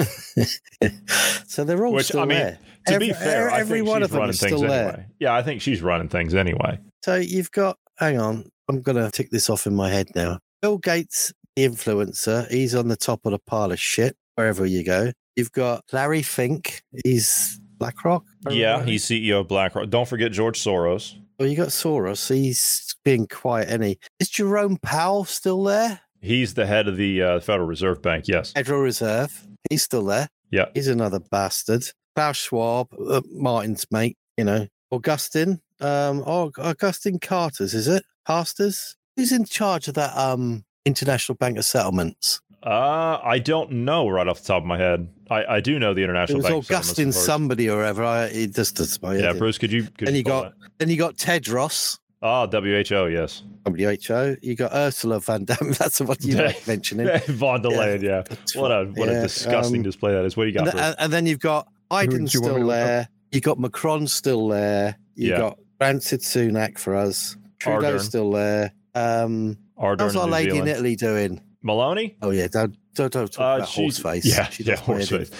So 1.51 1.65
they're 1.65 1.85
all 1.85 1.93
Which 1.93 2.07
still 2.07 2.21
I 2.21 2.27
mean, 2.27 2.39
there. 2.39 2.59
to 2.87 2.95
every, 2.95 3.09
be 3.09 3.13
fair, 3.13 3.51
every 3.51 3.83
one 3.83 4.05
of 4.05 4.11
them 4.11 4.31
is 4.31 4.39
still 4.39 4.59
anyway. 4.59 4.69
there. 4.69 5.07
Yeah, 5.19 5.35
I 5.35 5.43
think 5.43 5.61
she's 5.61 5.83
running 5.83 6.09
things 6.09 6.33
anyway. 6.33 6.79
So 7.05 7.17
you've 7.17 7.51
got, 7.51 7.77
hang 7.99 8.21
on, 8.21 8.49
I'm 8.69 8.83
going 8.83 8.97
to 8.97 9.11
tick 9.11 9.31
this 9.33 9.51
off 9.51 9.67
in 9.67 9.75
my 9.75 9.91
head 9.91 10.07
now. 10.15 10.39
Bill 10.63 10.79
Gates, 10.79 11.33
the 11.57 11.67
influencer, 11.67 12.49
he's 12.49 12.77
on 12.77 12.87
the 12.87 12.97
top 12.97 13.27
of 13.27 13.33
the 13.33 13.41
pile 13.41 13.73
of 13.73 13.81
shit 13.81 14.17
wherever 14.37 14.65
you 14.65 14.85
go. 14.85 15.11
You've 15.35 15.51
got 15.51 15.83
Larry 15.93 16.23
Fink, 16.23 16.83
he's 17.05 17.61
BlackRock. 17.81 18.25
Yeah, 18.49 18.85
he's 18.85 19.05
CEO 19.05 19.41
of 19.41 19.49
BlackRock. 19.49 19.89
Don't 19.89 20.07
forget 20.07 20.31
George 20.31 20.61
Soros. 20.61 21.17
Well, 21.39 21.49
you 21.49 21.57
got 21.57 21.69
Soros, 21.69 22.29
he's 22.33 22.95
being 23.03 23.27
quiet, 23.27 23.71
any. 23.71 23.99
Is 24.21 24.29
Jerome 24.29 24.77
Powell 24.77 25.25
still 25.25 25.65
there? 25.65 26.03
He's 26.21 26.53
the 26.53 26.67
head 26.67 26.87
of 26.87 26.99
the 26.99 27.23
uh, 27.23 27.41
Federal 27.41 27.67
Reserve 27.67 28.03
Bank. 28.03 28.29
Yes. 28.29 28.53
Federal 28.53 28.83
Reserve, 28.83 29.47
he's 29.71 29.83
still 29.83 30.05
there. 30.05 30.29
Yeah. 30.51 30.67
He's 30.75 30.89
another 30.89 31.19
bastard. 31.19 31.83
Klaus 32.15 32.37
Schwab, 32.37 32.89
uh, 33.09 33.23
Martin's 33.33 33.87
mate, 33.91 34.19
you 34.37 34.45
know. 34.45 34.69
Augustine, 34.91 35.61
um, 35.81 36.23
oh, 36.27 36.51
Augustine 36.59 37.19
Carter's, 37.19 37.73
is 37.73 37.89
it? 37.89 38.05
Pastors? 38.27 38.97
Who's 39.17 39.33
in 39.33 39.47
charge 39.47 39.89
of 39.89 39.95
that 39.95 40.15
um 40.17 40.65
International 40.85 41.37
Bank 41.37 41.57
of 41.57 41.65
Settlements? 41.65 42.41
Uh, 42.63 43.19
I 43.23 43.39
don't 43.39 43.71
know 43.73 44.09
right 44.09 44.27
off 44.29 44.41
the 44.43 44.47
top 44.49 44.63
of 44.63 44.67
my 44.67 44.77
head. 44.79 45.09
I, 45.31 45.45
I 45.57 45.61
do 45.61 45.79
know 45.79 45.95
the 45.95 46.03
international. 46.03 46.41
It 46.41 46.49
International 46.49 46.59
was 46.59 46.69
Bank. 46.69 46.81
of 46.81 46.87
Settlements 46.87 47.17
Augustine 47.17 47.27
somebody 47.27 47.71
or 47.71 47.85
ever. 47.85 48.05
I, 48.05 48.25
it 48.27 48.55
just 48.55 48.77
does 48.77 49.01
my 49.01 49.15
Yeah, 49.17 49.29
head. 49.29 49.39
Bruce, 49.39 49.57
could 49.59 49.73
you? 49.73 49.85
Could 49.85 50.09
Then 50.09 50.15
you 50.15 50.19
you 50.19 50.25
pull 50.25 50.43
got 50.43 50.53
then 50.79 50.89
you 50.91 50.97
got 50.97 51.17
Tedros, 51.17 51.99
Ah, 52.23 52.47
oh, 52.53 52.61
WHO. 52.61 53.09
Yes. 53.09 53.43
WHO. 53.67 54.37
You 54.43 54.55
got 54.57 54.73
Ursula 54.75 55.21
van 55.21 55.45
Dam. 55.45 55.57
That's 55.79 55.99
the 55.99 56.05
one 56.05 56.17
you 56.21 56.37
like 56.37 56.67
mentioning. 56.67 57.09
Von 57.29 57.63
der 57.63 57.71
Leyen. 57.71 58.03
Yeah. 58.03 58.23
What 58.61 58.71
a 58.71 58.85
what 58.95 59.09
a 59.09 59.23
disgusting 59.23 59.77
um, 59.81 59.83
display 59.85 60.13
that 60.13 60.25
is. 60.27 60.37
What 60.37 60.45
do 60.45 60.49
you 60.49 60.55
got? 60.55 60.65
And, 60.69 60.73
Bruce? 60.73 60.85
th- 60.85 60.97
and 60.99 61.13
then 61.13 61.27
you've 61.27 61.39
got 61.41 61.67
Who 61.91 61.97
Biden's 61.97 62.33
do 62.33 62.39
you 62.39 62.45
still 62.45 62.55
to 62.55 62.61
look 62.61 62.69
there. 62.69 63.09
You 63.33 63.41
got 63.41 63.59
Macron 63.59 64.07
still 64.07 64.49
there. 64.49 64.99
You 65.15 65.31
Yeah. 65.31 65.39
got 65.39 65.59
Rancid 65.81 66.21
Sunak 66.21 66.79
for 66.79 66.95
us. 66.95 67.37
Trudeau's 67.59 68.03
Ardern. 68.03 68.05
still 68.05 68.31
there. 68.33 68.73
Um, 68.95 69.57
Ardern 69.79 70.01
how's 70.01 70.17
our 70.17 70.25
in 70.25 70.29
New 70.31 70.35
lady 70.35 70.59
in 70.59 70.69
Italy 70.69 70.97
doing? 70.97 71.41
Meloni. 71.65 72.15
Oh 72.23 72.31
yeah, 72.31 72.49
don't 72.49 72.77
don't, 72.95 73.13
don't 73.13 73.31
talk 73.33 73.41
Uh, 73.41 73.57
about 73.59 73.69
horse 73.69 73.99
face. 73.99 74.25
yeah, 74.27 74.49
She 74.49 74.65
yeah, 74.65 74.77
horse 74.77 75.09
face. 75.09 75.31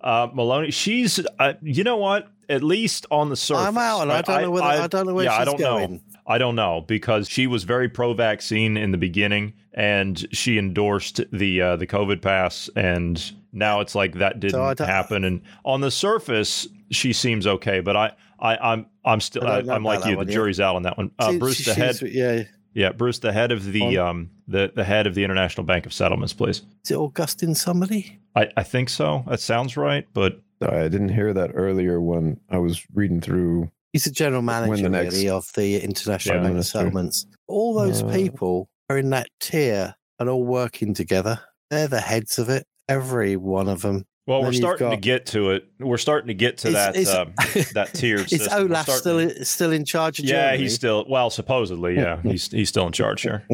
Uh, 0.00 0.28
Meloni, 0.28 0.72
she's 0.72 1.20
uh, 1.38 1.54
you 1.62 1.84
know 1.84 1.96
what? 1.96 2.28
At 2.48 2.62
least 2.62 3.06
on 3.10 3.28
the 3.28 3.36
surface, 3.36 3.66
I'm 3.66 3.76
out, 3.78 4.02
and 4.02 4.12
I 4.12 4.22
don't 4.22 4.42
know 4.42 4.50
whether- 4.52 4.64
I 4.66 4.86
don't 4.86 5.06
know 5.06 5.14
where 5.14 5.24
yeah, 5.24 5.34
I 5.34 5.38
she's 5.38 5.46
don't 5.46 5.60
know. 5.60 5.78
going. 5.78 6.00
I 6.28 6.38
don't 6.38 6.54
know 6.54 6.84
because 6.86 7.28
she 7.28 7.46
was 7.48 7.64
very 7.64 7.88
pro-vaccine 7.88 8.76
in 8.76 8.90
the 8.92 8.98
beginning, 8.98 9.52
and 9.74 10.24
she 10.32 10.56
endorsed 10.58 11.20
the 11.32 11.60
uh, 11.60 11.76
the 11.76 11.86
COVID 11.88 12.22
pass, 12.22 12.70
and 12.76 13.20
now 13.52 13.80
it's 13.80 13.94
like 13.96 14.14
that 14.14 14.38
didn't 14.40 14.60
I 14.60 14.74
don't- 14.74 14.88
happen. 14.88 15.24
And 15.24 15.42
on 15.64 15.80
the 15.80 15.90
surface, 15.90 16.68
she 16.92 17.12
seems 17.12 17.46
okay, 17.48 17.80
but 17.80 17.96
I, 17.96 18.12
I 18.38 18.56
I'm 18.56 18.86
I'm 19.04 19.20
still 19.20 19.44
I 19.46 19.58
I, 19.58 19.74
I'm 19.74 19.82
like 19.82 20.04
you. 20.04 20.16
one 20.16 20.26
the 20.26 20.32
yet. 20.32 20.36
jury's 20.36 20.60
out 20.60 20.76
on 20.76 20.82
that 20.84 20.96
one. 20.96 21.10
Uh, 21.18 21.32
She- 21.32 21.38
Bruce, 21.38 21.64
the 21.64 21.74
head. 21.74 22.00
Yeah, 22.02 22.42
Yeah, 22.76 22.92
Bruce, 22.92 23.20
the 23.20 23.32
head 23.32 23.52
of 23.52 23.64
the 23.72 23.96
um 23.96 24.30
the 24.46 24.70
the 24.74 24.84
head 24.84 25.06
of 25.06 25.14
the 25.14 25.24
International 25.24 25.64
Bank 25.64 25.86
of 25.86 25.94
Settlements, 25.94 26.34
please. 26.34 26.62
Is 26.84 26.90
it 26.90 26.96
Augustine 26.96 27.54
somebody? 27.54 28.20
I 28.36 28.50
I 28.56 28.62
think 28.62 28.90
so. 28.90 29.24
That 29.26 29.40
sounds 29.40 29.76
right, 29.78 30.06
but 30.12 30.40
Sorry, 30.62 30.84
I 30.84 30.88
didn't 30.88 31.10
hear 31.10 31.34
that 31.34 31.50
earlier 31.54 32.00
when 32.00 32.40
I 32.50 32.58
was 32.58 32.82
reading 32.94 33.20
through. 33.20 33.70
He's 33.92 34.04
the 34.04 34.10
general 34.10 34.42
manager 34.42 34.82
the 34.82 34.88
next 34.88 35.14
really 35.14 35.28
of 35.28 35.50
the 35.54 35.82
International 35.82 36.34
Prime 36.34 36.42
Bank 36.42 36.50
of 36.50 36.54
Minister. 36.54 36.78
Settlements. 36.78 37.26
All 37.46 37.74
those 37.74 38.02
Uh, 38.02 38.12
people 38.12 38.68
are 38.88 38.98
in 38.98 39.10
that 39.10 39.28
tier 39.40 39.94
and 40.18 40.28
all 40.28 40.44
working 40.44 40.94
together. 40.94 41.40
They're 41.70 41.88
the 41.88 42.00
heads 42.00 42.38
of 42.38 42.48
it. 42.48 42.64
Every 42.88 43.36
one 43.36 43.68
of 43.68 43.82
them. 43.82 44.04
Well, 44.26 44.40
we're 44.40 44.46
Then 44.46 44.52
you've 44.54 44.60
starting 44.60 44.90
to 44.90 44.96
get 44.96 45.26
to 45.26 45.50
it. 45.52 45.68
We're 45.78 45.96
starting 45.98 46.28
to 46.28 46.34
get 46.34 46.58
to 46.58 46.68
It's- 46.68 46.84
that 46.94 46.96
it's- 47.00 47.14
um, 47.14 47.32
that 47.74 47.94
tier. 47.94 48.16
Is 48.20 48.30
system. 48.30 48.52
Olaf 48.70 48.88
starting 48.88 49.30
still 49.30 49.44
still 49.44 49.72
in 49.72 49.84
charge 49.84 50.18
of 50.18 50.24
Yeah, 50.24 50.46
Germany? 50.50 50.62
he's 50.64 50.74
still 50.74 51.04
well, 51.08 51.30
supposedly, 51.30 51.94
yeah. 51.96 52.20
he's 52.22 52.50
he's 52.50 52.68
still 52.68 52.86
in 52.86 52.92
charge 52.92 53.22
here. 53.22 53.44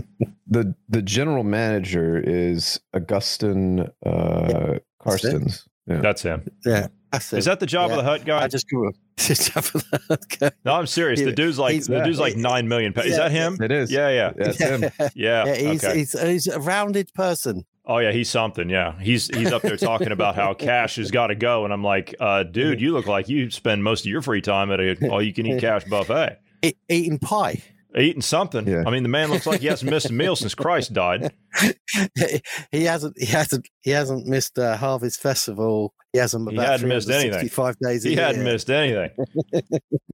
the 0.46 0.74
The 0.88 1.02
general 1.02 1.44
manager 1.44 2.18
is 2.18 2.80
Augustin 2.94 3.80
uh, 4.04 4.78
Carstens. 5.00 5.66
Yeah. 5.86 6.00
That's 6.00 6.22
him. 6.22 6.48
Yeah. 6.64 6.86
That's 7.10 7.30
Is 7.34 7.44
that 7.44 7.60
the 7.60 7.66
job 7.66 7.90
of 7.90 7.98
the 7.98 8.02
Hut 8.04 8.24
guy? 8.24 8.42
I 8.44 8.48
just 8.48 8.66
grew 8.68 8.88
up. 8.88 8.94
Job 9.18 9.64
of 9.74 9.84
the 9.90 10.00
Hut 10.08 10.24
guy. 10.40 10.50
No, 10.64 10.72
I'm 10.74 10.86
serious. 10.86 11.20
The 11.20 11.32
dude's 11.32 11.58
like 11.58 11.72
he's- 11.74 11.86
the 11.86 12.00
dude's 12.02 12.18
like 12.18 12.36
nine 12.36 12.68
million. 12.68 12.94
Pa- 12.94 13.02
is 13.02 13.16
that 13.16 13.30
him? 13.30 13.58
It 13.60 13.70
is. 13.70 13.90
Yeah, 13.92 14.08
yeah, 14.08 14.32
That's 14.34 14.58
him. 14.58 14.80
yeah. 15.14 15.44
Yeah, 15.44 15.54
he's, 15.54 15.84
okay. 15.84 15.98
he's, 15.98 16.18
he's 16.18 16.46
a 16.46 16.58
rounded 16.60 17.12
person. 17.12 17.64
Oh 17.84 17.98
yeah, 17.98 18.12
he's 18.12 18.30
something. 18.30 18.70
Yeah, 18.70 18.98
he's 19.00 19.26
he's 19.34 19.52
up 19.52 19.62
there 19.62 19.76
talking 19.76 20.12
about 20.12 20.34
how 20.36 20.54
cash 20.54 20.96
has 20.96 21.10
got 21.10 21.28
to 21.28 21.34
go, 21.34 21.64
and 21.64 21.72
I'm 21.72 21.82
like, 21.82 22.14
uh, 22.20 22.44
dude, 22.44 22.80
you 22.80 22.92
look 22.92 23.06
like 23.06 23.28
you 23.28 23.50
spend 23.50 23.82
most 23.82 24.06
of 24.06 24.06
your 24.10 24.22
free 24.22 24.40
time 24.40 24.70
at 24.70 24.78
a 24.80 25.08
all 25.10 25.20
you 25.22 25.32
can 25.32 25.46
eat 25.46 25.60
cash 25.60 25.84
buffet, 25.84 26.38
E- 26.62 26.74
eating 26.88 27.18
pie. 27.18 27.60
eating 27.98 28.22
something. 28.22 28.68
Yeah. 28.68 28.84
I 28.86 28.90
mean, 28.90 29.02
the 29.02 29.08
man 29.08 29.30
looks 29.30 29.46
like 29.46 29.60
he 29.60 29.66
hasn't 29.66 29.90
missed 29.90 30.10
a 30.10 30.12
meal 30.12 30.36
since 30.36 30.54
Christ 30.54 30.92
died. 30.92 31.32
he 32.70 32.84
hasn't. 32.84 33.18
He 33.18 33.26
hasn't. 33.26 33.68
He 33.80 33.90
hasn't 33.90 34.26
missed 34.26 34.58
uh, 34.60 34.76
Harvest 34.76 35.20
Festival. 35.20 35.92
He 36.12 36.18
hasn't. 36.20 36.50
He 36.50 36.56
hadn't 36.58 36.88
missed 36.88 37.10
anything. 37.10 37.48
365 37.48 37.76
days. 37.80 38.04
a 38.04 38.08
He 38.10 38.14
hadn't 38.14 38.42
year. 38.44 38.52
missed 38.52 38.70
anything. 38.70 39.10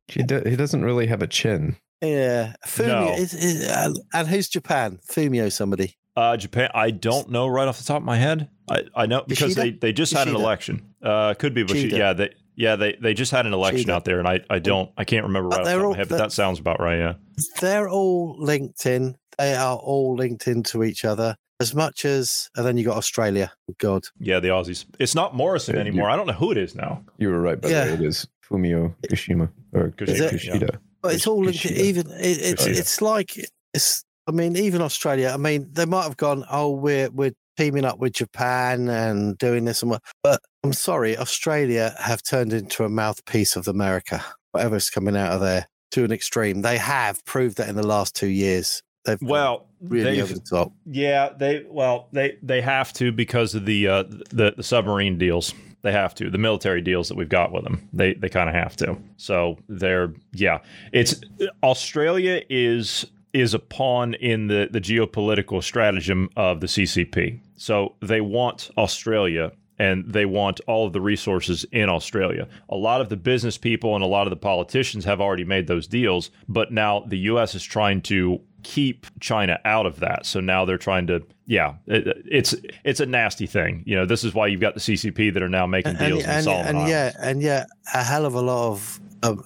He 0.06 0.22
do, 0.22 0.42
he 0.46 0.56
doesn't 0.56 0.84
really 0.84 1.06
have 1.06 1.20
a 1.20 1.26
chin. 1.26 1.76
Yeah, 2.00 2.54
Fumio. 2.66 2.86
No. 3.08 3.12
Is, 3.14 3.34
is, 3.34 3.68
uh, 3.68 3.92
and 4.14 4.26
who's 4.28 4.48
Japan? 4.48 5.00
Fumio, 5.10 5.52
somebody. 5.52 5.96
Uh, 6.18 6.36
Japan, 6.36 6.68
I 6.74 6.90
don't 6.90 7.30
know 7.30 7.46
right 7.46 7.68
off 7.68 7.78
the 7.78 7.84
top 7.84 7.98
of 7.98 8.02
my 8.04 8.16
head. 8.16 8.48
I, 8.68 8.82
I 8.94 9.06
know 9.06 9.22
because 9.26 9.54
they, 9.54 9.70
they 9.70 9.92
just 9.92 10.12
had 10.12 10.26
an 10.26 10.34
election. 10.34 10.94
Uh, 11.02 11.34
could 11.34 11.54
be, 11.54 11.62
but 11.62 11.76
Ishida. 11.76 11.96
yeah, 11.96 12.12
they 12.12 12.34
yeah 12.56 12.74
they, 12.76 12.96
they 13.00 13.14
just 13.14 13.30
had 13.30 13.46
an 13.46 13.52
election 13.54 13.78
Ishida. 13.80 13.92
out 13.94 14.04
there, 14.04 14.18
and 14.18 14.26
I, 14.26 14.40
I 14.50 14.58
don't 14.58 14.90
I 14.96 15.04
can't 15.04 15.24
remember 15.24 15.50
right 15.50 15.60
off 15.60 15.64
the 15.64 15.70
they're 15.70 15.78
top 15.78 15.84
of 15.84 15.90
my 15.92 15.96
head, 15.96 16.08
but 16.08 16.18
that 16.18 16.32
sounds 16.32 16.58
about 16.58 16.80
right. 16.80 16.98
Yeah. 16.98 17.14
They're 17.60 17.88
all 17.88 18.34
linked 18.38 18.84
in. 18.84 19.16
They 19.38 19.54
are 19.54 19.76
all 19.76 20.16
linked 20.16 20.48
into 20.48 20.82
each 20.82 21.04
other 21.04 21.36
as 21.60 21.72
much 21.74 22.04
as. 22.04 22.50
And 22.56 22.66
then 22.66 22.76
you 22.76 22.84
got 22.84 22.96
Australia. 22.96 23.52
God. 23.78 24.02
Yeah, 24.18 24.40
the 24.40 24.48
Aussies. 24.48 24.86
It's 24.98 25.14
not 25.14 25.36
Morrison 25.36 25.76
Yeah, 25.76 25.82
you- 25.82 25.88
anymore. 25.88 26.10
I 26.10 26.16
don't 26.16 26.26
know 26.26 26.32
who 26.32 26.50
it 26.50 26.58
is 26.58 26.74
now. 26.74 27.04
You 27.18 27.28
were 27.28 27.40
right, 27.40 27.60
by 27.60 27.68
Yeah. 27.68 27.84
the 27.84 27.90
way. 27.92 27.98
It 27.98 28.02
is 28.08 28.26
Fumio 28.50 28.92
Kishima 29.08 29.48
or 29.72 29.94
Is 30.00 30.20
it? 30.20 30.32
Kushida. 30.34 30.78
But 31.00 31.14
it's 31.14 31.28
all 31.28 31.44
linked. 31.44 31.64
Even 31.64 32.10
it, 32.10 32.38
it's 32.42 32.64
Kushida. 32.64 32.78
it's 32.78 33.00
like 33.02 33.30
it's. 33.72 34.04
I 34.28 34.30
mean, 34.30 34.56
even 34.56 34.82
Australia. 34.82 35.30
I 35.32 35.38
mean, 35.38 35.70
they 35.72 35.86
might 35.86 36.02
have 36.02 36.18
gone. 36.18 36.44
Oh, 36.50 36.70
we're 36.70 37.10
we're 37.10 37.32
teaming 37.56 37.86
up 37.86 37.98
with 37.98 38.12
Japan 38.12 38.88
and 38.88 39.38
doing 39.38 39.64
this 39.64 39.80
and 39.80 39.90
what. 39.90 40.02
But 40.22 40.40
I'm 40.62 40.74
sorry, 40.74 41.16
Australia 41.16 41.94
have 41.98 42.22
turned 42.22 42.52
into 42.52 42.84
a 42.84 42.90
mouthpiece 42.90 43.56
of 43.56 43.66
America. 43.66 44.22
Whatever's 44.52 44.90
coming 44.90 45.16
out 45.16 45.32
of 45.32 45.40
there 45.40 45.66
to 45.92 46.04
an 46.04 46.12
extreme. 46.12 46.60
They 46.60 46.76
have 46.76 47.24
proved 47.24 47.56
that 47.56 47.70
in 47.70 47.76
the 47.76 47.86
last 47.86 48.14
two 48.14 48.28
years. 48.28 48.82
They've 49.06 49.18
Well, 49.22 49.66
really 49.80 50.20
over 50.20 50.34
the 50.34 50.40
top. 50.40 50.72
Yeah, 50.84 51.30
they 51.30 51.64
well 51.66 52.08
they 52.12 52.36
they 52.42 52.60
have 52.60 52.92
to 52.94 53.10
because 53.10 53.54
of 53.54 53.64
the 53.64 53.88
uh, 53.88 54.02
the 54.28 54.52
the 54.54 54.62
submarine 54.62 55.16
deals. 55.16 55.54
They 55.80 55.92
have 55.92 56.14
to 56.16 56.28
the 56.28 56.38
military 56.38 56.82
deals 56.82 57.08
that 57.08 57.16
we've 57.16 57.28
got 57.30 57.50
with 57.50 57.64
them. 57.64 57.88
They 57.94 58.12
they 58.12 58.28
kind 58.28 58.50
of 58.50 58.54
have 58.54 58.76
to. 58.76 58.98
So 59.16 59.56
they're 59.68 60.12
yeah. 60.34 60.58
It's 60.92 61.18
Australia 61.62 62.42
is 62.50 63.06
is 63.38 63.54
a 63.54 63.58
pawn 63.58 64.14
in 64.14 64.48
the 64.48 64.68
the 64.70 64.80
geopolitical 64.80 65.62
stratagem 65.62 66.28
of 66.36 66.60
the 66.60 66.66
CCP. 66.66 67.40
So 67.56 67.94
they 68.00 68.20
want 68.20 68.70
Australia 68.76 69.52
and 69.78 70.04
they 70.06 70.26
want 70.26 70.60
all 70.66 70.86
of 70.86 70.92
the 70.92 71.00
resources 71.00 71.64
in 71.70 71.88
Australia. 71.88 72.48
A 72.68 72.76
lot 72.76 73.00
of 73.00 73.08
the 73.08 73.16
business 73.16 73.56
people 73.56 73.94
and 73.94 74.02
a 74.02 74.08
lot 74.08 74.26
of 74.26 74.30
the 74.30 74.36
politicians 74.36 75.04
have 75.04 75.20
already 75.20 75.44
made 75.44 75.68
those 75.68 75.86
deals, 75.86 76.30
but 76.48 76.72
now 76.72 77.04
the 77.06 77.18
US 77.18 77.54
is 77.54 77.62
trying 77.62 78.02
to 78.02 78.40
keep 78.68 79.06
China 79.18 79.58
out 79.64 79.86
of 79.86 80.00
that. 80.00 80.26
So 80.26 80.40
now 80.40 80.66
they're 80.66 80.76
trying 80.76 81.06
to 81.06 81.22
yeah, 81.46 81.76
it, 81.86 82.22
it's 82.30 82.54
it's 82.84 83.00
a 83.00 83.06
nasty 83.06 83.46
thing. 83.46 83.82
You 83.86 83.96
know, 83.96 84.04
this 84.04 84.24
is 84.24 84.34
why 84.34 84.48
you've 84.48 84.60
got 84.60 84.74
the 84.74 84.80
CCP 84.80 85.32
that 85.32 85.42
are 85.42 85.48
now 85.48 85.66
making 85.66 85.96
And, 85.96 85.98
deals 85.98 86.24
in 86.24 86.30
and, 86.30 86.48
and 86.48 86.88
yeah, 86.88 87.12
and 87.18 87.40
yeah, 87.40 87.64
a 87.94 88.04
hell 88.04 88.26
of 88.26 88.34
a 88.34 88.42
lot 88.42 88.68
of 88.68 89.00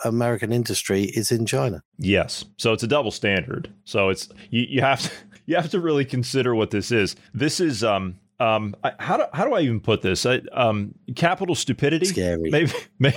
American 0.04 0.52
industry 0.52 1.04
is 1.04 1.30
in 1.30 1.46
China. 1.46 1.84
Yes. 1.98 2.44
So 2.58 2.72
it's 2.72 2.82
a 2.82 2.88
double 2.88 3.12
standard. 3.12 3.72
So 3.84 4.08
it's 4.08 4.28
you, 4.50 4.66
you 4.68 4.80
have 4.80 5.02
to 5.02 5.10
you 5.46 5.54
have 5.54 5.70
to 5.70 5.80
really 5.80 6.04
consider 6.04 6.56
what 6.56 6.72
this 6.72 6.90
is. 6.90 7.14
This 7.32 7.60
is 7.60 7.84
um 7.84 8.18
um 8.40 8.74
I, 8.82 8.94
how 8.98 9.18
do 9.18 9.24
how 9.32 9.44
do 9.44 9.54
I 9.54 9.60
even 9.60 9.78
put 9.78 10.02
this? 10.02 10.26
I, 10.26 10.40
um 10.52 10.96
capital 11.14 11.54
stupidity. 11.54 12.06
Scary. 12.06 12.50
Maybe 12.50 12.72
maybe 12.98 13.16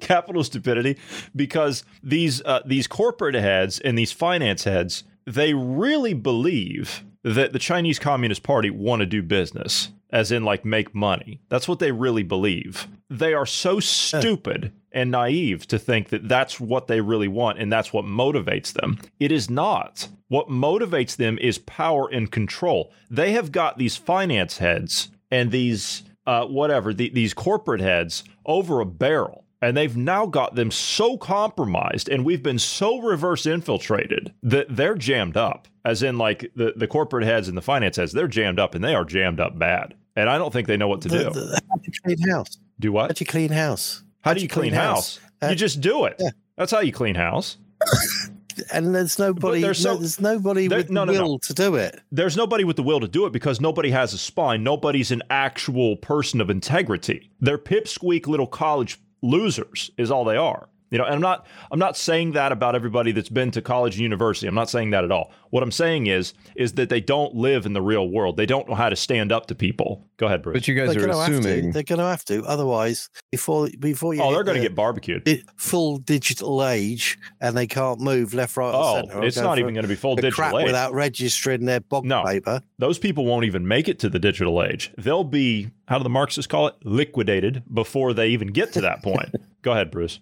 capital 0.00 0.44
stupidity 0.44 0.98
because 1.34 1.82
these 2.02 2.42
uh, 2.42 2.60
these 2.66 2.86
corporate 2.86 3.34
heads 3.34 3.80
and 3.80 3.96
these 3.96 4.12
finance 4.12 4.64
heads 4.64 5.04
they 5.26 5.54
really 5.54 6.14
believe 6.14 7.04
that 7.22 7.52
the 7.52 7.58
Chinese 7.58 7.98
Communist 7.98 8.42
Party 8.42 8.70
want 8.70 9.00
to 9.00 9.06
do 9.06 9.22
business 9.22 9.90
as 10.14 10.30
in 10.30 10.44
like 10.44 10.64
make 10.64 10.94
money. 10.94 11.40
That's 11.48 11.66
what 11.66 11.80
they 11.80 11.90
really 11.90 12.22
believe. 12.22 12.86
They 13.10 13.34
are 13.34 13.46
so 13.46 13.80
stupid 13.80 14.72
and 14.92 15.10
naive 15.10 15.66
to 15.66 15.78
think 15.78 16.10
that 16.10 16.28
that's 16.28 16.60
what 16.60 16.86
they 16.86 17.00
really 17.00 17.26
want 17.26 17.58
and 17.58 17.72
that's 17.72 17.92
what 17.92 18.04
motivates 18.04 18.72
them. 18.72 19.00
It 19.18 19.32
is 19.32 19.50
not. 19.50 20.08
What 20.28 20.48
motivates 20.48 21.16
them 21.16 21.36
is 21.38 21.58
power 21.58 22.08
and 22.10 22.30
control. 22.30 22.92
They 23.10 23.32
have 23.32 23.50
got 23.50 23.76
these 23.76 23.96
finance 23.96 24.58
heads 24.58 25.10
and 25.32 25.50
these 25.50 26.04
uh, 26.26 26.46
whatever 26.46 26.94
the, 26.94 27.10
these 27.10 27.34
corporate 27.34 27.80
heads 27.80 28.24
over 28.46 28.80
a 28.80 28.86
barrel. 28.86 29.43
And 29.64 29.74
they've 29.74 29.96
now 29.96 30.26
got 30.26 30.56
them 30.56 30.70
so 30.70 31.16
compromised, 31.16 32.10
and 32.10 32.22
we've 32.22 32.42
been 32.42 32.58
so 32.58 33.00
reverse 33.00 33.46
infiltrated 33.46 34.34
that 34.42 34.66
they're 34.68 34.94
jammed 34.94 35.38
up. 35.38 35.68
As 35.86 36.02
in, 36.02 36.18
like 36.18 36.50
the, 36.54 36.74
the 36.76 36.86
corporate 36.86 37.24
heads 37.24 37.48
and 37.48 37.56
the 37.56 37.62
finance 37.62 37.96
heads, 37.96 38.12
they're 38.12 38.28
jammed 38.28 38.58
up, 38.58 38.74
and 38.74 38.84
they 38.84 38.94
are 38.94 39.04
jammed 39.06 39.40
up 39.40 39.58
bad. 39.58 39.94
And 40.16 40.28
I 40.28 40.36
don't 40.36 40.52
think 40.52 40.68
they 40.68 40.76
know 40.76 40.88
what 40.88 41.00
to 41.02 41.08
The- 41.08 41.18
do. 41.18 41.30
the- 41.30 41.60
how 41.70 41.76
do 41.76 41.82
you 41.86 41.92
clean 42.04 42.28
house? 42.30 42.58
do 42.78 42.92
what? 42.92 43.08
How 43.10 43.14
do 43.14 43.20
you 43.20 43.26
clean 43.26 43.50
house? 43.50 44.02
How 44.20 44.34
do 44.34 44.40
you 44.42 44.48
clean 44.48 44.72
house? 44.74 45.18
Uh, 45.42 45.48
you 45.48 45.54
just 45.54 45.80
do 45.80 46.04
it. 46.04 46.16
yeah. 46.20 46.30
That's 46.58 46.70
how 46.70 46.80
you 46.80 46.92
clean 46.92 47.14
house. 47.14 47.56
and 48.72 48.94
there's 48.94 49.18
nobody. 49.18 49.60
there's 49.60 49.84
no, 49.84 49.96
there's 49.96 50.20
nobody 50.20 50.68
there- 50.68 50.78
with 50.78 50.90
no, 50.90 51.04
no, 51.04 51.12
no. 51.14 51.22
will 51.22 51.38
to 51.40 51.54
do 51.54 51.74
it. 51.76 52.00
There's 52.12 52.36
nobody 52.36 52.64
with 52.64 52.76
the 52.76 52.82
will 52.82 53.00
to 53.00 53.08
do 53.08 53.24
it 53.26 53.32
because 53.32 53.60
nobody 53.62 53.90
has 53.90 54.12
a 54.12 54.18
spine. 54.18 54.62
Nobody's 54.62 55.10
an 55.10 55.22
actual 55.30 55.96
person 55.96 56.40
of 56.40 56.50
integrity. 56.50 57.30
They're 57.40 57.58
pipsqueak 57.58 58.26
little 58.26 58.46
college 58.46 58.98
losers 59.24 59.90
is 59.96 60.10
all 60.10 60.24
they 60.24 60.36
are. 60.36 60.68
You 60.90 60.98
know, 60.98 61.04
and 61.04 61.14
I'm 61.14 61.20
not 61.20 61.46
I'm 61.72 61.78
not 61.78 61.96
saying 61.96 62.32
that 62.32 62.52
about 62.52 62.74
everybody 62.76 63.10
that's 63.10 63.28
been 63.28 63.50
to 63.52 63.62
college 63.62 63.94
and 63.94 64.02
university. 64.02 64.46
I'm 64.46 64.54
not 64.54 64.70
saying 64.70 64.90
that 64.90 65.02
at 65.02 65.10
all. 65.10 65.32
What 65.50 65.62
I'm 65.62 65.72
saying 65.72 66.06
is 66.06 66.34
is 66.54 66.74
that 66.74 66.88
they 66.88 67.00
don't 67.00 67.34
live 67.34 67.66
in 67.66 67.72
the 67.72 67.82
real 67.82 68.08
world. 68.08 68.36
They 68.36 68.46
don't 68.46 68.68
know 68.68 68.74
how 68.76 68.88
to 68.90 68.96
stand 68.96 69.32
up 69.32 69.46
to 69.46 69.54
people. 69.54 70.04
Go 70.18 70.26
ahead, 70.26 70.42
Bruce. 70.42 70.54
But 70.54 70.68
you 70.68 70.74
guys 70.76 70.94
They're 70.94 71.02
are 71.02 71.06
going 71.06 71.16
to 71.26 71.32
have 71.32 71.42
to. 71.42 71.48
assuming. 71.48 71.72
They're 71.72 71.82
going 71.82 71.98
to 71.98 72.04
have 72.04 72.24
to. 72.26 72.44
Otherwise, 72.44 73.08
before 73.32 73.68
before 73.80 74.14
you 74.14 74.22
oh, 74.22 74.32
they're 74.32 74.44
going 74.44 74.54
to 74.56 74.60
the 74.62 74.68
get 74.68 74.76
barbecued. 74.76 75.24
di- 75.24 75.42
full 75.56 75.98
digital 75.98 76.64
age 76.64 77.18
and 77.40 77.56
they 77.56 77.66
can't 77.66 77.98
move 78.00 78.32
left, 78.34 78.56
right, 78.56 78.68
or 78.68 78.74
Oh, 78.74 78.94
centre. 79.00 79.18
or 79.18 79.24
it's 79.24 79.36
not 79.36 79.58
even 79.58 79.74
going 79.74 79.82
to 79.84 79.88
be 79.88 79.96
full 79.96 80.14
digital 80.16 80.44
crap 80.44 80.54
age. 80.54 80.66
without 80.66 80.92
registering 80.94 81.64
their 81.64 81.80
bog 81.80 82.04
No. 82.04 82.22
paper. 82.24 82.62
Those 82.78 82.98
people 82.98 83.24
won't 83.24 83.46
even 83.46 83.66
make 83.66 83.88
it 83.88 83.98
to 84.00 84.08
the 84.08 84.18
digital 84.20 84.62
age. 84.62 84.92
They'll 84.96 85.24
be, 85.24 85.70
how 85.88 85.98
do 85.98 86.04
the 86.04 86.10
Marxists 86.10 86.46
call 86.46 86.68
it? 86.68 86.74
Liquidated 86.84 87.62
before 87.72 88.12
they 88.12 88.28
even 88.28 88.48
get 88.48 88.72
to 88.74 88.80
that 88.82 89.02
point. 89.02 89.34
Go 89.64 89.72
ahead, 89.72 89.90
Bruce. 89.90 90.20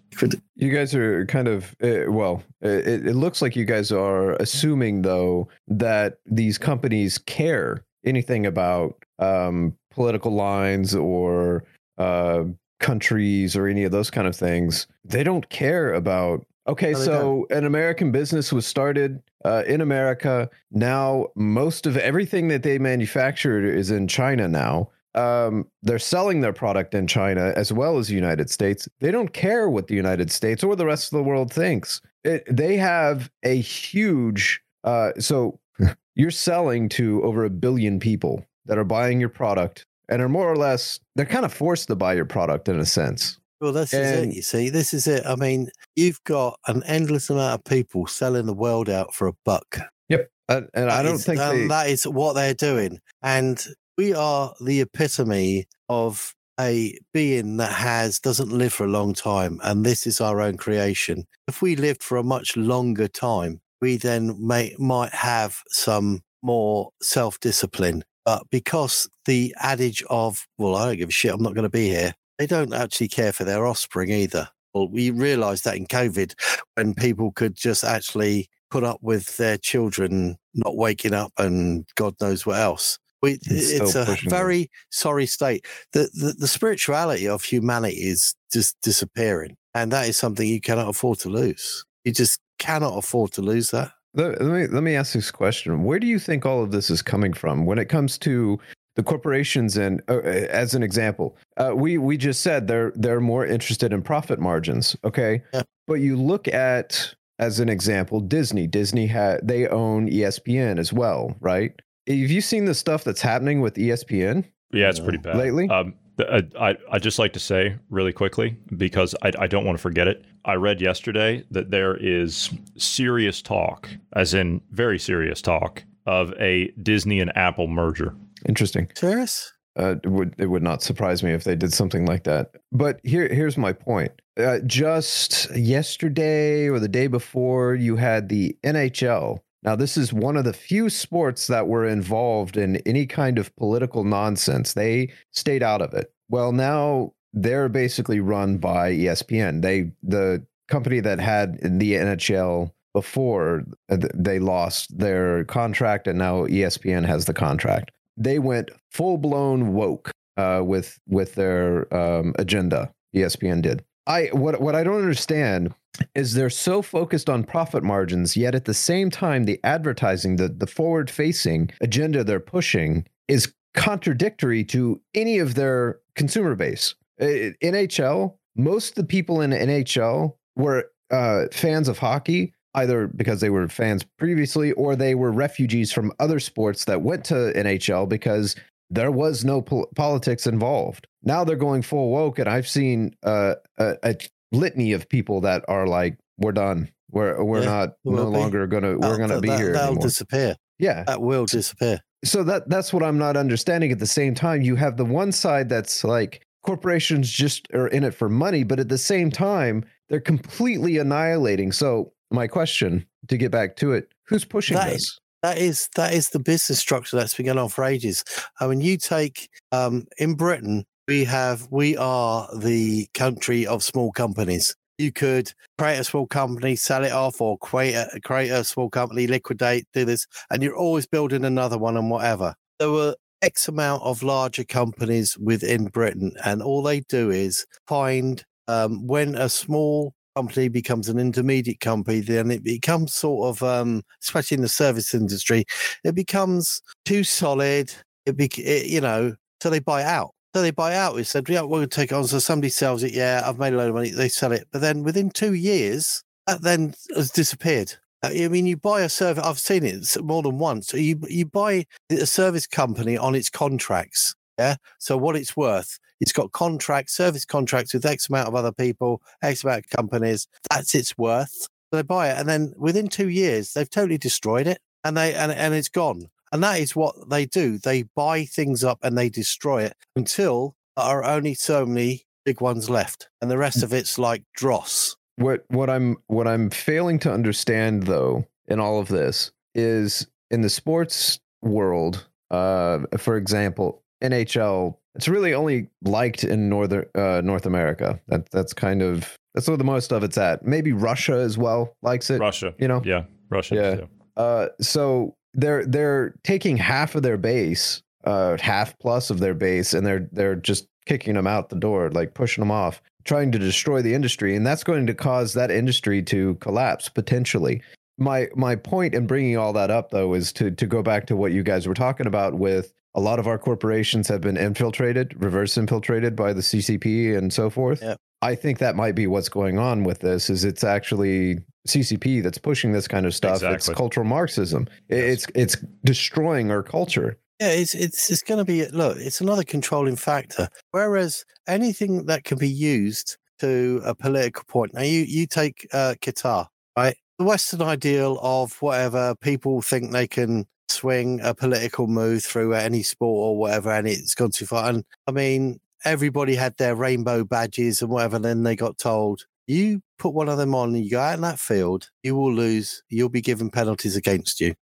You 0.55 0.69
guys 0.69 0.95
are 0.95 1.25
kind 1.25 1.49
of 1.49 1.75
uh, 1.83 2.09
well. 2.09 2.41
It, 2.61 3.07
it 3.07 3.15
looks 3.15 3.41
like 3.41 3.57
you 3.57 3.65
guys 3.65 3.91
are 3.91 4.35
assuming 4.35 5.01
though 5.01 5.49
that 5.67 6.19
these 6.25 6.57
companies 6.57 7.17
care 7.17 7.83
anything 8.05 8.45
about 8.45 8.95
um, 9.19 9.75
political 9.91 10.31
lines 10.31 10.95
or 10.95 11.65
uh, 11.97 12.45
countries 12.79 13.57
or 13.57 13.67
any 13.67 13.83
of 13.83 13.91
those 13.91 14.09
kind 14.09 14.27
of 14.27 14.35
things. 14.35 14.87
They 15.03 15.25
don't 15.25 15.49
care 15.49 15.93
about. 15.93 16.45
Okay, 16.65 16.93
No, 16.93 16.99
they 16.99 17.05
so 17.05 17.47
an 17.49 17.65
American 17.65 18.13
business 18.13 18.53
was 18.53 18.65
started 18.65 19.21
uh, 19.43 19.63
in 19.67 19.81
America. 19.81 20.49
Now 20.71 21.27
most 21.35 21.85
of 21.85 21.97
everything 21.97 22.47
that 22.47 22.63
they 22.63 22.79
manufactured 22.79 23.65
is 23.65 23.91
in 23.91 24.07
China 24.07 24.47
now 24.47 24.89
um, 25.15 25.67
they're 25.81 25.99
selling 25.99 26.41
their 26.41 26.53
product 26.53 26.93
in 26.93 27.07
China 27.07 27.53
as 27.55 27.71
well 27.71 27.97
as 27.97 28.07
the 28.07 28.15
United 28.15 28.49
States. 28.49 28.87
They 28.99 29.11
don't 29.11 29.33
care 29.33 29.69
what 29.69 29.87
the 29.87 29.95
United 29.95 30.31
States 30.31 30.63
or 30.63 30.75
the 30.75 30.85
rest 30.85 31.11
of 31.13 31.17
the 31.17 31.23
world 31.23 31.51
thinks. 31.51 32.01
It, 32.23 32.43
they 32.49 32.77
have 32.77 33.29
a 33.43 33.59
huge 33.59 34.61
Uh, 34.83 35.11
so 35.19 35.59
you're 36.15 36.31
selling 36.31 36.89
to 36.89 37.23
over 37.23 37.45
a 37.45 37.49
billion 37.49 37.99
people 37.99 38.45
that 38.65 38.77
are 38.77 38.83
buying 38.83 39.19
your 39.19 39.29
product 39.29 39.85
and 40.09 40.21
are 40.21 40.29
more 40.29 40.51
or 40.51 40.55
less 40.55 40.99
they're 41.15 41.25
kind 41.25 41.45
of 41.45 41.53
forced 41.53 41.87
to 41.87 41.95
buy 41.95 42.13
your 42.13 42.25
product 42.25 42.67
in 42.67 42.79
a 42.79 42.85
sense. 42.85 43.39
Well, 43.61 43.71
this 43.71 43.93
is 43.93 44.19
it. 44.19 44.33
You 44.35 44.41
see, 44.41 44.69
this 44.69 44.93
is 44.93 45.07
it. 45.07 45.25
I 45.25 45.35
mean, 45.35 45.69
you've 45.95 46.21
got 46.25 46.59
an 46.67 46.83
endless 46.85 47.29
amount 47.29 47.53
of 47.59 47.63
people 47.63 48.07
selling 48.07 48.45
the 48.45 48.53
world 48.53 48.89
out 48.89 49.13
for 49.13 49.27
a 49.27 49.33
buck. 49.45 49.79
Yep. 50.09 50.29
And, 50.49 50.67
and 50.73 50.89
I 50.89 51.01
don't 51.01 51.15
is- 51.15 51.25
think 51.25 51.39
they, 51.39 51.67
that 51.67 51.87
is 51.87 52.03
what 52.05 52.33
they're 52.33 52.53
doing, 52.53 52.99
and 53.21 53.63
we 53.97 54.13
are 54.13 54.53
the 54.61 54.81
epitome 54.81 55.65
of 55.89 56.33
a 56.59 56.97
being 57.13 57.57
that 57.57 57.71
has 57.71 58.19
doesn't 58.19 58.51
live 58.51 58.73
for 58.73 58.85
a 58.85 58.89
long 58.89 59.13
time, 59.13 59.59
and 59.63 59.85
this 59.85 60.05
is 60.05 60.21
our 60.21 60.41
own 60.41 60.57
creation. 60.57 61.25
If 61.47 61.61
we 61.61 61.75
lived 61.75 62.03
for 62.03 62.17
a 62.17 62.23
much 62.23 62.55
longer 62.55 63.07
time, 63.07 63.61
we 63.81 63.97
then 63.97 64.35
may 64.39 64.75
might 64.77 65.13
have 65.13 65.61
some 65.69 66.21
more 66.41 66.89
self 67.01 67.39
discipline. 67.39 68.03
But 68.25 68.43
because 68.51 69.09
the 69.25 69.53
adage 69.59 70.03
of 70.09 70.45
"well, 70.57 70.75
I 70.75 70.85
don't 70.85 70.97
give 70.97 71.09
a 71.09 71.11
shit, 71.11 71.33
I'm 71.33 71.41
not 71.41 71.55
going 71.55 71.63
to 71.63 71.69
be 71.69 71.89
here," 71.89 72.13
they 72.37 72.47
don't 72.47 72.73
actually 72.73 73.09
care 73.09 73.33
for 73.33 73.43
their 73.43 73.65
offspring 73.65 74.11
either. 74.11 74.49
Well, 74.73 74.87
we 74.89 75.11
realised 75.11 75.65
that 75.65 75.77
in 75.77 75.85
COVID, 75.85 76.33
when 76.75 76.95
people 76.95 77.31
could 77.31 77.55
just 77.55 77.83
actually 77.83 78.49
put 78.71 78.83
up 78.83 78.97
with 79.03 79.37
their 79.37 79.57
children 79.57 80.35
not 80.55 80.75
waking 80.75 81.13
up 81.13 81.31
and 81.37 81.85
God 81.95 82.15
knows 82.19 82.43
what 82.43 82.59
else. 82.59 82.97
We, 83.23 83.39
It's 83.45 83.95
a 83.95 84.03
them. 84.03 84.17
very 84.27 84.69
sorry 84.91 85.25
state. 85.25 85.65
The, 85.93 86.09
the 86.13 86.35
the 86.37 86.47
spirituality 86.47 87.27
of 87.27 87.43
humanity 87.43 87.95
is 87.95 88.35
just 88.51 88.79
disappearing, 88.81 89.55
and 89.73 89.91
that 89.93 90.09
is 90.09 90.17
something 90.17 90.47
you 90.47 90.59
cannot 90.61 90.89
afford 90.89 91.19
to 91.19 91.29
lose. 91.29 91.85
You 92.03 92.11
just 92.11 92.41
cannot 92.59 92.97
afford 92.97 93.31
to 93.33 93.41
lose 93.41 93.71
that. 93.71 93.91
let, 94.13 94.41
let 94.41 94.51
me 94.51 94.67
let 94.67 94.83
me 94.83 94.95
ask 94.95 95.13
this 95.13 95.31
question. 95.31 95.83
Where 95.85 95.99
do 95.99 96.05
you 96.05 96.19
think 96.19 96.45
all 96.45 96.61
of 96.61 96.71
this 96.71 96.89
is 96.89 97.01
coming 97.01 97.31
from 97.33 97.65
when 97.65 97.79
it 97.79 97.87
comes 97.87 98.17
to 98.19 98.59
the 98.95 99.03
corporations 99.03 99.77
and 99.77 100.01
uh, 100.09 100.19
as 100.19 100.75
an 100.75 100.83
example, 100.83 101.37
uh, 101.57 101.71
we 101.73 101.97
we 101.97 102.17
just 102.17 102.41
said 102.41 102.67
they're 102.67 102.91
they're 102.95 103.21
more 103.21 103.45
interested 103.45 103.93
in 103.93 104.01
profit 104.03 104.39
margins, 104.39 104.95
okay? 105.03 105.41
But 105.87 105.95
you 105.95 106.17
look 106.17 106.47
at 106.47 107.15
as 107.39 107.59
an 107.59 107.69
example 107.69 108.19
Disney. 108.19 108.67
Disney 108.67 109.07
had 109.07 109.47
they 109.47 109.67
own 109.67 110.09
ESPN 110.09 110.77
as 110.77 110.93
well, 110.93 111.35
right? 111.39 111.73
Have 112.07 112.17
you 112.17 112.41
seen 112.41 112.65
the 112.65 112.73
stuff 112.73 113.03
that's 113.03 113.21
happening 113.21 113.61
with 113.61 113.75
ESPN? 113.75 114.45
Yeah, 114.71 114.89
it's 114.89 114.99
pretty 114.99 115.19
bad 115.19 115.37
Lately? 115.37 115.69
Um, 115.69 115.93
I 116.19 116.43
I 116.59 116.77
I 116.91 116.99
just 116.99 117.19
like 117.19 117.33
to 117.33 117.39
say 117.39 117.75
really 117.89 118.13
quickly 118.13 118.57
because 118.77 119.15
I 119.21 119.31
I 119.39 119.47
don't 119.47 119.65
want 119.65 119.77
to 119.77 119.81
forget 119.81 120.07
it. 120.07 120.25
I 120.45 120.55
read 120.55 120.81
yesterday 120.81 121.43
that 121.51 121.71
there 121.71 121.95
is 121.95 122.51
serious 122.77 123.41
talk, 123.41 123.89
as 124.13 124.33
in 124.33 124.61
very 124.71 124.99
serious 124.99 125.41
talk, 125.41 125.83
of 126.05 126.33
a 126.39 126.71
Disney 126.81 127.19
and 127.19 127.35
Apple 127.37 127.67
merger. 127.67 128.15
Interesting. 128.47 128.89
Serious? 128.95 129.53
Uh, 129.79 129.95
it 130.03 130.09
would 130.09 130.35
it 130.37 130.47
would 130.47 130.61
not 130.61 130.83
surprise 130.83 131.23
me 131.23 131.31
if 131.31 131.45
they 131.45 131.55
did 131.55 131.73
something 131.73 132.05
like 132.05 132.25
that. 132.25 132.51
But 132.71 132.99
here 133.03 133.27
here's 133.27 133.57
my 133.57 133.73
point. 133.73 134.11
Uh, 134.37 134.59
just 134.65 135.55
yesterday 135.55 136.67
or 136.67 136.79
the 136.79 136.87
day 136.87 137.07
before, 137.07 137.75
you 137.75 137.95
had 137.95 138.29
the 138.29 138.55
NHL. 138.63 139.39
Now, 139.63 139.75
this 139.75 139.95
is 139.95 140.11
one 140.11 140.35
of 140.35 140.43
the 140.43 140.53
few 140.53 140.89
sports 140.89 141.47
that 141.47 141.67
were 141.67 141.87
involved 141.87 142.57
in 142.57 142.77
any 142.85 143.05
kind 143.05 143.39
of 143.39 143.55
political 143.55 144.03
nonsense. 144.03 144.73
They 144.73 145.11
stayed 145.31 145.63
out 145.63 145.81
of 145.81 145.93
it. 145.93 146.11
Well, 146.29 146.51
now 146.51 147.13
they're 147.33 147.69
basically 147.69 148.19
run 148.19 148.57
by 148.57 148.91
ESPN. 148.91 149.61
They 149.61 149.91
the 150.03 150.45
company 150.67 150.99
that 150.99 151.19
had 151.19 151.59
the 151.61 151.93
NHL 151.93 152.71
before 152.93 153.63
uh, 153.89 153.97
they 154.13 154.39
lost 154.39 154.97
their 154.97 155.43
contract, 155.45 156.07
and 156.07 156.19
now 156.19 156.45
ESPN 156.45 157.05
has 157.05 157.25
the 157.25 157.33
contract. 157.33 157.91
They 158.17 158.39
went 158.39 158.69
full 158.91 159.17
blown 159.17 159.73
woke 159.73 160.11
uh, 160.37 160.61
with 160.63 160.99
with 161.07 161.35
their 161.35 161.93
um, 161.93 162.33
agenda. 162.37 162.93
ESPN 163.15 163.61
did. 163.61 163.83
I 164.07 164.29
what 164.33 164.59
what 164.61 164.75
I 164.75 164.83
don't 164.83 164.99
understand 164.99 165.73
is 166.15 166.33
they're 166.33 166.49
so 166.49 166.81
focused 166.81 167.29
on 167.29 167.43
profit 167.43 167.83
margins, 167.83 168.35
yet 168.35 168.55
at 168.55 168.65
the 168.65 168.73
same 168.73 169.09
time, 169.09 169.45
the 169.45 169.59
advertising, 169.63 170.35
the 170.35 170.49
the 170.49 170.67
forward 170.67 171.09
facing 171.09 171.69
agenda 171.81 172.23
they're 172.23 172.39
pushing 172.39 173.05
is 173.27 173.53
contradictory 173.73 174.63
to 174.63 175.01
any 175.13 175.39
of 175.39 175.55
their 175.55 175.99
consumer 176.15 176.55
base. 176.55 176.95
NHL, 177.19 178.35
most 178.55 178.89
of 178.89 178.95
the 178.95 179.03
people 179.03 179.41
in 179.41 179.51
NHL 179.51 180.35
were 180.55 180.91
uh, 181.11 181.45
fans 181.51 181.87
of 181.87 181.99
hockey, 181.99 182.53
either 182.75 183.07
because 183.07 183.39
they 183.39 183.49
were 183.49 183.67
fans 183.67 184.03
previously 184.17 184.71
or 184.73 184.95
they 184.95 185.15
were 185.15 185.31
refugees 185.31 185.91
from 185.91 186.11
other 186.19 186.39
sports 186.39 186.85
that 186.85 187.01
went 187.01 187.23
to 187.25 187.53
NHL 187.55 188.09
because 188.09 188.55
there 188.93 189.11
was 189.11 189.43
no 189.43 189.61
pol- 189.61 189.87
politics 189.95 190.45
involved. 190.47 191.07
Now 191.23 191.43
they're 191.43 191.55
going 191.55 191.81
full 191.81 192.09
woke, 192.11 192.39
and 192.39 192.47
I've 192.49 192.67
seen 192.67 193.15
uh, 193.23 193.55
a, 193.77 193.95
a 194.03 194.15
litany 194.51 194.91
of 194.93 195.07
people 195.09 195.41
that 195.41 195.63
are 195.67 195.87
like, 195.87 196.17
"We're 196.37 196.51
done. 196.51 196.89
We're 197.11 197.43
we're 197.43 197.59
Yeah, 197.61 197.65
not 197.69 197.89
will 198.03 198.25
no 198.25 198.31
be. 198.31 198.37
longer 198.37 198.67
gonna 198.67 198.97
we're 198.97 199.17
gonna 199.17 199.35
that- 199.35 199.41
be 199.41 199.49
that- 199.49 199.59
here 199.59 199.73
That'll 199.73 199.87
anymore." 199.89 200.07
disappear. 200.07 200.55
Yeah, 200.79 201.03
That 201.05 201.21
will 201.21 201.45
disappear. 201.45 201.99
so 202.25 202.43
that 202.43 202.67
that's 202.69 202.91
what 202.91 203.03
I'm 203.03 203.17
not 203.17 203.37
understanding. 203.37 203.91
At 203.91 203.99
the 203.99 204.07
same 204.07 204.33
time, 204.35 204.61
you 204.61 204.75
have 204.75 204.97
the 204.97 205.05
one 205.05 205.31
side 205.31 205.69
that's 205.69 206.03
like 206.03 206.41
corporations 206.63 207.29
just 207.31 207.67
are 207.73 207.87
in 207.87 208.03
it 208.03 208.13
for 208.13 208.29
money, 208.29 208.63
but 208.63 208.79
at 208.79 208.89
the 208.89 208.97
same 208.97 209.29
time, 209.31 209.85
they're 210.09 210.19
completely 210.19 210.97
annihilating. 210.97 211.71
So 211.71 212.13
my 212.31 212.47
question 212.47 213.05
to 213.27 213.37
get 213.37 213.51
back 213.51 213.75
to 213.77 213.93
it, 213.93 214.07
who's 214.27 214.45
pushing 214.45 214.75
That 214.77 214.89
this? 214.93 215.01
is- 215.03 215.19
that 215.43 215.57
is 215.57 215.89
that 215.95 216.13
is 216.13 216.29
the 216.29 216.39
business 216.39 216.79
structure 216.79 217.17
that's 217.17 217.35
been 217.35 217.45
going 217.45 217.57
on 217.59 217.69
for 217.69 217.83
ages. 217.83 218.23
I 218.59 218.67
mean, 218.67 218.81
you 218.81 218.97
take 218.97 219.49
um, 219.71 220.07
in 220.17 220.33
Britain, 220.33 220.85
we 221.07 221.25
have 221.25 221.67
we 221.69 221.95
are 221.97 222.49
the 222.57 223.07
country 223.13 223.67
of 223.67 223.83
small 223.83 224.11
companies. 224.11 224.75
You 224.97 225.11
could 225.11 225.51
create 225.77 225.99
a 225.99 226.03
small 226.03 226.27
company, 226.27 226.75
sell 226.75 227.03
it 227.03 227.11
off, 227.11 227.41
or 227.41 227.57
create 227.57 227.93
a, 227.93 228.19
create 228.23 228.49
a 228.49 228.63
small 228.63 228.89
company, 228.89 229.27
liquidate, 229.27 229.85
do 229.93 230.05
this, 230.05 230.25
and 230.49 230.63
you're 230.63 230.77
always 230.77 231.05
building 231.05 231.43
another 231.43 231.77
one 231.77 231.97
and 231.97 232.09
whatever. 232.09 232.55
There 232.79 232.91
were 232.91 233.15
X 233.41 233.67
amount 233.67 234.03
of 234.03 234.23
larger 234.23 234.63
companies 234.63 235.37
within 235.37 235.85
Britain, 235.85 236.31
and 236.45 236.63
all 236.63 236.81
they 236.81 237.01
do 237.01 237.31
is 237.31 237.65
find 237.85 238.43
um, 238.69 239.05
when 239.05 239.35
a 239.35 239.49
small 239.49 240.13
company 240.35 240.67
becomes 240.67 241.09
an 241.09 241.19
intermediate 241.19 241.79
company, 241.79 242.19
then 242.19 242.51
it 242.51 242.63
becomes 242.63 243.13
sort 243.13 243.49
of, 243.49 243.63
um, 243.63 244.03
especially 244.21 244.55
in 244.55 244.61
the 244.61 244.69
service 244.69 245.13
industry, 245.13 245.65
it 246.03 246.15
becomes 246.15 246.81
too 247.05 247.23
solid. 247.23 247.93
It, 248.25 248.37
be, 248.37 248.45
it 248.57 248.87
you 248.87 249.01
know, 249.01 249.35
so 249.61 249.69
they 249.69 249.79
buy 249.79 250.03
out. 250.03 250.31
So 250.55 250.61
they 250.61 250.71
buy 250.71 250.95
out. 250.95 251.15
We 251.15 251.23
said, 251.23 251.49
yeah, 251.49 251.61
we're 251.61 251.79
going 251.79 251.89
to 251.89 251.95
take 251.95 252.11
it 252.11 252.15
on. 252.15 252.27
So 252.27 252.39
somebody 252.39 252.69
sells 252.69 253.01
it. 253.01 253.13
Yeah, 253.13 253.41
I've 253.43 253.57
made 253.57 253.73
a 253.73 253.77
load 253.77 253.89
of 253.89 253.95
money. 253.95 254.11
They 254.11 254.29
sell 254.29 254.51
it. 254.51 254.67
But 254.71 254.81
then 254.81 255.03
within 255.03 255.31
two 255.31 255.53
years, 255.53 256.23
that 256.45 256.61
then 256.61 256.93
has 257.15 257.31
disappeared. 257.31 257.93
Uh, 258.23 258.29
I 258.29 258.47
mean, 258.47 258.67
you 258.67 258.77
buy 258.77 259.01
a 259.01 259.09
service. 259.09 259.43
I've 259.43 259.59
seen 259.59 259.83
it 259.83 260.05
more 260.23 260.43
than 260.43 260.59
once. 260.59 260.93
You 260.93 261.19
you 261.27 261.45
buy 261.45 261.85
a 262.11 262.25
service 262.25 262.67
company 262.67 263.17
on 263.17 263.35
its 263.35 263.49
contracts. 263.49 264.35
Yeah. 264.59 264.75
So 264.99 265.17
what 265.17 265.35
it's 265.35 265.57
worth, 265.57 265.97
it's 266.23 266.31
got 266.31 266.53
contracts, 266.53 267.13
service 267.13 267.43
contracts 267.43 267.93
with 267.93 268.05
X 268.05 268.29
amount 268.29 268.47
of 268.47 268.55
other 268.55 268.71
people, 268.71 269.21
X 269.41 269.65
amount 269.65 269.79
of 269.79 269.89
companies. 269.89 270.47
That's 270.69 270.95
its 270.95 271.17
worth. 271.17 271.51
So 271.51 271.97
they 271.97 272.01
buy 272.01 272.29
it, 272.29 272.37
and 272.37 272.47
then 272.47 272.73
within 272.77 273.09
two 273.09 273.27
years, 273.27 273.73
they've 273.73 273.89
totally 273.89 274.17
destroyed 274.17 274.65
it, 274.65 274.79
and 275.03 275.17
they 275.17 275.33
and 275.33 275.51
and 275.51 275.73
it's 275.73 275.89
gone. 275.89 276.29
And 276.53 276.63
that 276.63 276.79
is 276.79 276.95
what 276.95 277.29
they 277.29 277.45
do. 277.45 277.77
They 277.77 278.03
buy 278.03 278.45
things 278.45 278.85
up 278.85 278.99
and 279.01 279.17
they 279.17 279.27
destroy 279.27 279.83
it 279.83 279.97
until 280.15 280.75
there 280.95 281.05
are 281.05 281.25
only 281.25 281.55
so 281.55 281.85
many 281.85 282.23
big 282.45 282.61
ones 282.61 282.89
left, 282.89 283.27
and 283.41 283.51
the 283.51 283.57
rest 283.57 283.83
of 283.83 283.91
it's 283.91 284.17
like 284.17 284.45
dross. 284.55 285.17
what 285.35 285.65
what 285.67 285.89
I'm 285.89 286.15
what 286.27 286.47
I'm 286.47 286.69
failing 286.69 287.19
to 287.19 287.33
understand 287.33 288.03
though 288.03 288.47
in 288.69 288.79
all 288.79 289.01
of 289.01 289.09
this 289.09 289.51
is 289.75 290.25
in 290.51 290.61
the 290.61 290.69
sports 290.69 291.41
world, 291.61 292.25
uh, 292.49 292.99
for 293.17 293.35
example, 293.35 294.02
NHL. 294.23 294.95
It's 295.15 295.27
really 295.27 295.53
only 295.53 295.89
liked 296.03 296.43
in 296.43 296.69
northern 296.69 297.05
uh, 297.15 297.41
North 297.43 297.65
America. 297.65 298.19
That 298.27 298.49
that's 298.51 298.73
kind 298.73 299.01
of 299.01 299.37
that's 299.53 299.67
where 299.67 299.77
the 299.77 299.83
most 299.83 300.11
of 300.11 300.23
it's 300.23 300.37
at. 300.37 300.65
Maybe 300.65 300.91
Russia 300.91 301.33
as 301.33 301.57
well 301.57 301.95
likes 302.01 302.29
it. 302.29 302.39
Russia, 302.39 302.73
you 302.79 302.87
know, 302.87 303.01
yeah, 303.05 303.23
Russia. 303.49 303.75
Yeah. 303.75 303.95
too. 303.95 304.09
Uh, 304.35 304.67
so 304.81 305.35
they're 305.53 305.85
they're 305.85 306.35
taking 306.43 306.77
half 306.77 307.15
of 307.15 307.23
their 307.23 307.37
base, 307.37 308.01
uh, 308.23 308.57
half 308.59 308.97
plus 308.99 309.29
of 309.29 309.39
their 309.39 309.53
base, 309.53 309.93
and 309.93 310.05
they're 310.05 310.27
they're 310.31 310.55
just 310.55 310.87
kicking 311.05 311.35
them 311.35 311.47
out 311.47 311.69
the 311.69 311.75
door, 311.75 312.09
like 312.11 312.33
pushing 312.33 312.61
them 312.61 312.71
off, 312.71 313.01
trying 313.25 313.51
to 313.51 313.59
destroy 313.59 314.01
the 314.01 314.13
industry, 314.13 314.55
and 314.55 314.65
that's 314.65 314.83
going 314.83 315.05
to 315.05 315.13
cause 315.13 315.53
that 315.53 315.69
industry 315.69 316.23
to 316.23 316.55
collapse 316.55 317.09
potentially. 317.09 317.81
My 318.17 318.47
my 318.55 318.75
point 318.75 319.13
in 319.13 319.27
bringing 319.27 319.57
all 319.57 319.73
that 319.73 319.91
up 319.91 320.09
though 320.09 320.33
is 320.33 320.51
to 320.53 320.71
to 320.71 320.87
go 320.87 321.03
back 321.03 321.27
to 321.27 321.35
what 321.35 321.51
you 321.51 321.63
guys 321.63 321.87
were 321.87 321.93
talking 321.93 322.27
about 322.27 322.55
with 322.55 322.93
a 323.15 323.19
lot 323.19 323.39
of 323.39 323.47
our 323.47 323.57
corporations 323.57 324.27
have 324.27 324.41
been 324.41 324.57
infiltrated, 324.57 325.35
reverse 325.41 325.77
infiltrated 325.77 326.35
by 326.35 326.53
the 326.53 326.61
CCP 326.61 327.37
and 327.37 327.53
so 327.53 327.69
forth. 327.69 328.01
Yep. 328.01 328.17
I 328.41 328.55
think 328.55 328.79
that 328.79 328.95
might 328.95 329.15
be 329.15 329.27
what's 329.27 329.49
going 329.49 329.77
on 329.79 330.03
with 330.03 330.19
this 330.19 330.49
is 330.49 330.63
it's 330.65 330.83
actually 330.83 331.59
CCP 331.87 332.43
that's 332.43 332.57
pushing 332.57 332.91
this 332.91 333.07
kind 333.07 333.25
of 333.25 333.33
stuff. 333.33 333.61
It's 333.63 333.87
cultural 333.89 334.25
Marxism. 334.25 334.87
It- 335.09 335.23
It's 335.23 335.45
it's 335.55 335.77
destroying 336.03 336.71
our 336.71 336.83
culture. 336.83 337.37
Yeah, 337.61 337.69
it's 337.69 337.93
it's 337.93 338.29
it's 338.31 338.41
going 338.41 338.57
to 338.57 338.65
be 338.65 338.85
look. 338.87 339.17
It's 339.19 339.39
another 339.39 339.63
controlling 339.63 340.15
factor. 340.17 340.67
Whereas 340.91 341.45
anything 341.67 342.25
that 342.25 342.43
can 342.43 342.57
be 342.57 342.67
used 342.67 343.37
to 343.59 344.01
a 344.03 344.13
political 344.15 344.63
point. 344.67 344.93
Now, 344.93 345.03
you 345.03 345.21
you 345.21 345.45
take 345.47 345.87
uh, 345.93 346.15
Qatar, 346.21 346.67
right? 346.97 347.15
The 347.39 347.45
Western 347.45 347.81
ideal 347.81 348.39
of 348.41 348.81
whatever 348.81 349.35
people 349.35 349.81
think 349.81 350.11
they 350.11 350.27
can 350.27 350.65
swing 350.93 351.41
a 351.41 351.53
political 351.53 352.07
move 352.07 352.43
through 352.43 352.73
any 352.73 353.03
sport 353.03 353.47
or 353.47 353.57
whatever, 353.57 353.91
and 353.91 354.07
it's 354.07 354.35
gone 354.35 354.51
too 354.51 354.65
far. 354.65 354.89
And 354.89 355.03
I 355.27 355.31
mean, 355.31 355.79
everybody 356.05 356.55
had 356.55 356.77
their 356.77 356.95
rainbow 356.95 357.43
badges 357.43 358.01
and 358.01 358.11
whatever. 358.11 358.37
And 358.37 358.45
then 358.45 358.63
they 358.63 358.75
got 358.75 358.97
told, 358.97 359.45
you 359.67 360.01
put 360.17 360.33
one 360.33 360.49
of 360.49 360.57
them 360.57 360.75
on 360.75 360.93
and 360.93 361.03
you 361.03 361.11
go 361.11 361.19
out 361.19 361.35
in 361.35 361.41
that 361.41 361.59
field, 361.59 362.09
you 362.21 362.35
will 362.35 362.53
lose. 362.53 363.03
You'll 363.09 363.29
be 363.29 363.41
given 363.41 363.69
penalties 363.69 364.15
against 364.15 364.59
you. 364.59 364.75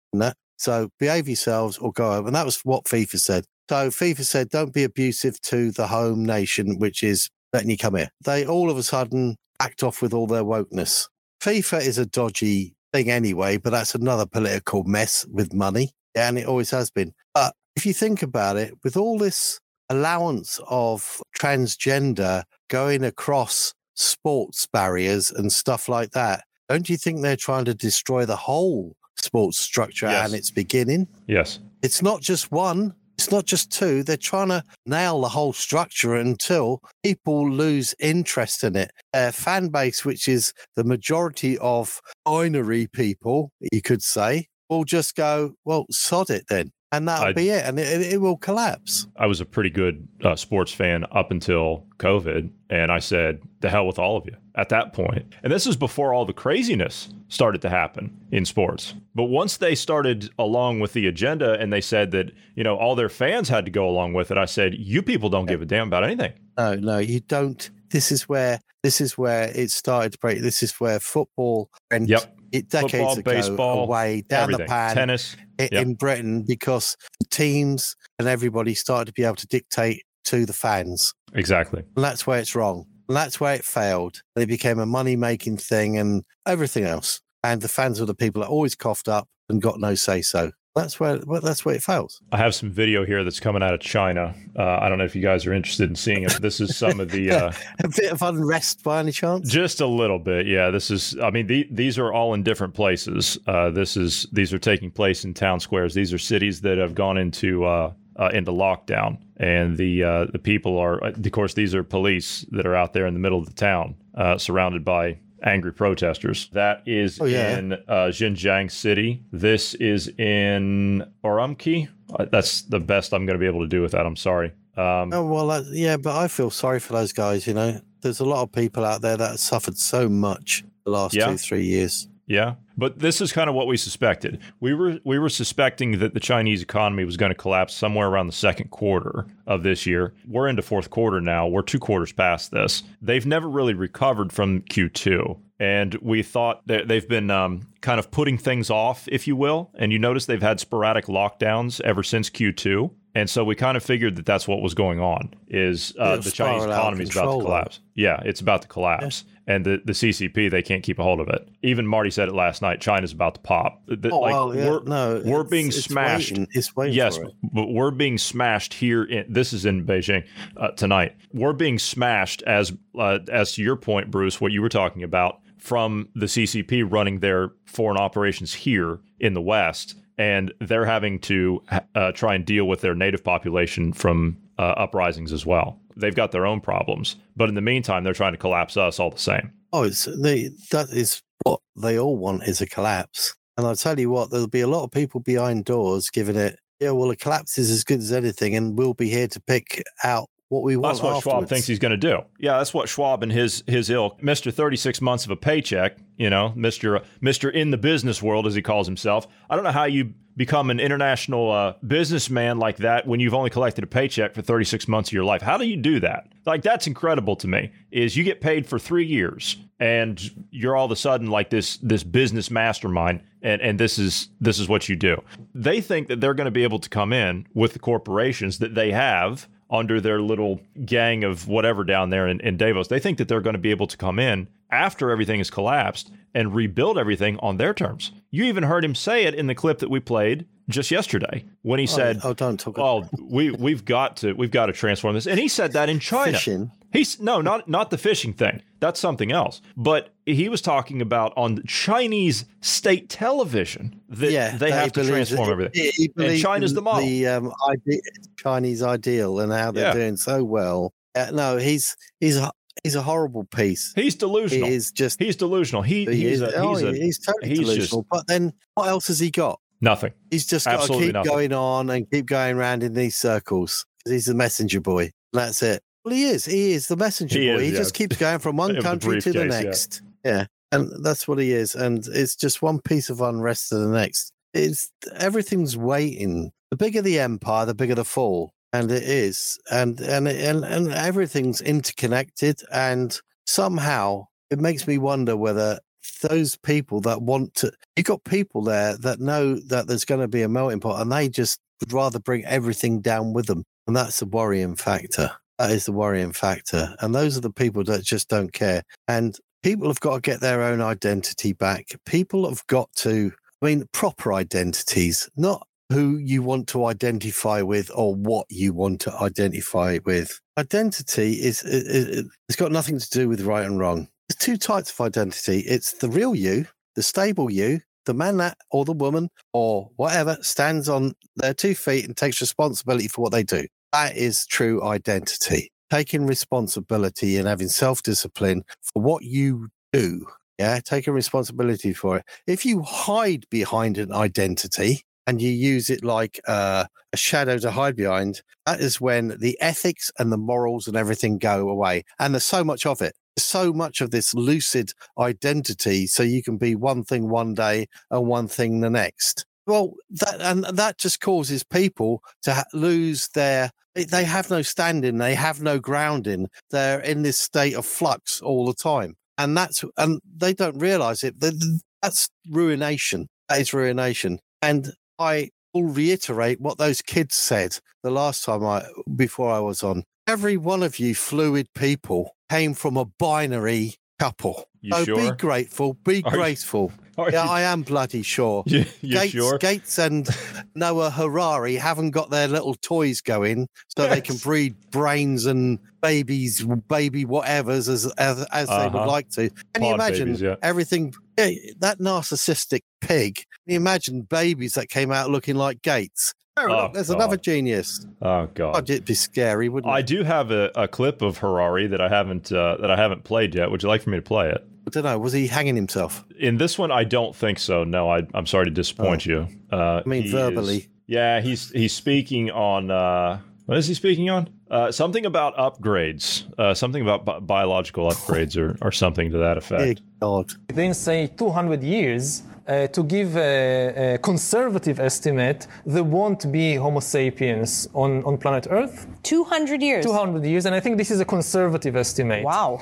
So 0.57 0.89
behave 0.99 1.27
yourselves 1.27 1.77
or 1.77 1.91
go 1.91 2.13
over. 2.13 2.27
And 2.27 2.35
that 2.35 2.45
was 2.45 2.59
what 2.61 2.85
FIFA 2.85 3.19
said. 3.19 3.45
So 3.69 3.89
FIFA 3.89 4.25
said, 4.25 4.49
don't 4.49 4.73
be 4.73 4.83
abusive 4.83 5.39
to 5.41 5.71
the 5.71 5.87
home 5.87 6.25
nation, 6.25 6.79
which 6.79 7.03
is 7.03 7.29
letting 7.53 7.69
you 7.69 7.77
come 7.77 7.95
here. 7.95 8.09
They 8.23 8.45
all 8.45 8.69
of 8.69 8.77
a 8.77 8.83
sudden 8.83 9.37
act 9.59 9.83
off 9.83 10.01
with 10.01 10.13
all 10.13 10.27
their 10.27 10.43
wokeness. 10.43 11.07
FIFA 11.41 11.81
is 11.81 11.97
a 11.97 12.05
dodgy 12.05 12.75
thing 12.93 13.09
anyway, 13.09 13.57
but 13.57 13.71
that's 13.71 13.95
another 13.95 14.25
political 14.25 14.83
mess 14.83 15.25
with 15.31 15.53
money. 15.53 15.91
Yeah, 16.15 16.29
and 16.29 16.37
it 16.39 16.47
always 16.47 16.71
has 16.71 16.89
been. 16.89 17.13
But 17.33 17.53
if 17.75 17.85
you 17.85 17.93
think 17.93 18.21
about 18.23 18.57
it, 18.57 18.73
with 18.83 18.97
all 18.97 19.17
this 19.17 19.59
allowance 19.89 20.59
of 20.69 21.21
transgender 21.39 22.43
going 22.69 23.03
across 23.03 23.73
sports 23.95 24.67
barriers 24.71 25.31
and 25.31 25.51
stuff 25.51 25.89
like 25.89 26.11
that, 26.11 26.43
don't 26.67 26.89
you 26.89 26.97
think 26.97 27.21
they're 27.21 27.35
trying 27.35 27.65
to 27.65 27.73
destroy 27.73 28.25
the 28.25 28.35
whole 28.35 28.95
sports 29.17 29.59
structure 29.59 30.07
Yes. 30.07 30.25
and 30.27 30.35
its 30.35 30.51
beginning? 30.51 31.07
Yes. 31.27 31.59
It's 31.81 32.01
not 32.01 32.21
just 32.21 32.51
one, 32.51 32.93
it's 33.19 33.31
not 33.31 33.45
just 33.45 33.69
two. 33.69 34.01
They're 34.01 34.15
trying 34.15 34.47
to 34.47 34.63
nail 34.85 35.19
the 35.19 35.27
whole 35.27 35.51
structure 35.51 36.15
until 36.15 36.79
people 37.03 37.51
lose 37.51 37.93
interest 37.99 38.63
in 38.63 38.77
it. 38.77 38.91
Their 39.11 39.33
fan 39.33 39.67
base, 39.67 40.05
which 40.05 40.29
is 40.29 40.53
the 40.77 40.85
majority 40.85 41.57
of 41.57 41.99
binary 42.23 42.87
people, 42.87 43.51
you 43.73 43.81
could 43.81 44.01
say, 44.01 44.47
will 44.69 44.85
just 44.85 45.17
go, 45.17 45.55
well, 45.65 45.85
sod 45.91 46.29
it 46.29 46.45
then. 46.47 46.71
And 46.91 47.07
that'll 47.07 47.27
I- 47.27 47.33
be 47.33 47.49
it. 47.49 47.65
And 47.65 47.79
it, 47.79 48.13
it 48.13 48.21
will 48.21 48.37
collapse. 48.37 49.07
I 49.15 49.27
was 49.27 49.39
a 49.41 49.45
pretty 49.45 49.69
good 49.69 50.07
uh, 50.23 50.35
sports 50.35 50.71
fan 50.71 51.05
up 51.11 51.29
until 51.31 51.85
COVID, 51.97 52.49
and 52.69 52.91
I 52.91 52.99
said, 52.99 53.41
"The 53.59 53.69
hell 53.69 53.85
with 53.85 53.99
all 53.99 54.17
of 54.17 54.25
you." 54.25 54.35
At 54.55 54.69
that 54.69 54.91
point, 54.91 55.33
and 55.43 55.53
this 55.53 55.65
is 55.67 55.77
before 55.77 56.13
all 56.13 56.25
the 56.25 56.33
craziness 56.33 57.09
started 57.29 57.61
to 57.61 57.69
happen 57.69 58.17
in 58.31 58.43
sports. 58.43 58.93
But 59.15 59.25
once 59.25 59.57
they 59.57 59.73
started 59.75 60.29
along 60.37 60.79
with 60.81 60.93
the 60.93 61.07
agenda, 61.07 61.53
and 61.59 61.71
they 61.71 61.79
said 61.81 62.11
that 62.11 62.31
you 62.55 62.63
know 62.63 62.75
all 62.75 62.95
their 62.95 63.07
fans 63.09 63.49
had 63.49 63.65
to 63.65 63.71
go 63.71 63.87
along 63.87 64.13
with 64.13 64.31
it, 64.31 64.37
I 64.37 64.45
said, 64.45 64.73
"You 64.75 65.01
people 65.03 65.29
don't 65.29 65.45
give 65.45 65.61
a 65.61 65.65
damn 65.65 65.87
about 65.87 66.03
anything." 66.03 66.33
No, 66.57 66.75
no, 66.75 66.97
you 66.97 67.19
don't. 67.21 67.69
This 67.91 68.11
is 68.11 68.27
where 68.27 68.59
this 68.83 68.99
is 68.99 69.17
where 69.17 69.51
it 69.55 69.71
started 69.71 70.13
to 70.13 70.17
break. 70.19 70.41
This 70.41 70.63
is 70.63 70.73
where 70.79 70.99
football 70.99 71.69
went 71.91 72.09
Yep. 72.09 72.35
It 72.51 72.69
decades 72.69 72.91
Football, 72.93 73.13
ago 73.19 73.21
baseball, 73.31 73.83
away 73.83 74.23
down 74.27 74.43
everything. 74.43 74.65
the 74.65 74.69
pan. 74.69 74.95
Tennis. 74.95 75.35
i- 75.59 75.69
Yep. 75.71 75.81
in 75.81 75.93
Britain 75.95 76.43
because 76.47 76.95
the 77.19 77.25
teams 77.29 77.95
and 78.17 78.27
everybody 78.27 78.73
started 78.73 79.05
to 79.05 79.13
be 79.13 79.23
able 79.23 79.35
to 79.35 79.47
dictate 79.47 80.03
to 80.25 80.45
the 80.45 80.53
fans. 80.53 81.13
Exactly. 81.33 81.83
And 81.95 82.03
that's 82.03 82.25
where 82.27 82.39
it's 82.39 82.55
wrong. 82.55 82.85
And 83.07 83.15
that's 83.17 83.39
where 83.39 83.55
it 83.55 83.65
failed. 83.65 84.21
It 84.35 84.45
became 84.47 84.79
a 84.79 84.85
money 84.85 85.15
making 85.15 85.57
thing 85.57 85.97
and 85.97 86.23
everything 86.45 86.83
else. 86.85 87.21
And 87.43 87.61
the 87.61 87.67
fans 87.69 87.99
were 87.99 88.05
the 88.05 88.13
people 88.15 88.41
that 88.41 88.49
always 88.49 88.75
coughed 88.75 89.07
up 89.07 89.27
and 89.49 89.61
got 89.61 89.79
no 89.79 89.95
say 89.95 90.21
so. 90.21 90.51
That's 90.75 90.99
where 90.99 91.19
well, 91.25 91.41
that's 91.41 91.65
where 91.65 91.75
it 91.75 91.83
fails. 91.83 92.21
I 92.31 92.37
have 92.37 92.53
some 92.53 92.69
video 92.69 93.05
here 93.05 93.23
that's 93.23 93.39
coming 93.39 93.63
out 93.63 93.73
of 93.73 93.79
China. 93.79 94.35
Uh, 94.57 94.77
I 94.81 94.87
don't 94.87 94.97
know 94.97 95.03
if 95.03 95.15
you 95.15 95.21
guys 95.21 95.45
are 95.45 95.53
interested 95.53 95.89
in 95.89 95.95
seeing 95.95 96.23
it. 96.23 96.39
This 96.41 96.59
is 96.59 96.77
some 96.77 96.99
of 96.99 97.11
the. 97.11 97.29
Uh, 97.39 97.51
a 97.83 97.87
bit 97.87 98.11
of 98.11 98.21
unrest 98.21 98.83
by 98.83 98.99
any 98.99 99.11
chance? 99.11 99.49
Just 99.49 99.81
a 99.81 99.85
little 99.85 100.17
bit, 100.17 100.47
yeah. 100.47 100.71
This 100.71 100.89
is, 100.89 101.15
I 101.21 101.29
mean, 101.29 101.45
the, 101.47 101.67
these 101.69 101.99
are 101.99 102.11
all 102.11 102.33
in 102.33 102.43
different 102.43 102.73
places. 102.73 103.37
Uh, 103.45 103.69
this 103.69 103.95
is, 103.95 104.25
these 104.31 104.51
are 104.51 104.57
taking 104.57 104.89
place 104.89 105.23
in 105.23 105.33
town 105.33 105.59
squares. 105.59 105.93
These 105.93 106.11
are 106.11 106.17
cities 106.17 106.59
that 106.61 106.77
have 106.79 106.95
gone 106.95 107.17
into 107.17 107.65
uh, 107.65 107.93
uh, 108.19 108.29
into 108.33 108.51
lockdown, 108.51 109.17
and 109.37 109.77
the 109.77 110.03
uh, 110.03 110.25
the 110.25 110.39
people 110.39 110.77
are, 110.77 110.97
of 111.03 111.31
course, 111.31 111.53
these 111.53 111.73
are 111.73 111.83
police 111.83 112.45
that 112.51 112.65
are 112.65 112.75
out 112.75 112.93
there 112.93 113.07
in 113.07 113.13
the 113.13 113.19
middle 113.19 113.39
of 113.39 113.45
the 113.45 113.53
town, 113.53 113.95
uh, 114.15 114.37
surrounded 114.37 114.83
by 114.83 115.17
angry 115.43 115.71
protesters. 115.73 116.49
That 116.53 116.83
is 116.85 117.19
Oh, 117.21 117.25
yeah. 117.25 117.57
in 117.57 117.73
uh, 117.73 118.09
Xinjiang 118.11 118.69
City. 118.71 119.23
This 119.31 119.73
is 119.75 120.07
in 120.17 121.05
Urumqi. 121.23 121.87
Uh, 122.13 122.25
that's 122.31 122.63
the 122.63 122.79
best 122.79 123.13
I'm 123.13 123.25
going 123.25 123.37
to 123.37 123.39
be 123.39 123.45
able 123.47 123.61
to 123.61 123.67
do 123.67 123.81
with 123.81 123.91
that. 123.93 124.05
I'm 124.05 124.15
sorry. 124.17 124.51
Um, 124.75 125.13
Oh 125.13 125.25
well, 125.25 125.47
that, 125.47 125.65
yeah, 125.71 125.95
but 125.97 126.15
I 126.17 126.27
feel 126.27 126.49
sorry 126.49 126.79
for 126.79 126.93
those 126.93 127.13
guys. 127.13 127.47
You 127.47 127.53
know, 127.53 127.79
there's 128.01 128.19
a 128.19 128.25
lot 128.25 128.41
of 128.43 128.51
people 128.51 128.83
out 128.83 129.01
there 129.01 129.15
that 129.15 129.29
have 129.31 129.39
suffered 129.39 129.77
so 129.77 130.09
much 130.09 130.63
the 130.85 130.91
last 130.91 131.13
Yeah. 131.15 131.27
two, 131.27 131.37
three 131.37 131.63
years. 131.65 132.08
Yeah, 132.29 132.55
but 132.77 132.99
this 132.99 133.21
is 133.21 133.33
kind 133.33 133.49
of 133.49 133.55
what 133.55 133.65
we 133.65 133.75
suspected. 133.75 134.39
We 134.59 134.75
were 134.75 134.99
we 135.03 135.17
were 135.17 135.29
suspecting 135.29 135.97
that 135.97 136.13
the 136.13 136.19
Chinese 136.19 136.61
economy 136.61 137.03
was 137.03 137.17
going 137.17 137.31
to 137.31 137.35
collapse 137.35 137.73
somewhere 137.73 138.07
around 138.07 138.27
the 138.27 138.33
second 138.33 138.69
quarter 138.69 139.25
of 139.47 139.63
this 139.63 139.87
year. 139.87 140.13
We're 140.27 140.47
into 140.47 140.61
fourth 140.61 140.91
quarter 140.91 141.19
now. 141.19 141.47
We're 141.47 141.63
two 141.63 141.79
quarters 141.79 142.11
past 142.11 142.51
this. 142.51 142.83
They've 143.01 143.25
never 143.25 143.49
really 143.49 143.73
recovered 143.73 144.31
from 144.31 144.61
Q2, 144.61 145.39
and 145.59 145.95
we 145.95 146.21
thought 146.21 146.67
that 146.67 146.87
they've 146.87 147.07
been 147.07 147.31
um, 147.31 147.67
kind 147.81 147.97
of 147.97 148.11
putting 148.11 148.37
things 148.37 148.69
off, 148.69 149.07
if 149.11 149.27
you 149.27 149.35
will. 149.35 149.71
And 149.73 149.91
you 149.91 149.97
notice 149.97 150.27
they've 150.27 150.39
had 150.39 150.59
sporadic 150.59 151.07
lockdowns 151.07 151.81
ever 151.81 152.03
since 152.03 152.29
Q2. 152.29 152.91
And 153.15 153.27
so 153.29 153.43
we 153.43 153.55
kind 153.55 153.75
of 153.75 153.83
figured 153.83 154.15
that 154.17 154.25
that's 154.25 154.47
what 154.47 154.61
was 154.61 154.73
going 154.75 154.99
on. 154.99 155.33
Is 155.47 155.93
uh, 155.97 156.17
the 156.17 156.29
Chinese 156.31 156.63
economy 156.65 157.03
is 157.03 157.11
about 157.11 157.37
to 157.39 157.43
collapse? 157.43 157.79
Yeah, 157.95 158.21
it's 158.23 158.39
about 158.39 158.61
to 158.61 158.67
collapse. 158.67 159.23
And 159.47 159.65
the, 159.65 159.81
the 159.83 159.93
CCP, 159.93 160.51
they 160.51 160.61
can't 160.61 160.83
keep 160.83 160.99
a 160.99 161.03
hold 161.03 161.19
of 161.19 161.27
it. 161.27 161.49
Even 161.63 161.87
Marty 161.87 162.11
said 162.11 162.27
it 162.27 162.35
last 162.35 162.61
night. 162.61 162.81
China's 162.81 163.11
about 163.11 163.33
to 163.33 163.39
pop. 163.41 163.81
The- 163.87 164.11
Oh, 164.11 164.19
like, 164.19 164.33
well, 164.33 164.55
yeah, 164.55 164.69
we're, 164.69 164.83
no, 164.83 165.21
we're 165.25 165.39
it's- 165.41 165.49
being 165.49 165.67
it's 165.69 165.83
smashed. 165.85 166.31
waiting- 166.33 166.47
it's 166.51 166.75
waiting 166.75 166.95
yes, 166.95 167.17
for 167.17 167.23
it. 167.25 167.33
but 167.51 167.65
we're 167.71 167.89
being 167.89 168.19
smashed 168.19 168.75
here. 168.75 169.03
In, 169.05 169.25
this 169.33 169.53
is 169.53 169.65
in 169.65 169.87
Beijing 169.87 170.23
uh, 170.55 170.69
tonight. 170.71 171.15
We're 171.33 171.53
being 171.53 171.79
smashed 171.79 172.43
as 172.43 172.71
uh, 172.97 173.19
as 173.31 173.53
to 173.53 173.63
your 173.63 173.75
point, 173.75 174.11
Bruce. 174.11 174.39
What 174.39 174.51
you 174.51 174.61
were 174.61 174.69
talking 174.69 175.01
about 175.01 175.39
from 175.57 176.09
the 176.13 176.27
CCP 176.27 176.85
running 176.89 177.19
their 177.19 177.49
foreign 177.65 177.97
operations 177.97 178.53
here 178.53 178.99
in 179.19 179.33
the 179.33 179.41
West, 179.41 179.95
and 180.19 180.53
they're 180.59 180.85
having 180.85 181.17
to 181.17 181.63
uh, 181.95 182.11
try 182.11 182.35
and 182.35 182.45
deal 182.45 182.65
with 182.65 182.81
their 182.81 182.93
native 182.93 183.23
population 183.23 183.93
from 183.93 184.37
uh, 184.59 184.73
uprisings 184.77 185.31
as 185.31 185.45
well. 185.45 185.79
They've 185.95 186.13
got 186.13 186.31
their 186.31 186.45
own 186.45 186.59
problems, 186.59 187.15
but 187.35 187.49
in 187.49 187.55
the 187.55 187.61
meantime, 187.61 188.03
they're 188.03 188.13
trying 188.13 188.33
to 188.33 188.37
collapse 188.37 188.77
us 188.77 188.99
all 188.99 189.09
the 189.09 189.17
same. 189.17 189.53
Oh, 189.71 189.83
it's 189.83 190.05
that 190.05 190.89
is 190.91 191.23
what 191.43 191.61
they 191.81 191.97
all 191.97 192.17
want 192.17 192.43
is 192.43 192.59
a 192.59 192.67
collapse. 192.67 193.33
And 193.57 193.65
I'll 193.65 193.75
tell 193.75 193.99
you 193.99 194.09
what, 194.09 194.29
there'll 194.29 194.47
be 194.47 194.61
a 194.61 194.67
lot 194.67 194.83
of 194.83 194.91
people 194.91 195.21
behind 195.21 195.65
doors 195.65 196.09
giving 196.09 196.35
it, 196.35 196.59
yeah, 196.79 196.91
well, 196.91 197.11
a 197.11 197.15
collapse 197.15 197.57
is 197.57 197.71
as 197.71 197.83
good 197.83 197.99
as 197.99 198.11
anything, 198.11 198.55
and 198.55 198.77
we'll 198.77 198.93
be 198.93 199.09
here 199.09 199.27
to 199.27 199.41
pick 199.41 199.83
out 200.03 200.29
what 200.49 200.63
we 200.63 200.75
want. 200.75 200.95
That's 200.95 201.03
what 201.03 201.21
Schwab 201.21 201.47
thinks 201.47 201.67
he's 201.67 201.79
going 201.79 201.91
to 201.91 201.97
do. 201.97 202.21
Yeah, 202.39 202.57
that's 202.57 202.73
what 202.73 202.89
Schwab 202.89 203.23
and 203.23 203.31
his 203.31 203.63
his 203.65 203.89
ilk, 203.89 204.21
Mister 204.21 204.51
Thirty 204.51 204.75
Six 204.75 204.99
months 204.99 205.23
of 205.25 205.31
a 205.31 205.35
paycheck. 205.35 205.97
You 206.17 206.29
know, 206.29 206.51
Mister 206.55 207.01
Mister 207.21 207.49
in 207.49 207.71
the 207.71 207.77
business 207.77 208.21
world 208.21 208.45
as 208.45 208.55
he 208.55 208.61
calls 208.61 208.87
himself. 208.87 209.27
I 209.49 209.55
don't 209.55 209.63
know 209.63 209.71
how 209.71 209.85
you 209.85 210.13
become 210.35 210.69
an 210.69 210.79
international 210.79 211.51
uh, 211.51 211.73
businessman 211.85 212.57
like 212.59 212.77
that 212.77 213.05
when 213.05 213.19
you've 213.19 213.33
only 213.33 213.49
collected 213.49 213.83
a 213.83 213.87
paycheck 213.87 214.33
for 214.33 214.41
36 214.41 214.87
months 214.87 215.09
of 215.09 215.13
your 215.13 215.25
life. 215.25 215.41
How 215.41 215.57
do 215.57 215.65
you 215.65 215.75
do 215.75 215.99
that? 215.99 216.31
Like 216.45 216.61
that's 216.61 216.87
incredible 216.87 217.35
to 217.37 217.47
me. 217.47 217.73
Is 217.91 218.15
you 218.15 218.23
get 218.23 218.39
paid 218.39 218.65
for 218.65 218.79
3 218.79 219.05
years 219.05 219.57
and 219.81 220.47
you're 220.49 220.77
all 220.77 220.85
of 220.85 220.91
a 220.91 220.95
sudden 220.95 221.27
like 221.27 221.49
this 221.49 221.75
this 221.77 222.03
business 222.03 222.49
mastermind 222.49 223.21
and 223.41 223.61
and 223.61 223.77
this 223.77 223.99
is 223.99 224.29
this 224.39 224.59
is 224.59 224.69
what 224.69 224.87
you 224.87 224.95
do. 224.95 225.21
They 225.53 225.81
think 225.81 226.07
that 226.07 226.21
they're 226.21 226.33
going 226.33 226.45
to 226.45 226.51
be 226.51 226.63
able 226.63 226.79
to 226.79 226.89
come 226.89 227.11
in 227.11 227.45
with 227.53 227.73
the 227.73 227.79
corporations 227.79 228.59
that 228.59 228.75
they 228.75 228.93
have 228.93 229.45
under 229.69 230.01
their 230.01 230.21
little 230.21 230.59
gang 230.85 231.23
of 231.23 231.47
whatever 231.47 231.83
down 231.83 232.09
there 232.09 232.27
in, 232.27 232.39
in 232.41 232.57
Davos. 232.57 232.87
They 232.87 232.99
think 232.99 233.17
that 233.17 233.27
they're 233.27 233.41
going 233.41 233.53
to 233.53 233.59
be 233.59 233.71
able 233.71 233.87
to 233.87 233.97
come 233.97 234.19
in 234.19 234.47
after 234.71 235.11
everything 235.11 235.39
has 235.39 235.49
collapsed 235.49 236.11
and 236.33 236.53
rebuild 236.53 236.97
everything 236.97 237.37
on 237.39 237.57
their 237.57 237.73
terms. 237.73 238.11
You 238.31 238.45
even 238.45 238.63
heard 238.63 238.85
him 238.85 238.95
say 238.95 239.23
it 239.23 239.33
in 239.33 239.47
the 239.47 239.55
clip 239.55 239.79
that 239.79 239.89
we 239.89 239.99
played 239.99 240.45
just 240.69 240.91
yesterday 240.91 241.45
when 241.63 241.79
he 241.79 241.85
oh, 241.85 241.95
said, 241.95 242.19
"Oh, 242.23 242.33
don't 242.33 242.59
talk." 242.59 242.77
Oh, 242.77 243.09
we 243.19 243.51
we've 243.51 243.85
got 243.85 244.17
to 244.17 244.33
we've 244.33 244.51
got 244.51 244.67
to 244.67 244.73
transform 244.73 245.15
this," 245.15 245.25
and 245.27 245.39
he 245.39 245.47
said 245.47 245.73
that 245.73 245.89
in 245.89 245.99
China. 245.99 246.33
Fishing. 246.33 246.71
He's 246.91 247.19
no, 247.19 247.41
not 247.41 247.67
not 247.69 247.91
the 247.91 247.97
fishing 247.97 248.33
thing. 248.33 248.61
That's 248.79 248.99
something 248.99 249.31
else. 249.31 249.61
But 249.77 250.13
he 250.25 250.49
was 250.49 250.61
talking 250.61 251.01
about 251.01 251.33
on 251.37 251.61
Chinese 251.67 252.45
state 252.61 253.09
television 253.09 254.01
that 254.09 254.31
yeah, 254.31 254.57
they 254.57 254.71
have 254.71 254.91
to 254.93 255.05
transform 255.05 255.49
everything. 255.51 255.91
he- 255.95 256.11
he 256.17 256.25
and 256.25 256.39
China's 256.41 256.73
the 256.73 256.81
model. 256.81 257.05
The 257.07 257.27
um, 257.27 257.53
ide- 257.67 257.99
Chinese 258.37 258.81
ideal 258.81 259.39
and 259.39 259.51
how 259.51 259.71
they're 259.71 259.87
Yeah. 259.89 259.93
doing 259.93 260.17
so 260.17 260.43
well. 260.43 260.93
Uh, 261.15 261.31
no, 261.33 261.57
he's 261.57 261.95
he's 262.19 262.39
he's 262.83 262.95
a 262.95 263.01
horrible 263.01 263.43
piece. 263.45 263.91
He's 263.95 264.15
delusional. 264.15 264.67
He 264.69 264.73
is 264.75 264.91
just 264.91 265.19
he's 265.19 265.35
delusional. 265.35 265.81
He, 265.81 266.05
he 266.05 266.11
he's 266.29 266.41
is, 266.41 266.41
a, 266.41 266.55
oh, 266.55 266.75
he's 266.75 266.83
a, 266.83 266.93
he's 266.93 267.19
totally 267.19 267.49
he's 267.49 267.59
delusional. 267.59 268.01
just 268.01 268.09
But 268.09 268.27
then 268.27 268.53
what 268.75 268.87
else 268.87 269.07
has 269.07 269.19
he 269.19 269.29
got? 269.31 269.59
nothing. 269.81 270.11
He's 270.29 270.45
just 270.45 270.65
got 270.65 270.85
to 270.87 270.93
keep 270.93 271.13
nothing. 271.13 271.29
going 271.31 271.53
on 271.53 271.89
and 271.89 272.09
keep 272.11 272.25
going 272.25 272.57
around 272.57 272.83
in 272.83 272.93
these 272.93 273.15
circles 273.15 273.85
because 273.99 274.11
he's 274.13 274.25
the 274.25 274.33
messenger 274.33 274.81
boy. 274.81 275.11
That's 275.33 275.61
it. 275.63 275.81
Well, 276.09 276.17
he 276.17 276.23
is. 276.25 276.45
He 276.45 276.71
is 276.71 276.87
the 276.87 276.97
messenger 276.97 277.39
He 277.39 277.47
boy. 277.47 277.55
is, 277.57 277.61
he 277.61 277.71
yeah. 277.71 277.77
just 277.77 277.93
keeps 277.93 278.17
going 278.17 278.39
from 278.39 278.57
one 278.57 278.71
Of 278.75 278.77
the 278.77 278.81
country 278.81 279.21
to 279.21 279.31
the 279.31 279.39
briefcase, 279.41 279.61
yeah. 279.61 279.67
next. 279.69 280.01
Yeah. 280.25 280.45
And 280.71 281.05
that's 281.05 281.27
what 281.27 281.37
he 281.37 281.51
is. 281.51 281.75
And 281.75 282.05
it's 282.07 282.35
just 282.35 282.61
one 282.63 282.79
piece 282.81 283.11
of 283.11 283.21
unrest 283.21 283.69
to 283.69 283.75
the 283.75 283.87
next. 283.89 284.33
It's 284.53 284.91
everything's 285.15 285.77
waiting. 285.77 286.51
The 286.71 286.77
bigger 286.77 287.03
the 287.03 287.19
empire, 287.19 287.67
the 287.67 287.75
bigger 287.75 287.93
the 287.95 288.05
fall. 288.05 288.53
And 288.73 288.91
it 288.91 289.03
is. 289.03 289.59
And 289.71 289.99
and 289.99 290.27
and, 290.27 290.65
and 290.65 290.91
everything's 290.91 291.61
interconnected. 291.61 292.61
And 292.71 293.19
somehow 293.45 294.25
it 294.49 294.59
makes 294.59 294.87
me 294.87 294.97
wonder 294.97 295.37
whether 295.37 295.79
those 296.21 296.55
people 296.55 297.01
that 297.01 297.21
want 297.21 297.53
to 297.55 297.71
you've 297.95 298.05
got 298.05 298.23
people 298.23 298.63
there 298.63 298.97
that 298.97 299.19
know 299.19 299.55
that 299.55 299.87
there's 299.87 300.05
going 300.05 300.21
to 300.21 300.27
be 300.27 300.41
a 300.41 300.49
melting 300.49 300.79
pot 300.79 301.01
and 301.01 301.11
they 301.11 301.29
just 301.29 301.59
would 301.79 301.93
rather 301.93 302.19
bring 302.19 302.43
everything 302.45 302.99
down 302.99 303.33
with 303.33 303.45
them 303.45 303.63
and 303.87 303.95
that's 303.95 304.19
the 304.19 304.25
worrying 304.25 304.75
factor 304.75 305.31
that 305.59 305.71
is 305.71 305.85
the 305.85 305.91
worrying 305.91 306.31
factor 306.31 306.95
and 307.01 307.13
those 307.13 307.37
are 307.37 307.41
the 307.41 307.51
people 307.51 307.83
that 307.83 308.03
just 308.03 308.29
don't 308.29 308.53
care 308.53 308.83
and 309.07 309.37
people 309.61 309.87
have 309.87 309.99
got 309.99 310.15
to 310.15 310.21
get 310.21 310.41
their 310.41 310.63
own 310.63 310.81
identity 310.81 311.53
back 311.53 311.85
people 312.05 312.49
have 312.49 312.65
got 312.67 312.91
to 312.95 313.31
i 313.61 313.65
mean 313.65 313.85
proper 313.91 314.33
identities 314.33 315.29
not 315.35 315.65
who 315.91 316.17
you 316.17 316.41
want 316.43 316.67
to 316.67 316.85
identify 316.85 317.61
with 317.61 317.91
or 317.95 318.15
what 318.15 318.45
you 318.49 318.73
want 318.73 319.01
to 319.01 319.13
identify 319.21 319.99
with 320.05 320.39
identity 320.57 321.33
is 321.33 321.63
it, 321.63 322.25
it's 322.47 322.55
got 322.55 322.71
nothing 322.71 322.97
to 322.99 323.09
do 323.09 323.27
with 323.27 323.41
right 323.41 323.65
and 323.65 323.79
wrong 323.79 324.07
there's 324.29 324.37
two 324.37 324.57
types 324.57 324.91
of 324.91 325.01
identity. 325.01 325.61
It's 325.61 325.93
the 325.93 326.09
real 326.09 326.35
you, 326.35 326.67
the 326.95 327.01
stable 327.01 327.51
you, 327.51 327.79
the 328.05 328.13
man 328.13 328.37
that 328.37 328.57
or 328.71 328.85
the 328.85 328.93
woman 328.93 329.29
or 329.53 329.89
whatever 329.95 330.37
stands 330.41 330.87
on 330.87 331.13
their 331.35 331.53
two 331.53 331.73
feet 331.73 332.05
and 332.05 332.15
takes 332.15 332.39
responsibility 332.39 333.07
for 333.07 333.21
what 333.21 333.31
they 333.31 333.43
do. 333.43 333.65
That 333.91 334.15
is 334.15 334.45
true 334.45 334.83
identity. 334.83 335.71
Taking 335.91 336.25
responsibility 336.27 337.37
and 337.37 337.47
having 337.47 337.67
self 337.67 338.03
discipline 338.03 338.63
for 338.81 339.01
what 339.01 339.23
you 339.23 339.69
do. 339.91 340.25
Yeah, 340.59 340.79
taking 340.81 341.13
responsibility 341.13 341.93
for 341.93 342.17
it. 342.17 342.25
If 342.45 342.65
you 342.65 342.83
hide 342.83 343.45
behind 343.49 343.97
an 343.97 344.11
identity 344.11 345.01
and 345.25 345.41
you 345.41 345.49
use 345.49 345.89
it 345.89 346.03
like 346.03 346.39
uh, 346.47 346.85
a 347.13 347.17
shadow 347.17 347.57
to 347.59 347.71
hide 347.71 347.95
behind, 347.95 348.41
that 348.65 348.81
is 348.81 348.99
when 349.01 349.37
the 349.39 349.57
ethics 349.61 350.11
and 350.19 350.31
the 350.31 350.37
morals 350.37 350.87
and 350.87 350.97
everything 350.97 351.37
go 351.37 351.69
away. 351.69 352.03
And 352.19 352.33
there's 352.33 352.45
so 352.45 352.63
much 352.63 352.85
of 352.85 353.01
it 353.01 353.15
so 353.37 353.71
much 353.71 354.01
of 354.01 354.11
this 354.11 354.33
lucid 354.33 354.91
identity 355.17 356.05
so 356.05 356.21
you 356.23 356.43
can 356.43 356.57
be 356.57 356.75
one 356.75 357.05
thing 357.05 357.29
one 357.29 357.53
day 357.53 357.87
and 358.11 358.27
one 358.27 358.49
thing 358.49 358.81
the 358.81 358.89
next 358.89 359.45
well 359.69 359.93
that 360.09 360.41
and 360.41 360.63
that 360.65 360.97
just 360.97 361.21
causes 361.21 361.63
people 361.63 362.21
to 362.43 362.53
ha- 362.53 362.65
lose 362.73 363.29
their 363.29 363.71
they- 363.95 364.23
have 364.25 364.49
no 364.49 364.61
standing 364.61 365.17
they 365.17 365.35
have 365.35 365.61
no 365.61 365.79
grounding 365.79 366.47
they're 366.71 366.99
in 367.11 367.21
this 367.21 367.37
state 367.37 367.75
of 367.75 367.85
flux 367.85 368.41
all 368.41 368.65
the 368.65 368.73
time 368.73 369.15
and 369.37 369.55
that's 369.57 369.83
and 369.97 370.19
they 370.37 370.53
don't 370.53 370.77
realize 370.79 371.23
it 371.23 371.39
Th- 371.41 371.53
th- 371.59 371.81
that's 372.01 372.29
ruination 372.49 373.27
that 373.49 373.59
is 373.61 373.73
ruination 373.73 374.39
and 374.61 374.91
i 375.19 375.49
will 375.73 375.83
reiterate 375.87 376.59
what 376.59 376.77
those 376.77 377.01
kids 377.01 377.35
said 377.35 377.77
the 378.03 378.11
last 378.11 378.43
time 378.45 378.63
i 378.65 378.83
before 379.15 379.51
i 379.51 379.59
was 379.59 379.83
on 379.83 380.03
every 380.27 380.57
one 380.57 380.83
of 380.83 380.99
you 380.99 381.13
fluid 381.15 381.67
people 381.75 382.35
came 382.49 382.73
from 382.73 382.97
a 382.97 383.05
binary 383.05 383.95
couple. 384.19 384.65
You 384.81 384.91
so 385.05 385.15
be 385.15 385.31
grateful, 385.37 385.93
be 385.93 386.21
Are 386.25 386.31
you- 386.31 386.37
graceful. 386.37 386.91
Are 387.19 387.31
yeah, 387.31 387.43
you- 387.43 387.49
I 387.49 387.61
am 387.61 387.83
bloody 387.83 388.21
sure. 388.23 388.63
You, 388.67 388.85
Gates, 389.01 389.31
sure? 389.31 389.57
Gates 389.57 389.97
and 389.97 390.27
Noah 390.75 391.09
Harari 391.09 391.75
haven't 391.75 392.11
got 392.11 392.29
their 392.29 392.47
little 392.47 392.75
toys 392.75 393.21
going 393.21 393.67
so 393.87 394.07
they 394.07 394.21
can 394.21 394.37
breed 394.37 394.75
brains 394.91 395.45
and 395.45 395.79
babies, 396.01 396.63
baby 396.87 397.25
whatevers 397.25 397.89
as 397.89 398.05
as, 398.17 398.45
as 398.51 398.67
they 398.67 398.75
would 398.75 398.95
Uh-huh. 398.95 399.07
like 399.07 399.29
to. 399.31 399.49
Can 399.73 399.83
you 399.83 399.93
imagine 399.93 400.25
babies, 400.29 400.41
yeah. 400.41 400.55
everything? 400.61 401.13
yeah, 401.37 401.51
that 401.79 401.99
narcissistic 401.99 402.81
pig. 403.01 403.35
Can 403.35 403.45
you 403.73 403.75
imagine 403.77 404.21
babies 404.23 404.73
that 404.73 404.89
came 404.89 405.11
out 405.11 405.29
looking 405.29 405.55
like 405.55 405.81
Gates? 405.81 406.33
Oh, 406.67 406.71
Oh, 406.73 406.83
look, 406.83 406.93
there's 406.93 407.09
another 407.09 407.37
genius. 407.37 408.05
Oh 408.21 408.47
god. 408.53 408.73
God, 408.73 408.89
it'd 408.89 409.05
be 409.05 409.13
scary, 409.13 409.69
wouldn't 409.69 409.91
it? 409.91 409.95
I 409.95 410.01
do 410.01 410.23
have 410.23 410.51
a, 410.51 410.71
a 410.75 410.87
clip 410.87 411.21
of 411.21 411.37
Harari 411.37 411.87
that 411.87 412.01
I 412.01 412.09
haven't 412.09 412.51
uh, 412.51 412.77
that 412.81 412.89
I 412.91 412.95
haven't 412.95 413.23
played 413.23 413.55
yet. 413.55 413.71
Would 413.71 413.83
you 413.83 413.89
like 413.89 414.01
for 414.01 414.09
me 414.09 414.17
to 414.17 414.21
play 414.23 414.49
it? 414.49 414.65
I 414.87 414.89
don't 414.91 415.03
know. 415.03 415.19
Was 415.19 415.33
he 415.33 415.45
hanging 415.47 415.75
himself? 415.75 416.25
In 416.39 416.57
this 416.57 416.77
one, 416.79 416.91
I 416.91 417.03
don't 417.03 417.35
think 417.35 417.59
so. 417.59 417.83
No, 417.83 418.09
I, 418.09 418.25
I'm 418.33 418.47
sorry 418.47 418.65
to 418.65 418.71
disappoint 418.71 419.25
you. 419.25 419.47
Uh, 419.71 420.01
I 420.05 420.09
mean, 420.09 420.23
he 420.23 420.27
is- 420.29 420.33
verbally. 420.33 420.87
yeah, 421.07 421.41
he's 421.41 421.69
he's 421.71 421.93
speaking 421.93 422.49
on 422.51 422.89
uh, 422.89 423.39
what 423.65 423.77
is 423.77 423.87
he 423.87 423.93
speaking 423.93 424.29
on? 424.29 424.49
Uh, 424.71 424.91
something 424.91 425.25
about 425.25 425.55
upgrades. 425.57 426.43
Uh, 426.59 426.73
something 426.73 427.01
about 427.01 427.25
bi- 427.25 427.39
biological 427.39 428.07
upgrades 428.09 428.55
or, 428.57 428.77
or 428.81 428.91
something 428.91 429.31
to 429.31 429.37
that 429.39 429.57
effect. 429.57 429.81
Big 429.81 429.99
God. 430.19 430.51
within 430.67 430.93
say 430.93 431.25
200 431.27 431.81
years 431.83 432.43
uh, 432.69 432.87
to 432.87 433.03
give 433.03 433.35
a, 433.35 434.13
a 434.13 434.17
conservative 434.19 434.99
estimate 434.99 435.67
there 435.85 436.03
won't 436.03 436.51
be 436.51 436.75
homo 436.75 436.99
sapiens 436.99 437.89
on, 437.93 438.23
on 438.23 438.37
planet 438.37 438.67
earth. 438.69 439.07
200 439.23 439.81
years. 439.81 440.05
200 440.05 440.45
years 440.45 440.65
and 440.65 440.75
i 440.75 440.79
think 440.79 440.97
this 440.97 441.11
is 441.11 441.19
a 441.19 441.25
conservative 441.25 441.95
estimate. 441.95 442.43
Wow. 442.43 442.81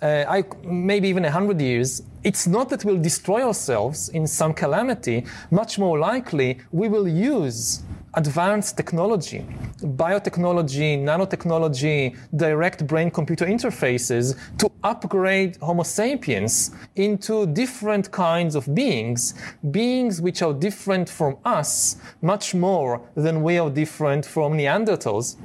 Uh, 0.00 0.24
I, 0.28 0.44
maybe 0.64 1.08
even 1.08 1.22
100 1.22 1.60
years. 1.60 2.02
It's 2.24 2.46
not 2.46 2.68
that 2.70 2.84
we'll 2.84 3.00
destroy 3.00 3.42
ourselves 3.42 4.08
in 4.08 4.26
some 4.26 4.52
calamity. 4.52 5.24
Much 5.50 5.78
more 5.78 5.98
likely 5.98 6.58
we 6.72 6.88
will 6.88 7.06
use 7.06 7.82
advanced 8.16 8.76
technology, 8.76 9.44
biotechnology, 9.82 10.98
nanotechnology, 10.98 12.16
direct 12.34 12.86
brain 12.86 13.10
computer 13.10 13.44
interfaces 13.44 14.36
to 14.58 14.70
upgrade 14.82 15.56
Homo 15.56 15.82
sapiens 15.82 16.70
into 16.96 17.46
different 17.46 18.10
kinds 18.10 18.54
of 18.54 18.74
beings, 18.74 19.34
beings 19.70 20.20
which 20.22 20.40
are 20.40 20.54
different 20.54 21.08
from 21.10 21.36
us 21.44 21.96
much 22.22 22.54
more 22.54 23.02
than 23.14 23.42
we 23.42 23.58
are 23.58 23.68
different 23.70 24.24
from 24.24 24.54
Neanderthals, 24.54 25.36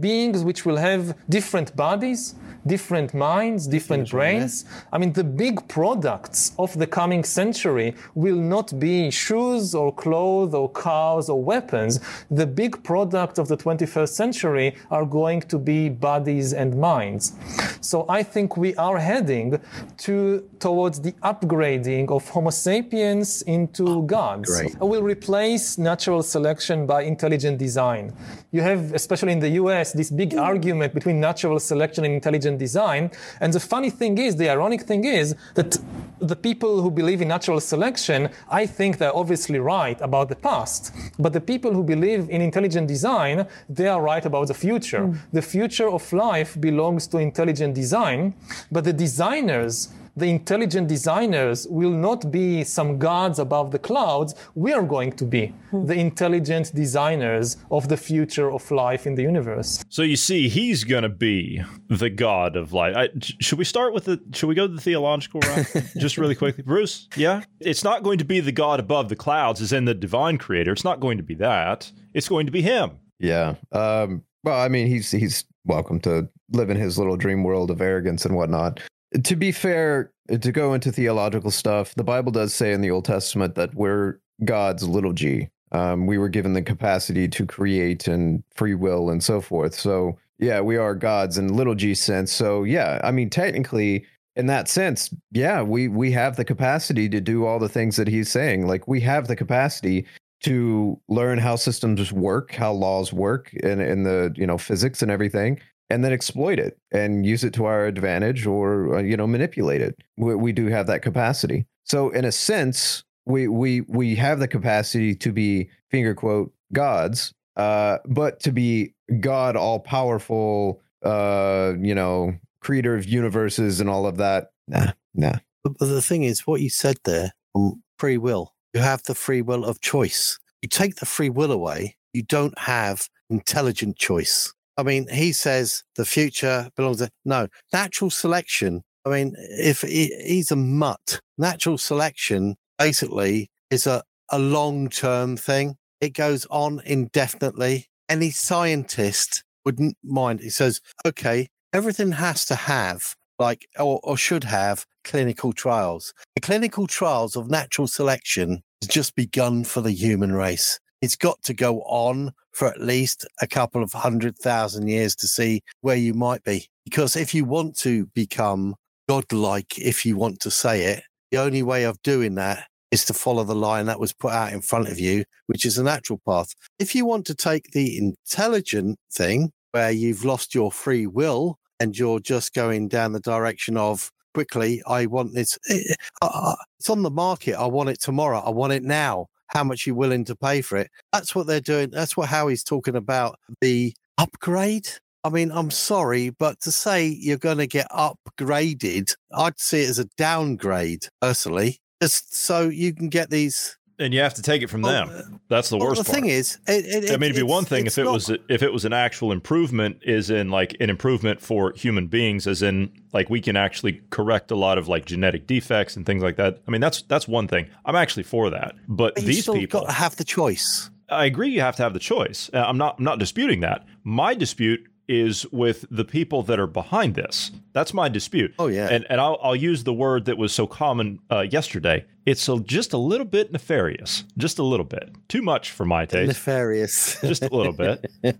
beings 0.00 0.44
which 0.44 0.64
will 0.64 0.76
have 0.76 1.16
different 1.28 1.74
bodies, 1.74 2.36
different 2.66 3.14
minds, 3.14 3.66
different 3.66 4.10
brains. 4.10 4.64
I 4.92 4.98
mean, 4.98 5.12
the 5.12 5.24
big 5.24 5.66
products 5.68 6.52
of 6.58 6.78
the 6.78 6.86
coming 6.86 7.24
century 7.24 7.94
will 8.14 8.36
not 8.36 8.78
be 8.78 9.10
shoes 9.10 9.74
or 9.74 9.92
clothes 9.92 10.54
or 10.54 10.68
cars 10.68 11.28
or 11.28 11.42
weapons. 11.42 12.00
The 12.30 12.46
big 12.46 12.82
product 12.84 13.38
of 13.38 13.48
the 13.48 13.56
21st 13.56 14.08
century 14.08 14.76
are 14.90 15.04
going 15.04 15.42
to 15.42 15.58
be 15.58 15.88
bodies 15.88 16.52
and 16.52 16.78
minds. 16.78 17.32
So 17.80 18.06
I 18.08 18.22
think 18.22 18.56
we 18.56 18.74
are 18.76 18.98
heading 18.98 19.60
to 19.98 20.48
towards 20.58 21.00
the 21.00 21.12
upgrading 21.22 22.10
of 22.10 22.28
Homo 22.28 22.50
sapiens 22.50 23.42
into 23.42 23.84
ah, 23.86 24.00
gods. 24.00 24.48
great. 24.48 24.78
Will 24.80 25.02
replace 25.02 25.78
natural 25.78 26.22
selection 26.22 26.86
by 26.86 27.02
intelligent 27.02 27.58
design. 27.58 28.12
You 28.52 28.62
have, 28.62 28.94
especially 28.94 29.32
in 29.32 29.40
the 29.40 29.50
US, 29.62 29.92
this 29.92 30.10
big 30.10 30.34
argument 30.36 30.94
between 30.94 31.18
natural 31.20 31.58
selection 31.58 32.04
and 32.04 32.14
intelligent 32.14 32.51
design. 32.58 33.10
And 33.40 33.52
the 33.52 33.60
funny 33.60 33.90
thing 33.90 34.18
is, 34.18 34.36
the 34.36 34.48
ironic 34.48 34.82
thing 34.82 35.04
is 35.04 35.34
that 35.54 35.78
the 36.20 36.36
people 36.36 36.82
who 36.82 36.90
believe 36.90 37.20
in 37.20 37.28
natural 37.28 37.60
selection, 37.60 38.30
I 38.48 38.66
think 38.66 38.98
they're 38.98 39.16
obviously 39.16 39.58
right 39.58 40.00
about 40.00 40.28
the 40.28 40.36
past. 40.36 40.94
But 41.18 41.32
the 41.32 41.40
people 41.40 41.72
who 41.72 41.82
believe 41.82 42.30
in 42.30 42.40
intelligent 42.40 42.88
design, 42.88 43.46
they 43.68 43.88
are 43.88 44.00
right 44.00 44.24
about 44.24 44.48
the 44.48 44.54
future. 44.54 45.06
Hmm. 45.06 45.16
The 45.32 45.42
future 45.42 45.88
of 45.88 46.12
life 46.12 46.60
belongs 46.60 47.06
to 47.08 47.18
intelligent 47.18 47.74
design, 47.74 48.34
but 48.70 48.84
the 48.84 48.92
designers 48.92 49.88
the 50.16 50.26
intelligent 50.26 50.88
designers 50.88 51.66
will 51.68 51.90
not 51.90 52.30
be 52.30 52.64
some 52.64 52.98
gods 52.98 53.38
above 53.38 53.70
the 53.70 53.78
clouds. 53.78 54.34
We 54.54 54.72
are 54.72 54.82
going 54.82 55.12
to 55.12 55.24
be 55.24 55.54
the 55.72 55.94
intelligent 55.94 56.74
designers 56.74 57.56
of 57.70 57.88
the 57.88 57.96
future 57.96 58.50
of 58.50 58.70
life 58.70 59.06
in 59.06 59.14
the 59.14 59.22
universe. 59.22 59.82
So 59.88 60.02
you 60.02 60.16
see, 60.16 60.48
he's 60.48 60.84
going 60.84 61.04
to 61.04 61.08
be 61.08 61.62
the 61.88 62.10
god 62.10 62.56
of 62.56 62.72
life. 62.72 62.94
I, 62.96 63.08
should 63.40 63.58
we 63.58 63.64
start 63.64 63.94
with 63.94 64.04
the? 64.04 64.20
Should 64.34 64.48
we 64.48 64.54
go 64.54 64.66
to 64.66 64.74
the 64.74 64.80
theological 64.80 65.40
route 65.40 65.66
just 65.96 66.18
really 66.18 66.34
quickly, 66.34 66.62
Bruce? 66.62 67.08
Yeah, 67.16 67.42
it's 67.60 67.84
not 67.84 68.02
going 68.02 68.18
to 68.18 68.24
be 68.24 68.40
the 68.40 68.52
god 68.52 68.80
above 68.80 69.08
the 69.08 69.16
clouds, 69.16 69.60
as 69.60 69.72
in 69.72 69.84
the 69.84 69.94
divine 69.94 70.38
creator. 70.38 70.72
It's 70.72 70.84
not 70.84 71.00
going 71.00 71.16
to 71.16 71.22
be 71.22 71.34
that. 71.36 71.90
It's 72.14 72.28
going 72.28 72.46
to 72.46 72.52
be 72.52 72.62
him. 72.62 72.92
Yeah. 73.18 73.54
Um, 73.72 74.24
well, 74.44 74.60
I 74.60 74.68
mean, 74.68 74.88
he's 74.88 75.10
he's 75.10 75.44
welcome 75.64 76.00
to 76.00 76.28
live 76.50 76.70
in 76.70 76.76
his 76.76 76.98
little 76.98 77.16
dream 77.16 77.44
world 77.44 77.70
of 77.70 77.80
arrogance 77.80 78.24
and 78.24 78.36
whatnot. 78.36 78.80
To 79.24 79.36
be 79.36 79.52
fair, 79.52 80.12
to 80.28 80.52
go 80.52 80.74
into 80.74 80.90
theological 80.90 81.50
stuff, 81.50 81.94
the 81.94 82.04
Bible 82.04 82.32
does 82.32 82.54
say 82.54 82.72
in 82.72 82.80
the 82.80 82.90
Old 82.90 83.04
Testament 83.04 83.54
that 83.56 83.74
we're 83.74 84.18
God's 84.44 84.88
little 84.88 85.12
g. 85.12 85.48
Um, 85.72 86.06
we 86.06 86.18
were 86.18 86.28
given 86.28 86.52
the 86.52 86.62
capacity 86.62 87.28
to 87.28 87.46
create 87.46 88.06
and 88.06 88.42
free 88.54 88.74
will 88.74 89.10
and 89.10 89.22
so 89.22 89.40
forth. 89.40 89.74
So 89.74 90.18
yeah, 90.38 90.60
we 90.60 90.76
are 90.76 90.94
gods 90.94 91.38
in 91.38 91.54
little 91.54 91.74
g 91.74 91.94
sense. 91.94 92.32
So 92.32 92.64
yeah, 92.64 93.00
I 93.04 93.10
mean, 93.10 93.30
technically, 93.30 94.04
in 94.36 94.46
that 94.46 94.68
sense, 94.68 95.14
yeah, 95.30 95.62
we 95.62 95.88
we 95.88 96.10
have 96.12 96.36
the 96.36 96.44
capacity 96.44 97.08
to 97.08 97.20
do 97.20 97.44
all 97.44 97.58
the 97.58 97.68
things 97.68 97.96
that 97.96 98.08
he's 98.08 98.30
saying. 98.30 98.66
Like 98.66 98.88
we 98.88 99.00
have 99.00 99.28
the 99.28 99.36
capacity 99.36 100.06
to 100.42 101.00
learn 101.08 101.38
how 101.38 101.56
systems 101.56 102.12
work, 102.12 102.52
how 102.52 102.72
laws 102.72 103.12
work, 103.12 103.54
and 103.62 103.80
in 103.80 104.02
the 104.02 104.32
you 104.36 104.46
know 104.46 104.58
physics 104.58 105.02
and 105.02 105.10
everything, 105.10 105.60
and 105.92 106.02
then 106.02 106.12
exploit 106.12 106.58
it 106.58 106.78
and 106.90 107.26
use 107.26 107.44
it 107.44 107.52
to 107.54 107.66
our 107.66 107.86
advantage, 107.86 108.46
or 108.46 108.96
uh, 108.96 109.02
you 109.02 109.16
know 109.16 109.26
manipulate 109.26 109.80
it. 109.80 110.02
We, 110.16 110.34
we 110.34 110.52
do 110.52 110.66
have 110.68 110.86
that 110.86 111.02
capacity. 111.02 111.66
So 111.84 112.10
in 112.10 112.24
a 112.24 112.32
sense, 112.32 113.04
we 113.26 113.48
we 113.48 113.82
we 113.82 114.14
have 114.16 114.38
the 114.40 114.48
capacity 114.48 115.14
to 115.16 115.32
be 115.32 115.68
finger 115.90 116.14
quote 116.14 116.52
gods, 116.72 117.34
uh, 117.56 117.98
but 118.06 118.40
to 118.40 118.52
be 118.52 118.94
God, 119.20 119.56
all 119.56 119.80
powerful, 119.80 120.80
uh, 121.04 121.74
you 121.78 121.94
know, 121.94 122.34
creator 122.60 122.94
of 122.94 123.04
universes 123.04 123.80
and 123.80 123.90
all 123.90 124.06
of 124.06 124.16
that. 124.16 124.52
Nah, 124.68 124.92
nah. 125.14 125.36
But, 125.62 125.78
but 125.78 125.86
the 125.86 126.02
thing 126.02 126.24
is, 126.24 126.46
what 126.46 126.60
you 126.60 126.70
said 126.70 126.96
there 127.04 127.32
on 127.54 127.82
free 127.98 128.18
will, 128.18 128.54
you 128.72 128.80
have 128.80 129.02
the 129.02 129.14
free 129.14 129.42
will 129.42 129.64
of 129.64 129.80
choice. 129.80 130.38
You 130.62 130.68
take 130.68 130.96
the 130.96 131.06
free 131.06 131.30
will 131.30 131.52
away, 131.52 131.96
you 132.12 132.22
don't 132.22 132.58
have 132.58 133.08
intelligent 133.28 133.96
choice. 133.96 134.52
I 134.82 134.84
mean, 134.84 135.06
he 135.06 135.32
says 135.32 135.84
the 135.94 136.04
future 136.04 136.68
belongs 136.74 136.98
to 136.98 137.08
no 137.24 137.46
natural 137.72 138.10
selection. 138.10 138.82
I 139.06 139.10
mean, 139.10 139.36
if 139.38 139.82
he, 139.82 140.12
he's 140.26 140.50
a 140.50 140.56
mutt, 140.56 141.20
natural 141.38 141.78
selection 141.78 142.56
basically 142.80 143.48
is 143.70 143.86
a, 143.86 144.02
a 144.30 144.40
long 144.40 144.88
term 144.88 145.36
thing. 145.36 145.76
It 146.00 146.14
goes 146.14 146.46
on 146.50 146.82
indefinitely. 146.84 147.86
Any 148.08 148.30
scientist 148.30 149.44
wouldn't 149.64 149.96
mind. 150.02 150.40
He 150.40 150.50
says, 150.50 150.80
okay, 151.06 151.46
everything 151.72 152.10
has 152.10 152.44
to 152.46 152.56
have 152.56 153.14
like 153.38 153.68
or, 153.78 154.00
or 154.02 154.16
should 154.16 154.42
have 154.42 154.84
clinical 155.04 155.52
trials. 155.52 156.12
The 156.34 156.40
clinical 156.40 156.88
trials 156.88 157.36
of 157.36 157.48
natural 157.48 157.86
selection 157.86 158.64
has 158.80 158.88
just 158.88 159.14
begun 159.14 159.62
for 159.62 159.80
the 159.80 159.92
human 159.92 160.32
race. 160.32 160.80
It's 161.02 161.16
got 161.16 161.42
to 161.42 161.54
go 161.54 161.82
on 161.82 162.32
for 162.52 162.68
at 162.68 162.80
least 162.80 163.26
a 163.40 163.46
couple 163.46 163.82
of 163.82 163.92
hundred 163.92 164.38
thousand 164.38 164.88
years 164.88 165.14
to 165.16 165.26
see 165.26 165.62
where 165.82 165.96
you 165.96 166.14
might 166.14 166.42
be. 166.44 166.68
Because 166.84 167.16
if 167.16 167.34
you 167.34 167.44
want 167.44 167.76
to 167.78 168.06
become 168.14 168.76
godlike, 169.08 169.78
if 169.78 170.06
you 170.06 170.16
want 170.16 170.40
to 170.40 170.50
say 170.50 170.84
it, 170.84 171.02
the 171.30 171.38
only 171.38 171.62
way 171.62 171.84
of 171.84 172.02
doing 172.02 172.36
that 172.36 172.66
is 172.90 173.04
to 173.06 173.14
follow 173.14 173.42
the 173.44 173.54
line 173.54 173.86
that 173.86 174.00
was 174.00 174.12
put 174.12 174.32
out 174.32 174.52
in 174.52 174.60
front 174.60 174.88
of 174.88 175.00
you, 175.00 175.24
which 175.46 175.66
is 175.66 175.78
a 175.78 175.82
natural 175.82 176.20
path. 176.26 176.54
If 176.78 176.94
you 176.94 177.04
want 177.04 177.26
to 177.26 177.34
take 177.34 177.72
the 177.72 177.98
intelligent 177.98 178.98
thing, 179.10 179.50
where 179.72 179.90
you've 179.90 180.24
lost 180.24 180.54
your 180.54 180.70
free 180.70 181.06
will 181.06 181.58
and 181.80 181.98
you're 181.98 182.20
just 182.20 182.54
going 182.54 182.88
down 182.88 183.12
the 183.12 183.20
direction 183.20 183.76
of 183.76 184.10
quickly, 184.34 184.82
I 184.86 185.06
want 185.06 185.34
this, 185.34 185.58
eh, 185.68 185.94
uh, 186.20 186.54
it's 186.78 186.88
on 186.88 187.02
the 187.02 187.10
market. 187.10 187.54
I 187.54 187.66
want 187.66 187.88
it 187.88 188.00
tomorrow. 188.00 188.38
I 188.38 188.50
want 188.50 188.72
it 188.72 188.82
now. 188.82 189.26
How 189.52 189.64
much 189.64 189.86
you're 189.86 189.96
willing 189.96 190.24
to 190.26 190.36
pay 190.36 190.62
for 190.62 190.78
it? 190.78 190.90
That's 191.12 191.34
what 191.34 191.46
they're 191.46 191.60
doing. 191.60 191.90
That's 191.90 192.16
what 192.16 192.28
Howie's 192.28 192.64
talking 192.64 192.96
about 192.96 193.38
the 193.60 193.94
upgrade. 194.18 194.88
I 195.24 195.28
mean, 195.28 195.52
I'm 195.52 195.70
sorry, 195.70 196.30
but 196.30 196.60
to 196.62 196.72
say 196.72 197.06
you're 197.06 197.38
going 197.38 197.58
to 197.58 197.66
get 197.66 197.88
upgraded, 197.90 199.14
I'd 199.32 199.60
see 199.60 199.82
it 199.82 199.90
as 199.90 199.98
a 199.98 200.06
downgrade 200.16 201.06
personally 201.20 201.78
just 202.02 202.34
so 202.34 202.68
you 202.68 202.92
can 202.92 203.08
get 203.08 203.30
these 203.30 203.76
and 204.02 204.12
you 204.12 204.20
have 204.20 204.34
to 204.34 204.42
take 204.42 204.62
it 204.62 204.68
from 204.68 204.82
well, 204.82 205.06
them. 205.06 205.40
That's 205.48 205.68
the 205.68 205.78
well, 205.78 205.88
worst. 205.88 206.04
The 206.04 206.10
part. 206.10 206.22
thing 206.22 206.30
is, 206.30 206.58
it, 206.66 207.04
it, 207.04 207.10
I 207.10 207.16
mean, 207.16 207.30
it'd 207.30 207.36
be 207.36 207.42
one 207.42 207.64
thing 207.64 207.86
if 207.86 207.96
it 207.98 208.04
not, 208.04 208.14
was 208.14 208.30
if 208.48 208.62
it 208.62 208.72
was 208.72 208.84
an 208.84 208.92
actual 208.92 209.32
improvement, 209.32 209.98
is 210.02 210.30
in 210.30 210.50
like 210.50 210.76
an 210.80 210.90
improvement 210.90 211.40
for 211.40 211.72
human 211.72 212.06
beings, 212.06 212.46
as 212.46 212.62
in 212.62 212.90
like 213.12 213.30
we 213.30 213.40
can 213.40 213.56
actually 213.56 214.02
correct 214.10 214.50
a 214.50 214.56
lot 214.56 214.78
of 214.78 214.88
like 214.88 215.04
genetic 215.04 215.46
defects 215.46 215.96
and 215.96 216.04
things 216.04 216.22
like 216.22 216.36
that. 216.36 216.60
I 216.66 216.70
mean, 216.70 216.80
that's 216.80 217.02
that's 217.02 217.28
one 217.28 217.48
thing. 217.48 217.68
I'm 217.84 217.96
actually 217.96 218.24
for 218.24 218.50
that, 218.50 218.74
but, 218.88 219.14
but 219.14 219.24
these 219.24 219.46
people 219.46 219.80
got 219.80 219.86
to 219.86 219.92
have 219.92 220.16
the 220.16 220.24
choice. 220.24 220.90
I 221.08 221.26
agree. 221.26 221.50
You 221.50 221.60
have 221.60 221.76
to 221.76 221.82
have 221.82 221.92
the 221.92 222.00
choice. 222.00 222.50
Uh, 222.52 222.64
I'm 222.66 222.78
not. 222.78 222.96
I'm 222.98 223.04
not 223.04 223.18
disputing 223.18 223.60
that. 223.60 223.84
My 224.04 224.34
dispute 224.34 224.86
is 225.12 225.46
with 225.52 225.84
the 225.90 226.04
people 226.04 226.42
that 226.44 226.58
are 226.58 226.66
behind 226.66 227.14
this. 227.14 227.50
That's 227.72 227.92
my 227.92 228.08
dispute. 228.08 228.54
Oh 228.58 228.66
yeah, 228.66 228.88
and 228.90 229.06
and 229.08 229.20
I'll, 229.20 229.38
I'll 229.42 229.56
use 229.56 229.84
the 229.84 229.92
word 229.92 230.24
that 230.24 230.38
was 230.38 230.52
so 230.52 230.66
common 230.66 231.20
uh, 231.30 231.40
yesterday. 231.40 232.04
It's 232.24 232.48
a, 232.48 232.60
just 232.60 232.92
a 232.92 232.98
little 232.98 233.26
bit 233.26 233.52
nefarious, 233.52 234.24
just 234.38 234.58
a 234.58 234.62
little 234.62 234.86
bit, 234.86 235.10
too 235.28 235.42
much 235.42 235.70
for 235.70 235.84
my 235.84 236.06
taste. 236.06 236.28
Nefarious, 236.28 237.20
just 237.20 237.42
a 237.42 237.54
little 237.54 237.72
bit, 237.72 238.04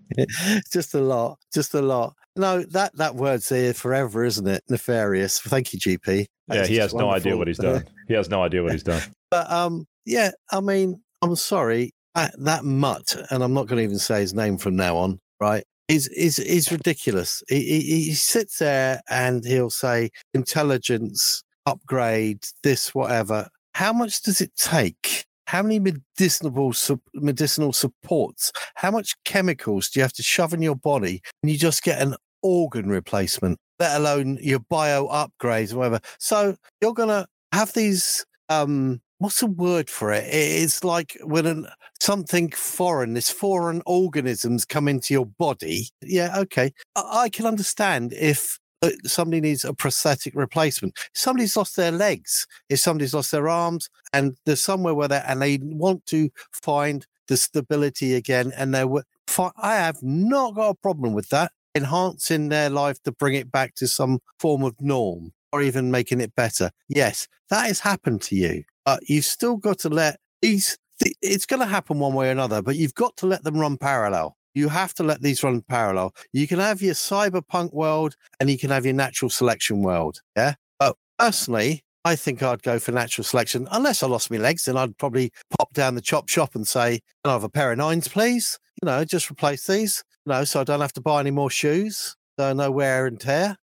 just 0.72 0.94
a 0.94 1.00
lot, 1.00 1.38
just 1.52 1.74
a 1.74 1.82
lot. 1.82 2.14
No, 2.36 2.62
that 2.62 2.96
that 2.96 3.14
word's 3.14 3.48
here 3.48 3.74
forever, 3.74 4.24
isn't 4.24 4.46
it? 4.46 4.62
Nefarious. 4.68 5.40
Thank 5.40 5.72
you, 5.72 5.78
GP. 5.78 6.26
That's 6.48 6.60
yeah, 6.60 6.66
he 6.66 6.76
has 6.76 6.94
no 6.94 7.10
idea 7.10 7.36
what 7.36 7.48
he's 7.48 7.58
done. 7.58 7.84
he 8.08 8.14
has 8.14 8.28
no 8.28 8.42
idea 8.42 8.62
what 8.62 8.72
he's 8.72 8.82
done. 8.82 9.02
But 9.30 9.50
um, 9.50 9.86
yeah, 10.04 10.30
I 10.50 10.60
mean, 10.60 11.02
I'm 11.20 11.36
sorry. 11.36 11.92
That, 12.14 12.34
that 12.40 12.62
mutt, 12.62 13.16
and 13.30 13.42
I'm 13.42 13.54
not 13.54 13.68
going 13.68 13.78
to 13.78 13.84
even 13.84 13.98
say 13.98 14.20
his 14.20 14.34
name 14.34 14.58
from 14.58 14.76
now 14.76 14.98
on, 14.98 15.18
right? 15.40 15.64
Is 15.88 16.08
is 16.08 16.38
is 16.38 16.72
ridiculous. 16.72 17.42
He, 17.48 17.60
he, 17.60 18.04
he 18.04 18.14
sits 18.14 18.58
there 18.58 19.00
and 19.08 19.44
he'll 19.44 19.70
say 19.70 20.10
intelligence 20.34 21.42
upgrade 21.66 22.44
this 22.62 22.94
whatever. 22.94 23.48
How 23.74 23.92
much 23.92 24.22
does 24.22 24.40
it 24.40 24.54
take? 24.56 25.24
How 25.46 25.62
many 25.62 25.78
medicinal 25.78 26.72
medicinal 27.14 27.72
supports? 27.72 28.52
How 28.74 28.90
much 28.90 29.14
chemicals 29.24 29.90
do 29.90 30.00
you 30.00 30.02
have 30.02 30.12
to 30.14 30.22
shove 30.22 30.54
in 30.54 30.62
your 30.62 30.76
body, 30.76 31.20
and 31.42 31.50
you 31.50 31.58
just 31.58 31.82
get 31.82 32.00
an 32.00 32.16
organ 32.42 32.88
replacement? 32.88 33.58
Let 33.78 33.96
alone 33.96 34.38
your 34.40 34.60
bio 34.60 35.08
upgrades 35.08 35.74
whatever. 35.74 36.00
So 36.18 36.56
you're 36.80 36.94
gonna 36.94 37.26
have 37.52 37.72
these 37.72 38.24
um 38.48 39.00
what's 39.22 39.40
the 39.40 39.46
word 39.46 39.88
for 39.88 40.12
it? 40.12 40.24
It's 40.26 40.82
like 40.82 41.16
when 41.22 41.46
an, 41.46 41.66
something 42.00 42.50
foreign, 42.50 43.14
this 43.14 43.30
foreign 43.30 43.80
organisms 43.86 44.64
come 44.64 44.88
into 44.88 45.14
your 45.14 45.26
body. 45.26 45.88
Yeah, 46.02 46.38
okay. 46.40 46.72
I, 46.96 47.22
I 47.22 47.28
can 47.28 47.46
understand 47.46 48.12
if 48.14 48.58
uh, 48.82 48.90
somebody 49.04 49.40
needs 49.40 49.64
a 49.64 49.72
prosthetic 49.72 50.34
replacement. 50.34 50.94
If 51.14 51.20
somebody's 51.20 51.56
lost 51.56 51.76
their 51.76 51.92
legs, 51.92 52.48
if 52.68 52.80
somebody's 52.80 53.14
lost 53.14 53.30
their 53.30 53.48
arms, 53.48 53.88
and 54.12 54.36
there's 54.44 54.60
somewhere 54.60 54.94
where 54.94 55.08
they 55.08 55.22
and 55.26 55.40
they 55.40 55.58
want 55.62 56.04
to 56.06 56.28
find 56.50 57.06
the 57.28 57.36
stability 57.36 58.14
again, 58.14 58.52
and 58.56 58.74
they 58.74 58.84
were. 58.84 59.04
I 59.56 59.76
have 59.76 60.02
not 60.02 60.56
got 60.56 60.70
a 60.70 60.74
problem 60.74 61.14
with 61.14 61.28
that. 61.28 61.52
Enhancing 61.74 62.50
their 62.50 62.68
life 62.68 63.02
to 63.04 63.12
bring 63.12 63.34
it 63.34 63.50
back 63.50 63.76
to 63.76 63.86
some 63.86 64.18
form 64.38 64.62
of 64.62 64.74
norm 64.78 65.32
or 65.52 65.62
even 65.62 65.90
making 65.90 66.20
it 66.20 66.34
better. 66.34 66.70
Yes, 66.88 67.28
that 67.48 67.66
has 67.66 67.80
happened 67.80 68.20
to 68.22 68.36
you. 68.36 68.64
But 68.84 69.08
you've 69.08 69.24
still 69.24 69.56
got 69.56 69.78
to 69.80 69.88
let 69.88 70.18
these, 70.40 70.76
it's 71.20 71.46
going 71.46 71.60
to 71.60 71.66
happen 71.66 71.98
one 71.98 72.14
way 72.14 72.28
or 72.28 72.32
another, 72.32 72.62
but 72.62 72.76
you've 72.76 72.94
got 72.94 73.16
to 73.18 73.26
let 73.26 73.44
them 73.44 73.58
run 73.58 73.76
parallel. 73.76 74.36
You 74.54 74.68
have 74.68 74.92
to 74.94 75.02
let 75.02 75.22
these 75.22 75.42
run 75.42 75.62
parallel. 75.62 76.14
You 76.32 76.46
can 76.46 76.58
have 76.58 76.82
your 76.82 76.94
cyberpunk 76.94 77.72
world 77.72 78.16
and 78.38 78.50
you 78.50 78.58
can 78.58 78.70
have 78.70 78.84
your 78.84 78.94
natural 78.94 79.30
selection 79.30 79.82
world. 79.82 80.20
Yeah. 80.36 80.54
But 80.78 80.96
personally, 81.18 81.84
I 82.04 82.16
think 82.16 82.42
I'd 82.42 82.62
go 82.62 82.78
for 82.78 82.92
natural 82.92 83.24
selection. 83.24 83.68
Unless 83.70 84.02
I 84.02 84.08
lost 84.08 84.30
my 84.30 84.36
legs, 84.36 84.64
then 84.64 84.76
I'd 84.76 84.98
probably 84.98 85.32
pop 85.56 85.72
down 85.72 85.94
the 85.94 86.00
chop 86.00 86.28
shop 86.28 86.54
and 86.54 86.66
say, 86.66 87.00
Can 87.24 87.30
I 87.30 87.32
have 87.32 87.44
a 87.44 87.48
pair 87.48 87.72
of 87.72 87.78
nines, 87.78 88.08
please? 88.08 88.58
You 88.82 88.86
know, 88.86 89.04
just 89.04 89.30
replace 89.30 89.66
these. 89.66 90.02
You 90.26 90.32
know, 90.32 90.44
so 90.44 90.60
I 90.60 90.64
don't 90.64 90.80
have 90.80 90.92
to 90.94 91.00
buy 91.00 91.20
any 91.20 91.30
more 91.30 91.50
shoes. 91.50 92.16
So 92.38 92.52
no 92.52 92.70
wear 92.70 93.06
and 93.06 93.20
tear. 93.20 93.56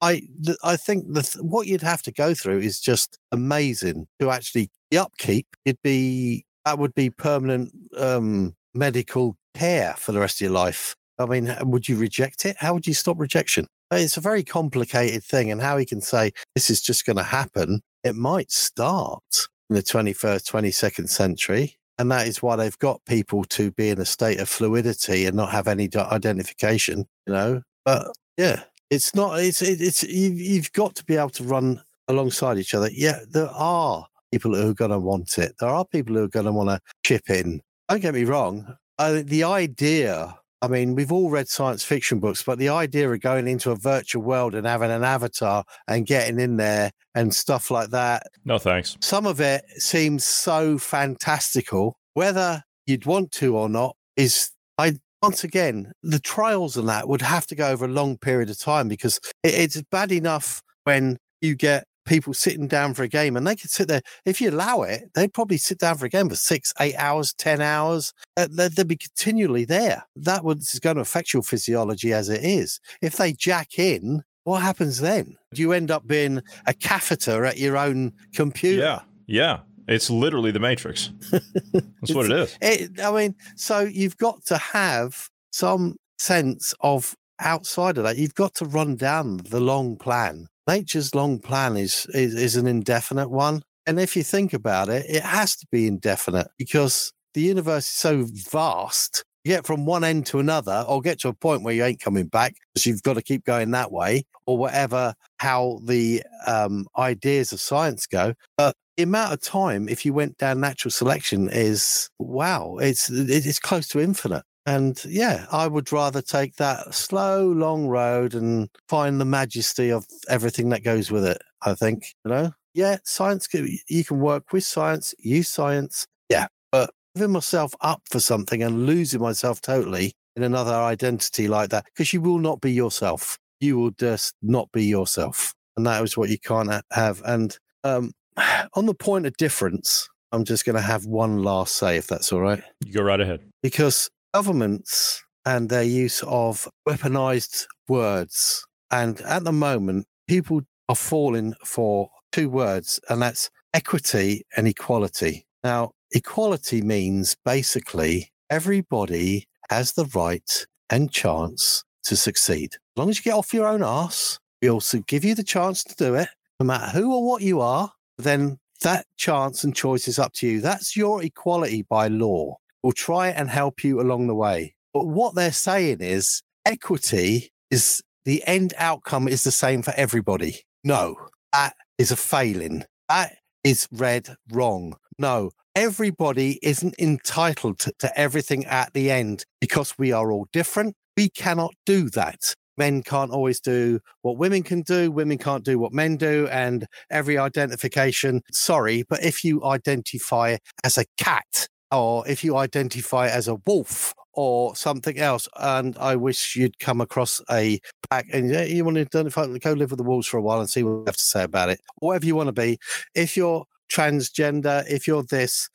I 0.00 0.22
I 0.62 0.76
think 0.76 1.12
that 1.14 1.36
what 1.40 1.66
you'd 1.66 1.82
have 1.82 2.02
to 2.02 2.12
go 2.12 2.34
through 2.34 2.60
is 2.60 2.80
just 2.80 3.18
amazing 3.32 4.06
to 4.20 4.30
actually 4.30 4.70
the 4.90 4.98
upkeep. 4.98 5.46
It'd 5.64 5.82
be 5.82 6.44
that 6.64 6.78
would 6.78 6.94
be 6.94 7.10
permanent 7.10 7.72
um, 7.96 8.54
medical 8.74 9.36
care 9.54 9.94
for 9.98 10.12
the 10.12 10.20
rest 10.20 10.36
of 10.36 10.42
your 10.42 10.52
life. 10.52 10.94
I 11.18 11.26
mean, 11.26 11.54
would 11.62 11.88
you 11.88 11.96
reject 11.96 12.44
it? 12.44 12.56
How 12.58 12.74
would 12.74 12.86
you 12.86 12.94
stop 12.94 13.18
rejection? 13.18 13.66
It's 13.90 14.16
a 14.16 14.20
very 14.20 14.44
complicated 14.44 15.24
thing, 15.24 15.50
and 15.50 15.60
how 15.60 15.78
he 15.78 15.86
can 15.86 16.00
say 16.00 16.32
this 16.54 16.70
is 16.70 16.80
just 16.80 17.06
going 17.06 17.16
to 17.16 17.22
happen. 17.22 17.80
It 18.04 18.14
might 18.14 18.52
start 18.52 19.48
in 19.68 19.76
the 19.76 19.82
21st, 19.82 20.50
22nd 20.50 21.08
century, 21.08 21.76
and 21.98 22.10
that 22.12 22.28
is 22.28 22.42
why 22.42 22.54
they've 22.56 22.78
got 22.78 23.04
people 23.06 23.44
to 23.44 23.72
be 23.72 23.88
in 23.88 24.00
a 24.00 24.04
state 24.04 24.40
of 24.40 24.48
fluidity 24.48 25.26
and 25.26 25.36
not 25.36 25.50
have 25.50 25.66
any 25.66 25.88
identification. 25.96 27.06
You 27.26 27.32
know, 27.32 27.62
but 27.84 28.12
yeah, 28.36 28.62
it's 28.90 29.14
not. 29.14 29.40
It's 29.40 29.62
it's 29.62 30.02
you've, 30.02 30.40
you've 30.40 30.72
got 30.72 30.94
to 30.96 31.04
be 31.04 31.16
able 31.16 31.30
to 31.30 31.44
run 31.44 31.82
alongside 32.08 32.58
each 32.58 32.74
other. 32.74 32.88
Yeah, 32.92 33.20
there 33.30 33.50
are 33.50 34.06
people 34.32 34.54
who 34.54 34.70
are 34.70 34.74
going 34.74 34.90
to 34.90 34.98
want 34.98 35.38
it. 35.38 35.54
There 35.60 35.68
are 35.68 35.84
people 35.84 36.14
who 36.14 36.24
are 36.24 36.28
going 36.28 36.46
to 36.46 36.52
want 36.52 36.70
to 36.70 36.80
chip 37.04 37.30
in. 37.30 37.60
Don't 37.88 38.00
get 38.00 38.14
me 38.14 38.24
wrong. 38.24 38.76
Uh, 38.98 39.22
the 39.24 39.44
idea. 39.44 40.34
I 40.60 40.66
mean, 40.66 40.96
we've 40.96 41.12
all 41.12 41.30
read 41.30 41.48
science 41.48 41.84
fiction 41.84 42.18
books, 42.18 42.42
but 42.42 42.58
the 42.58 42.68
idea 42.68 43.08
of 43.08 43.20
going 43.20 43.46
into 43.46 43.70
a 43.70 43.76
virtual 43.76 44.24
world 44.24 44.56
and 44.56 44.66
having 44.66 44.90
an 44.90 45.04
avatar 45.04 45.62
and 45.86 46.04
getting 46.04 46.40
in 46.40 46.56
there 46.56 46.90
and 47.14 47.32
stuff 47.32 47.70
like 47.70 47.90
that. 47.90 48.24
No 48.44 48.58
thanks. 48.58 48.96
Some 49.00 49.24
of 49.24 49.40
it 49.40 49.64
seems 49.76 50.24
so 50.24 50.76
fantastical. 50.76 51.96
Whether 52.14 52.64
you'd 52.86 53.06
want 53.06 53.30
to 53.32 53.56
or 53.56 53.68
not 53.68 53.94
is 54.16 54.50
I 54.78 54.96
once 55.22 55.44
again, 55.44 55.92
the 56.02 56.18
trials 56.18 56.76
and 56.76 56.88
that 56.88 57.08
would 57.08 57.22
have 57.22 57.46
to 57.48 57.54
go 57.54 57.68
over 57.68 57.84
a 57.84 57.88
long 57.88 58.16
period 58.16 58.50
of 58.50 58.58
time 58.58 58.88
because 58.88 59.18
it, 59.42 59.54
it's 59.54 59.82
bad 59.90 60.12
enough 60.12 60.62
when 60.84 61.18
you 61.40 61.54
get 61.54 61.84
people 62.08 62.32
sitting 62.32 62.66
down 62.66 62.94
for 62.94 63.02
a 63.02 63.08
game 63.08 63.36
and 63.36 63.46
they 63.46 63.54
could 63.54 63.70
sit 63.70 63.86
there. 63.86 64.00
If 64.24 64.40
you 64.40 64.50
allow 64.50 64.82
it, 64.82 65.10
they'd 65.14 65.32
probably 65.32 65.58
sit 65.58 65.78
down 65.78 65.98
for 65.98 66.06
a 66.06 66.08
game 66.08 66.28
for 66.28 66.36
six, 66.36 66.72
eight 66.80 66.96
hours, 66.96 67.34
10 67.34 67.60
hours. 67.60 68.12
Uh, 68.36 68.48
they'd, 68.50 68.88
be 68.88 68.96
continually 68.96 69.64
there. 69.64 70.04
That 70.16 70.44
was 70.44 70.78
going 70.82 70.96
to 70.96 71.02
affect 71.02 71.34
your 71.34 71.42
physiology 71.42 72.12
as 72.12 72.28
it 72.28 72.42
is. 72.42 72.80
If 73.02 73.16
they 73.16 73.32
jack 73.34 73.78
in, 73.78 74.22
what 74.44 74.62
happens 74.62 75.00
then? 75.00 75.36
Do 75.52 75.60
you 75.60 75.72
end 75.72 75.90
up 75.90 76.06
being 76.06 76.40
a 76.66 76.72
catheter 76.72 77.44
at 77.44 77.58
your 77.58 77.76
own 77.76 78.12
computer? 78.32 78.80
Yeah. 78.80 79.00
Yeah. 79.26 79.58
It's 79.88 80.10
literally 80.10 80.50
the 80.50 80.60
Matrix. 80.60 81.10
That's 81.32 82.14
what 82.14 82.26
it 82.26 82.32
is. 82.32 82.58
It, 82.60 83.00
I 83.00 83.10
mean, 83.10 83.34
so 83.56 83.80
you've 83.80 84.18
got 84.18 84.44
to 84.46 84.58
have 84.58 85.28
some 85.50 85.96
sense 86.18 86.74
of 86.80 87.14
outside 87.40 87.96
of 87.96 88.04
that. 88.04 88.18
You've 88.18 88.34
got 88.34 88.54
to 88.56 88.66
run 88.66 88.96
down 88.96 89.38
the 89.38 89.60
long 89.60 89.96
plan. 89.96 90.46
Nature's 90.66 91.14
long 91.14 91.38
plan 91.38 91.78
is, 91.78 92.06
is 92.12 92.34
is 92.34 92.56
an 92.56 92.66
indefinite 92.66 93.30
one, 93.30 93.62
and 93.86 93.98
if 93.98 94.14
you 94.14 94.22
think 94.22 94.52
about 94.52 94.90
it, 94.90 95.06
it 95.08 95.22
has 95.22 95.56
to 95.56 95.66
be 95.72 95.86
indefinite 95.86 96.48
because 96.58 97.10
the 97.32 97.40
universe 97.40 97.86
is 97.86 97.94
so 97.94 98.26
vast. 98.50 99.24
You 99.44 99.54
get 99.54 99.66
from 99.66 99.86
one 99.86 100.04
end 100.04 100.26
to 100.26 100.40
another, 100.40 100.84
or 100.86 101.00
get 101.00 101.20
to 101.20 101.28
a 101.28 101.32
point 101.32 101.62
where 101.62 101.72
you 101.72 101.84
ain't 101.84 102.00
coming 102.00 102.26
back 102.26 102.56
because 102.74 102.84
you've 102.84 103.02
got 103.02 103.14
to 103.14 103.22
keep 103.22 103.44
going 103.44 103.70
that 103.70 103.90
way, 103.90 104.24
or 104.44 104.58
whatever. 104.58 105.14
How 105.38 105.78
the 105.82 106.22
um, 106.46 106.86
ideas 106.98 107.52
of 107.52 107.60
science 107.60 108.06
go, 108.06 108.34
but 108.58 108.76
the 108.98 109.04
amount 109.04 109.32
of 109.32 109.40
time 109.40 109.88
if 109.88 110.04
you 110.04 110.12
went 110.12 110.36
down 110.38 110.60
natural 110.60 110.90
selection 110.90 111.48
is 111.50 112.10
wow 112.18 112.76
it's 112.80 113.08
it's 113.08 113.60
close 113.60 113.86
to 113.88 114.00
infinite. 114.00 114.42
And 114.66 115.02
yeah 115.06 115.46
i 115.50 115.66
would 115.66 115.90
rather 115.92 116.20
take 116.20 116.56
that 116.56 116.92
slow 116.92 117.50
long 117.52 117.86
road 117.86 118.34
and 118.34 118.68
find 118.88 119.18
the 119.18 119.24
majesty 119.24 119.90
of 119.90 120.04
everything 120.28 120.68
that 120.70 120.82
goes 120.82 121.10
with 121.10 121.24
it 121.24 121.40
i 121.62 121.74
think 121.74 122.12
you 122.24 122.30
know? 122.30 122.52
Yeah 122.74 122.98
science 123.04 123.48
you 123.88 124.04
can 124.04 124.20
work 124.20 124.52
with 124.52 124.64
science 124.64 125.14
use 125.18 125.48
science 125.48 126.06
yeah 126.28 126.48
but 126.70 126.90
giving 127.14 127.32
myself 127.32 127.74
up 127.80 128.02
for 128.10 128.20
something 128.20 128.62
and 128.62 128.84
losing 128.84 129.22
myself 129.22 129.60
totally 129.62 130.12
in 130.36 130.42
another 130.42 130.74
identity 130.74 131.48
like 131.48 131.70
that 131.70 131.84
because 131.86 132.12
you 132.12 132.20
will 132.20 132.38
not 132.38 132.60
be 132.60 132.72
yourself. 132.72 133.38
You 133.60 133.76
will 133.76 133.90
just 133.90 134.34
not 134.40 134.70
be 134.72 134.84
yourself. 134.84 135.52
And 135.76 135.84
that 135.86 136.02
is 136.04 136.16
what 136.16 136.28
you 136.28 136.38
can't 136.38 136.70
have. 136.92 137.22
And 137.24 137.56
um, 137.82 138.12
on 138.74 138.86
the 138.86 138.94
point 138.94 139.26
of 139.26 139.36
difference, 139.36 140.08
I'm 140.32 140.44
just 140.44 140.64
going 140.64 140.76
to 140.76 140.82
have 140.82 141.06
one 141.06 141.42
last 141.42 141.76
say, 141.76 141.96
if 141.96 142.06
that's 142.06 142.32
all 142.32 142.40
right. 142.40 142.62
You 142.84 142.94
go 142.94 143.02
right 143.02 143.20
ahead. 143.20 143.40
Because 143.62 144.10
governments 144.34 145.22
and 145.44 145.68
their 145.68 145.82
use 145.82 146.22
of 146.26 146.68
weaponized 146.86 147.66
words, 147.88 148.64
and 148.90 149.20
at 149.22 149.44
the 149.44 149.52
moment, 149.52 150.06
people 150.26 150.62
are 150.88 150.96
falling 150.96 151.54
for 151.64 152.10
two 152.32 152.48
words, 152.48 153.00
and 153.08 153.22
that's 153.22 153.50
equity 153.74 154.42
and 154.56 154.68
equality. 154.68 155.46
Now, 155.64 155.92
equality 156.12 156.82
means 156.82 157.36
basically 157.44 158.30
everybody 158.50 159.44
has 159.70 159.92
the 159.92 160.06
right 160.14 160.66
and 160.90 161.10
chance 161.10 161.84
to 162.04 162.16
succeed. 162.16 162.74
As 162.74 162.78
long 162.96 163.10
as 163.10 163.18
you 163.18 163.24
get 163.24 163.34
off 163.34 163.52
your 163.52 163.66
own 163.66 163.82
ass, 163.82 164.38
we 164.62 164.70
also 164.70 165.00
give 165.06 165.24
you 165.24 165.34
the 165.34 165.42
chance 165.42 165.84
to 165.84 165.94
do 165.94 166.14
it, 166.14 166.28
no 166.58 166.66
matter 166.66 166.90
who 166.90 167.14
or 167.14 167.26
what 167.26 167.42
you 167.42 167.60
are 167.60 167.92
then 168.18 168.58
that 168.82 169.06
chance 169.16 169.64
and 169.64 169.74
choice 169.74 170.08
is 170.08 170.18
up 170.18 170.32
to 170.34 170.46
you. 170.46 170.60
That's 170.60 170.96
your 170.96 171.22
equality 171.22 171.82
by 171.82 172.08
law. 172.08 172.56
We'll 172.82 172.92
try 172.92 173.28
and 173.28 173.48
help 173.48 173.82
you 173.82 174.00
along 174.00 174.26
the 174.26 174.34
way. 174.34 174.74
But 174.92 175.06
what 175.06 175.34
they're 175.34 175.52
saying 175.52 175.98
is 176.00 176.42
equity 176.64 177.50
is 177.70 178.02
the 178.24 178.42
end 178.46 178.74
outcome 178.76 179.28
is 179.28 179.44
the 179.44 179.50
same 179.50 179.82
for 179.82 179.92
everybody. 179.96 180.60
No, 180.84 181.16
that 181.52 181.74
is 181.98 182.10
a 182.10 182.16
failing. 182.16 182.84
That 183.08 183.36
is 183.64 183.88
read 183.90 184.36
wrong. 184.52 184.94
No, 185.18 185.50
everybody 185.74 186.58
isn't 186.62 186.94
entitled 186.98 187.78
to, 187.80 187.92
to 187.98 188.18
everything 188.18 188.64
at 188.66 188.92
the 188.92 189.10
end 189.10 189.44
because 189.60 189.94
we 189.98 190.12
are 190.12 190.30
all 190.30 190.46
different. 190.52 190.94
We 191.16 191.28
cannot 191.30 191.74
do 191.84 192.10
that 192.10 192.54
men 192.78 193.02
can't 193.02 193.30
always 193.30 193.60
do 193.60 194.00
what 194.22 194.38
women 194.38 194.62
can 194.62 194.82
do, 194.82 195.10
women 195.10 195.36
can't 195.36 195.64
do 195.64 195.78
what 195.78 195.92
men 195.92 196.16
do, 196.16 196.46
and 196.48 196.86
every 197.10 197.36
identification, 197.36 198.42
sorry, 198.52 199.04
but 199.08 199.22
if 199.22 199.44
you 199.44 199.64
identify 199.64 200.56
as 200.84 200.96
a 200.96 201.04
cat 201.16 201.68
or 201.90 202.26
if 202.28 202.44
you 202.44 202.56
identify 202.56 203.28
as 203.28 203.48
a 203.48 203.56
wolf 203.66 204.14
or 204.34 204.76
something 204.76 205.18
else, 205.18 205.48
and 205.56 205.96
I 205.98 206.14
wish 206.14 206.54
you'd 206.54 206.78
come 206.78 207.00
across 207.00 207.40
a 207.50 207.80
pack 208.08 208.26
and 208.32 208.50
you 208.68 208.84
want 208.84 208.96
to 208.96 209.00
identify, 209.00 209.46
go 209.58 209.72
live 209.72 209.90
with 209.90 209.98
the 209.98 210.04
wolves 210.04 210.28
for 210.28 210.36
a 210.36 210.42
while 210.42 210.60
and 210.60 210.70
see 210.70 210.84
what 210.84 210.90
you 210.90 211.04
have 211.06 211.16
to 211.16 211.22
say 211.22 211.42
about 211.42 211.70
it. 211.70 211.80
Whatever 211.96 212.26
you 212.26 212.36
want 212.36 212.48
to 212.48 212.52
be, 212.52 212.78
if 213.14 213.36
you're 213.36 213.64
transgender, 213.90 214.84
if 214.88 215.08
you're 215.08 215.24
this, 215.24 215.68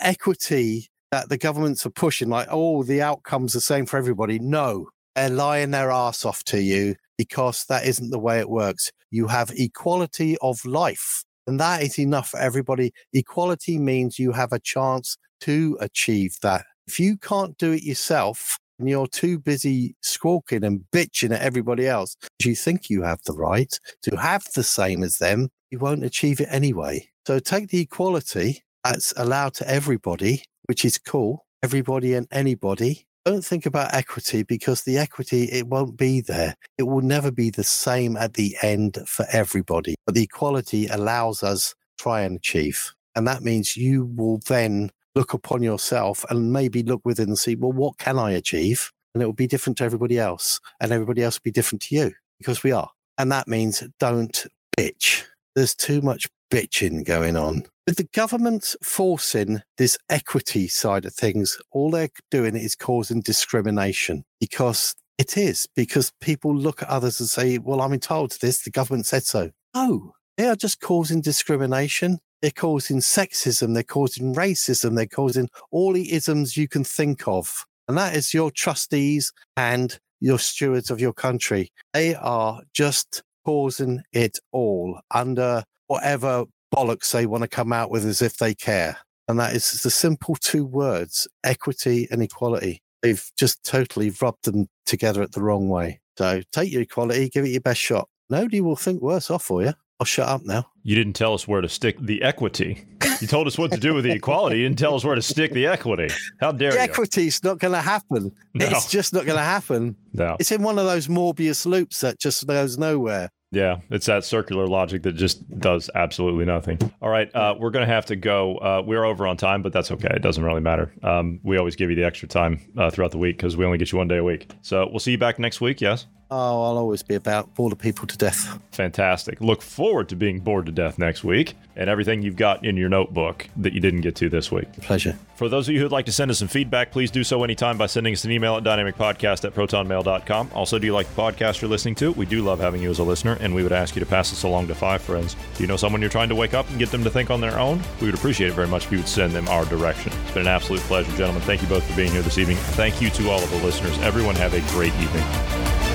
equity 0.00 0.90
that 1.12 1.28
the 1.28 1.38
governments 1.38 1.86
are 1.86 1.90
pushing, 1.90 2.28
like, 2.28 2.48
oh, 2.50 2.82
the 2.82 3.00
outcome's 3.00 3.52
the 3.52 3.60
same 3.60 3.86
for 3.86 3.96
everybody. 3.96 4.38
No, 4.38 4.88
they're 5.20 5.28
lying 5.28 5.70
their 5.70 5.90
ass 5.90 6.24
off 6.24 6.42
to 6.44 6.62
you 6.62 6.94
because 7.18 7.66
that 7.66 7.84
isn't 7.84 8.08
the 8.08 8.18
way 8.18 8.38
it 8.38 8.48
works. 8.48 8.90
You 9.10 9.26
have 9.26 9.50
equality 9.54 10.38
of 10.40 10.64
life, 10.64 11.24
and 11.46 11.60
that 11.60 11.82
is 11.82 11.98
enough 11.98 12.30
for 12.30 12.40
everybody. 12.40 12.92
Equality 13.12 13.78
means 13.78 14.18
you 14.18 14.32
have 14.32 14.52
a 14.52 14.58
chance 14.58 15.18
to 15.42 15.76
achieve 15.78 16.36
that. 16.40 16.64
If 16.86 16.98
you 16.98 17.18
can't 17.18 17.58
do 17.58 17.72
it 17.72 17.82
yourself, 17.82 18.56
and 18.78 18.88
you're 18.88 19.06
too 19.06 19.38
busy 19.38 19.94
squawking 20.00 20.64
and 20.64 20.86
bitching 20.90 21.34
at 21.34 21.42
everybody 21.42 21.86
else, 21.86 22.16
you 22.42 22.54
think 22.54 22.88
you 22.88 23.02
have 23.02 23.20
the 23.26 23.34
right 23.34 23.78
to 24.04 24.16
have 24.16 24.46
the 24.54 24.62
same 24.62 25.02
as 25.02 25.18
them, 25.18 25.50
you 25.70 25.78
won't 25.78 26.02
achieve 26.02 26.40
it 26.40 26.48
anyway. 26.50 27.06
So 27.26 27.38
take 27.40 27.68
the 27.68 27.80
equality 27.80 28.62
that's 28.82 29.12
allowed 29.18 29.52
to 29.54 29.68
everybody, 29.68 30.44
which 30.64 30.86
is 30.86 30.96
cool, 30.96 31.44
everybody 31.62 32.14
and 32.14 32.26
anybody, 32.30 33.04
don't 33.30 33.44
think 33.44 33.64
about 33.64 33.94
equity 33.94 34.42
because 34.42 34.82
the 34.82 34.98
equity 34.98 35.44
it 35.44 35.68
won't 35.68 35.96
be 35.96 36.20
there. 36.20 36.56
It 36.78 36.84
will 36.84 37.00
never 37.00 37.30
be 37.30 37.50
the 37.50 37.62
same 37.62 38.16
at 38.16 38.34
the 38.34 38.56
end 38.60 38.98
for 39.06 39.24
everybody 39.30 39.94
but 40.04 40.16
the 40.16 40.24
equality 40.24 40.88
allows 40.88 41.44
us 41.44 41.74
try 41.96 42.22
and 42.22 42.36
achieve. 42.36 42.92
And 43.14 43.28
that 43.28 43.42
means 43.42 43.76
you 43.76 44.06
will 44.16 44.40
then 44.48 44.90
look 45.14 45.34
upon 45.34 45.62
yourself 45.62 46.24
and 46.30 46.52
maybe 46.52 46.82
look 46.82 47.02
within 47.04 47.28
and 47.28 47.38
see 47.38 47.54
well 47.54 47.72
what 47.72 47.98
can 47.98 48.18
i 48.18 48.32
achieve? 48.32 48.90
And 49.14 49.22
it 49.22 49.26
will 49.26 49.32
be 49.32 49.46
different 49.46 49.78
to 49.78 49.84
everybody 49.84 50.18
else 50.18 50.60
and 50.80 50.90
everybody 50.90 51.22
else 51.22 51.36
will 51.36 51.50
be 51.50 51.52
different 51.52 51.82
to 51.82 51.94
you 51.94 52.12
because 52.38 52.64
we 52.64 52.72
are. 52.72 52.90
And 53.18 53.30
that 53.30 53.46
means 53.46 53.84
don't 54.00 54.46
bitch. 54.76 55.22
There's 55.54 55.76
too 55.76 56.00
much 56.02 56.28
bitching 56.50 57.04
going 57.04 57.36
on 57.36 57.64
with 57.90 57.96
the 57.96 58.08
government 58.14 58.76
forcing 58.84 59.62
this 59.76 59.98
equity 60.08 60.68
side 60.68 61.04
of 61.04 61.12
things, 61.12 61.58
all 61.72 61.90
they're 61.90 62.08
doing 62.30 62.54
is 62.54 62.76
causing 62.76 63.20
discrimination 63.20 64.22
because 64.38 64.94
it 65.18 65.36
is, 65.36 65.66
because 65.74 66.12
people 66.20 66.54
look 66.54 66.82
at 66.82 66.88
others 66.88 67.18
and 67.18 67.28
say, 67.28 67.58
well, 67.58 67.80
I'm 67.80 67.92
entitled 67.92 68.30
to 68.30 68.40
this. 68.40 68.62
The 68.62 68.70
government 68.70 69.06
said 69.06 69.24
so. 69.24 69.50
No, 69.74 70.12
they 70.36 70.46
are 70.46 70.54
just 70.54 70.80
causing 70.80 71.20
discrimination. 71.20 72.20
They're 72.42 72.52
causing 72.52 72.98
sexism. 72.98 73.74
They're 73.74 73.82
causing 73.82 74.36
racism. 74.36 74.94
They're 74.94 75.06
causing 75.06 75.48
all 75.72 75.92
the 75.92 76.12
isms 76.12 76.56
you 76.56 76.68
can 76.68 76.84
think 76.84 77.26
of. 77.26 77.66
And 77.88 77.98
that 77.98 78.14
is 78.14 78.32
your 78.32 78.52
trustees 78.52 79.32
and 79.56 79.98
your 80.20 80.38
stewards 80.38 80.92
of 80.92 81.00
your 81.00 81.12
country. 81.12 81.72
They 81.92 82.14
are 82.14 82.62
just 82.72 83.24
causing 83.44 84.02
it 84.12 84.38
all 84.52 85.00
under 85.10 85.64
whatever 85.88 86.44
bollocks 86.74 87.12
they 87.12 87.26
want 87.26 87.42
to 87.42 87.48
come 87.48 87.72
out 87.72 87.90
with 87.90 88.04
as 88.04 88.22
if 88.22 88.36
they 88.38 88.54
care. 88.54 88.98
And 89.28 89.38
that 89.38 89.54
is 89.54 89.82
the 89.82 89.90
simple 89.90 90.36
two 90.36 90.64
words 90.64 91.28
equity 91.44 92.08
and 92.10 92.22
equality. 92.22 92.82
They've 93.02 93.24
just 93.38 93.62
totally 93.64 94.12
rubbed 94.20 94.44
them 94.44 94.68
together 94.86 95.22
at 95.22 95.32
the 95.32 95.42
wrong 95.42 95.68
way. 95.68 96.00
So 96.18 96.42
take 96.52 96.72
your 96.72 96.82
equality, 96.82 97.28
give 97.28 97.44
it 97.44 97.50
your 97.50 97.60
best 97.60 97.80
shot. 97.80 98.08
Nobody 98.28 98.60
will 98.60 98.76
think 98.76 99.00
worse 99.00 99.30
off 99.30 99.44
for 99.44 99.62
you. 99.62 99.72
I'll 99.98 100.06
shut 100.06 100.28
up 100.28 100.42
now. 100.44 100.66
You 100.82 100.94
didn't 100.94 101.12
tell 101.12 101.34
us 101.34 101.46
where 101.46 101.60
to 101.60 101.68
stick 101.68 101.96
the 102.00 102.22
equity. 102.22 102.86
You 103.20 103.26
told 103.26 103.46
us 103.46 103.58
what 103.58 103.70
to 103.72 103.78
do 103.78 103.92
with 103.92 104.04
the 104.04 104.12
equality. 104.12 104.56
You 104.58 104.62
didn't 104.64 104.78
tell 104.78 104.94
us 104.94 105.04
where 105.04 105.14
to 105.14 105.20
stick 105.20 105.52
the 105.52 105.66
equity. 105.66 106.08
How 106.40 106.52
dare 106.52 106.70
the 106.70 106.76
you? 106.78 106.82
Equity's 106.82 107.44
not 107.44 107.58
going 107.58 107.74
to 107.74 107.82
happen. 107.82 108.32
No. 108.54 108.66
It's 108.66 108.90
just 108.90 109.12
not 109.12 109.26
going 109.26 109.36
to 109.36 109.44
happen. 109.44 109.96
No. 110.14 110.36
It's 110.40 110.52
in 110.52 110.62
one 110.62 110.78
of 110.78 110.86
those 110.86 111.08
Möbius 111.08 111.66
loops 111.66 112.00
that 112.00 112.18
just 112.18 112.46
goes 112.46 112.78
nowhere. 112.78 113.30
Yeah, 113.52 113.80
it's 113.90 114.06
that 114.06 114.24
circular 114.24 114.68
logic 114.68 115.02
that 115.02 115.16
just 115.16 115.48
does 115.58 115.90
absolutely 115.96 116.44
nothing. 116.44 116.78
All 117.02 117.08
right, 117.08 117.34
uh, 117.34 117.56
we're 117.58 117.70
going 117.70 117.86
to 117.86 117.92
have 117.92 118.06
to 118.06 118.16
go. 118.16 118.56
Uh, 118.58 118.82
we're 118.86 119.04
over 119.04 119.26
on 119.26 119.36
time, 119.36 119.62
but 119.62 119.72
that's 119.72 119.90
okay. 119.90 120.10
It 120.12 120.22
doesn't 120.22 120.44
really 120.44 120.60
matter. 120.60 120.92
Um, 121.02 121.40
we 121.42 121.58
always 121.58 121.74
give 121.74 121.90
you 121.90 121.96
the 121.96 122.04
extra 122.04 122.28
time 122.28 122.60
uh, 122.78 122.90
throughout 122.90 123.10
the 123.10 123.18
week 123.18 123.36
because 123.36 123.56
we 123.56 123.64
only 123.64 123.78
get 123.78 123.90
you 123.90 123.98
one 123.98 124.06
day 124.06 124.18
a 124.18 124.24
week. 124.24 124.50
So 124.62 124.86
we'll 124.88 125.00
see 125.00 125.12
you 125.12 125.18
back 125.18 125.40
next 125.40 125.60
week. 125.60 125.80
Yes. 125.80 126.06
Oh, 126.30 126.62
I'll 126.62 126.78
always 126.78 127.02
be 127.02 127.16
about 127.16 127.54
bored 127.54 127.76
people 127.78 128.06
to 128.06 128.16
death. 128.16 128.58
Fantastic. 128.70 129.40
Look 129.40 129.62
forward 129.62 130.08
to 130.10 130.16
being 130.16 130.40
bored 130.40 130.66
to 130.66 130.72
death 130.72 130.98
next 130.98 131.24
week 131.24 131.54
and 131.74 131.90
everything 131.90 132.22
you've 132.22 132.36
got 132.36 132.64
in 132.64 132.76
your 132.76 132.88
notebook 132.88 133.48
that 133.56 133.72
you 133.72 133.80
didn't 133.80 134.02
get 134.02 134.14
to 134.16 134.28
this 134.28 134.52
week. 134.52 134.70
Pleasure. 134.80 135.18
For 135.34 135.48
those 135.48 135.68
of 135.68 135.74
you 135.74 135.80
who'd 135.80 135.90
like 135.90 136.06
to 136.06 136.12
send 136.12 136.30
us 136.30 136.38
some 136.38 136.48
feedback, 136.48 136.92
please 136.92 137.10
do 137.10 137.24
so 137.24 137.42
anytime 137.42 137.78
by 137.78 137.86
sending 137.86 138.12
us 138.12 138.24
an 138.24 138.30
email 138.30 138.56
at 138.56 138.62
dynamicpodcast 138.62 139.44
at 139.44 139.54
protonmail.com. 139.54 140.50
Also, 140.54 140.78
do 140.78 140.86
you 140.86 140.92
like 140.92 141.08
the 141.12 141.20
podcast 141.20 141.62
you're 141.62 141.70
listening 141.70 141.94
to? 141.96 142.12
We 142.12 142.26
do 142.26 142.42
love 142.42 142.60
having 142.60 142.82
you 142.82 142.90
as 142.90 142.98
a 142.98 143.04
listener, 143.04 143.38
and 143.40 143.54
we 143.54 143.62
would 143.62 143.72
ask 143.72 143.96
you 143.96 144.00
to 144.00 144.06
pass 144.06 144.30
this 144.30 144.42
along 144.42 144.68
to 144.68 144.74
five 144.74 145.00
friends. 145.00 145.34
Do 145.56 145.62
you 145.62 145.66
know 145.66 145.78
someone 145.78 146.00
you're 146.00 146.10
trying 146.10 146.28
to 146.28 146.34
wake 146.34 146.54
up 146.54 146.68
and 146.68 146.78
get 146.78 146.90
them 146.90 147.02
to 147.04 147.10
think 147.10 147.30
on 147.30 147.40
their 147.40 147.58
own? 147.58 147.80
We 148.00 148.06
would 148.06 148.14
appreciate 148.14 148.50
it 148.50 148.54
very 148.54 148.68
much 148.68 148.84
if 148.84 148.92
you 148.92 148.98
would 148.98 149.08
send 149.08 149.32
them 149.32 149.48
our 149.48 149.64
direction. 149.64 150.12
It's 150.24 150.32
been 150.32 150.42
an 150.42 150.48
absolute 150.48 150.82
pleasure, 150.82 151.10
gentlemen. 151.16 151.42
Thank 151.42 151.62
you 151.62 151.68
both 151.68 151.84
for 151.84 151.96
being 151.96 152.12
here 152.12 152.22
this 152.22 152.38
evening. 152.38 152.58
Thank 152.58 153.00
you 153.00 153.08
to 153.10 153.30
all 153.30 153.42
of 153.42 153.50
the 153.50 153.64
listeners. 153.64 153.96
Everyone 154.00 154.34
have 154.36 154.52
a 154.52 154.60
great 154.72 154.94
evening. 154.94 155.89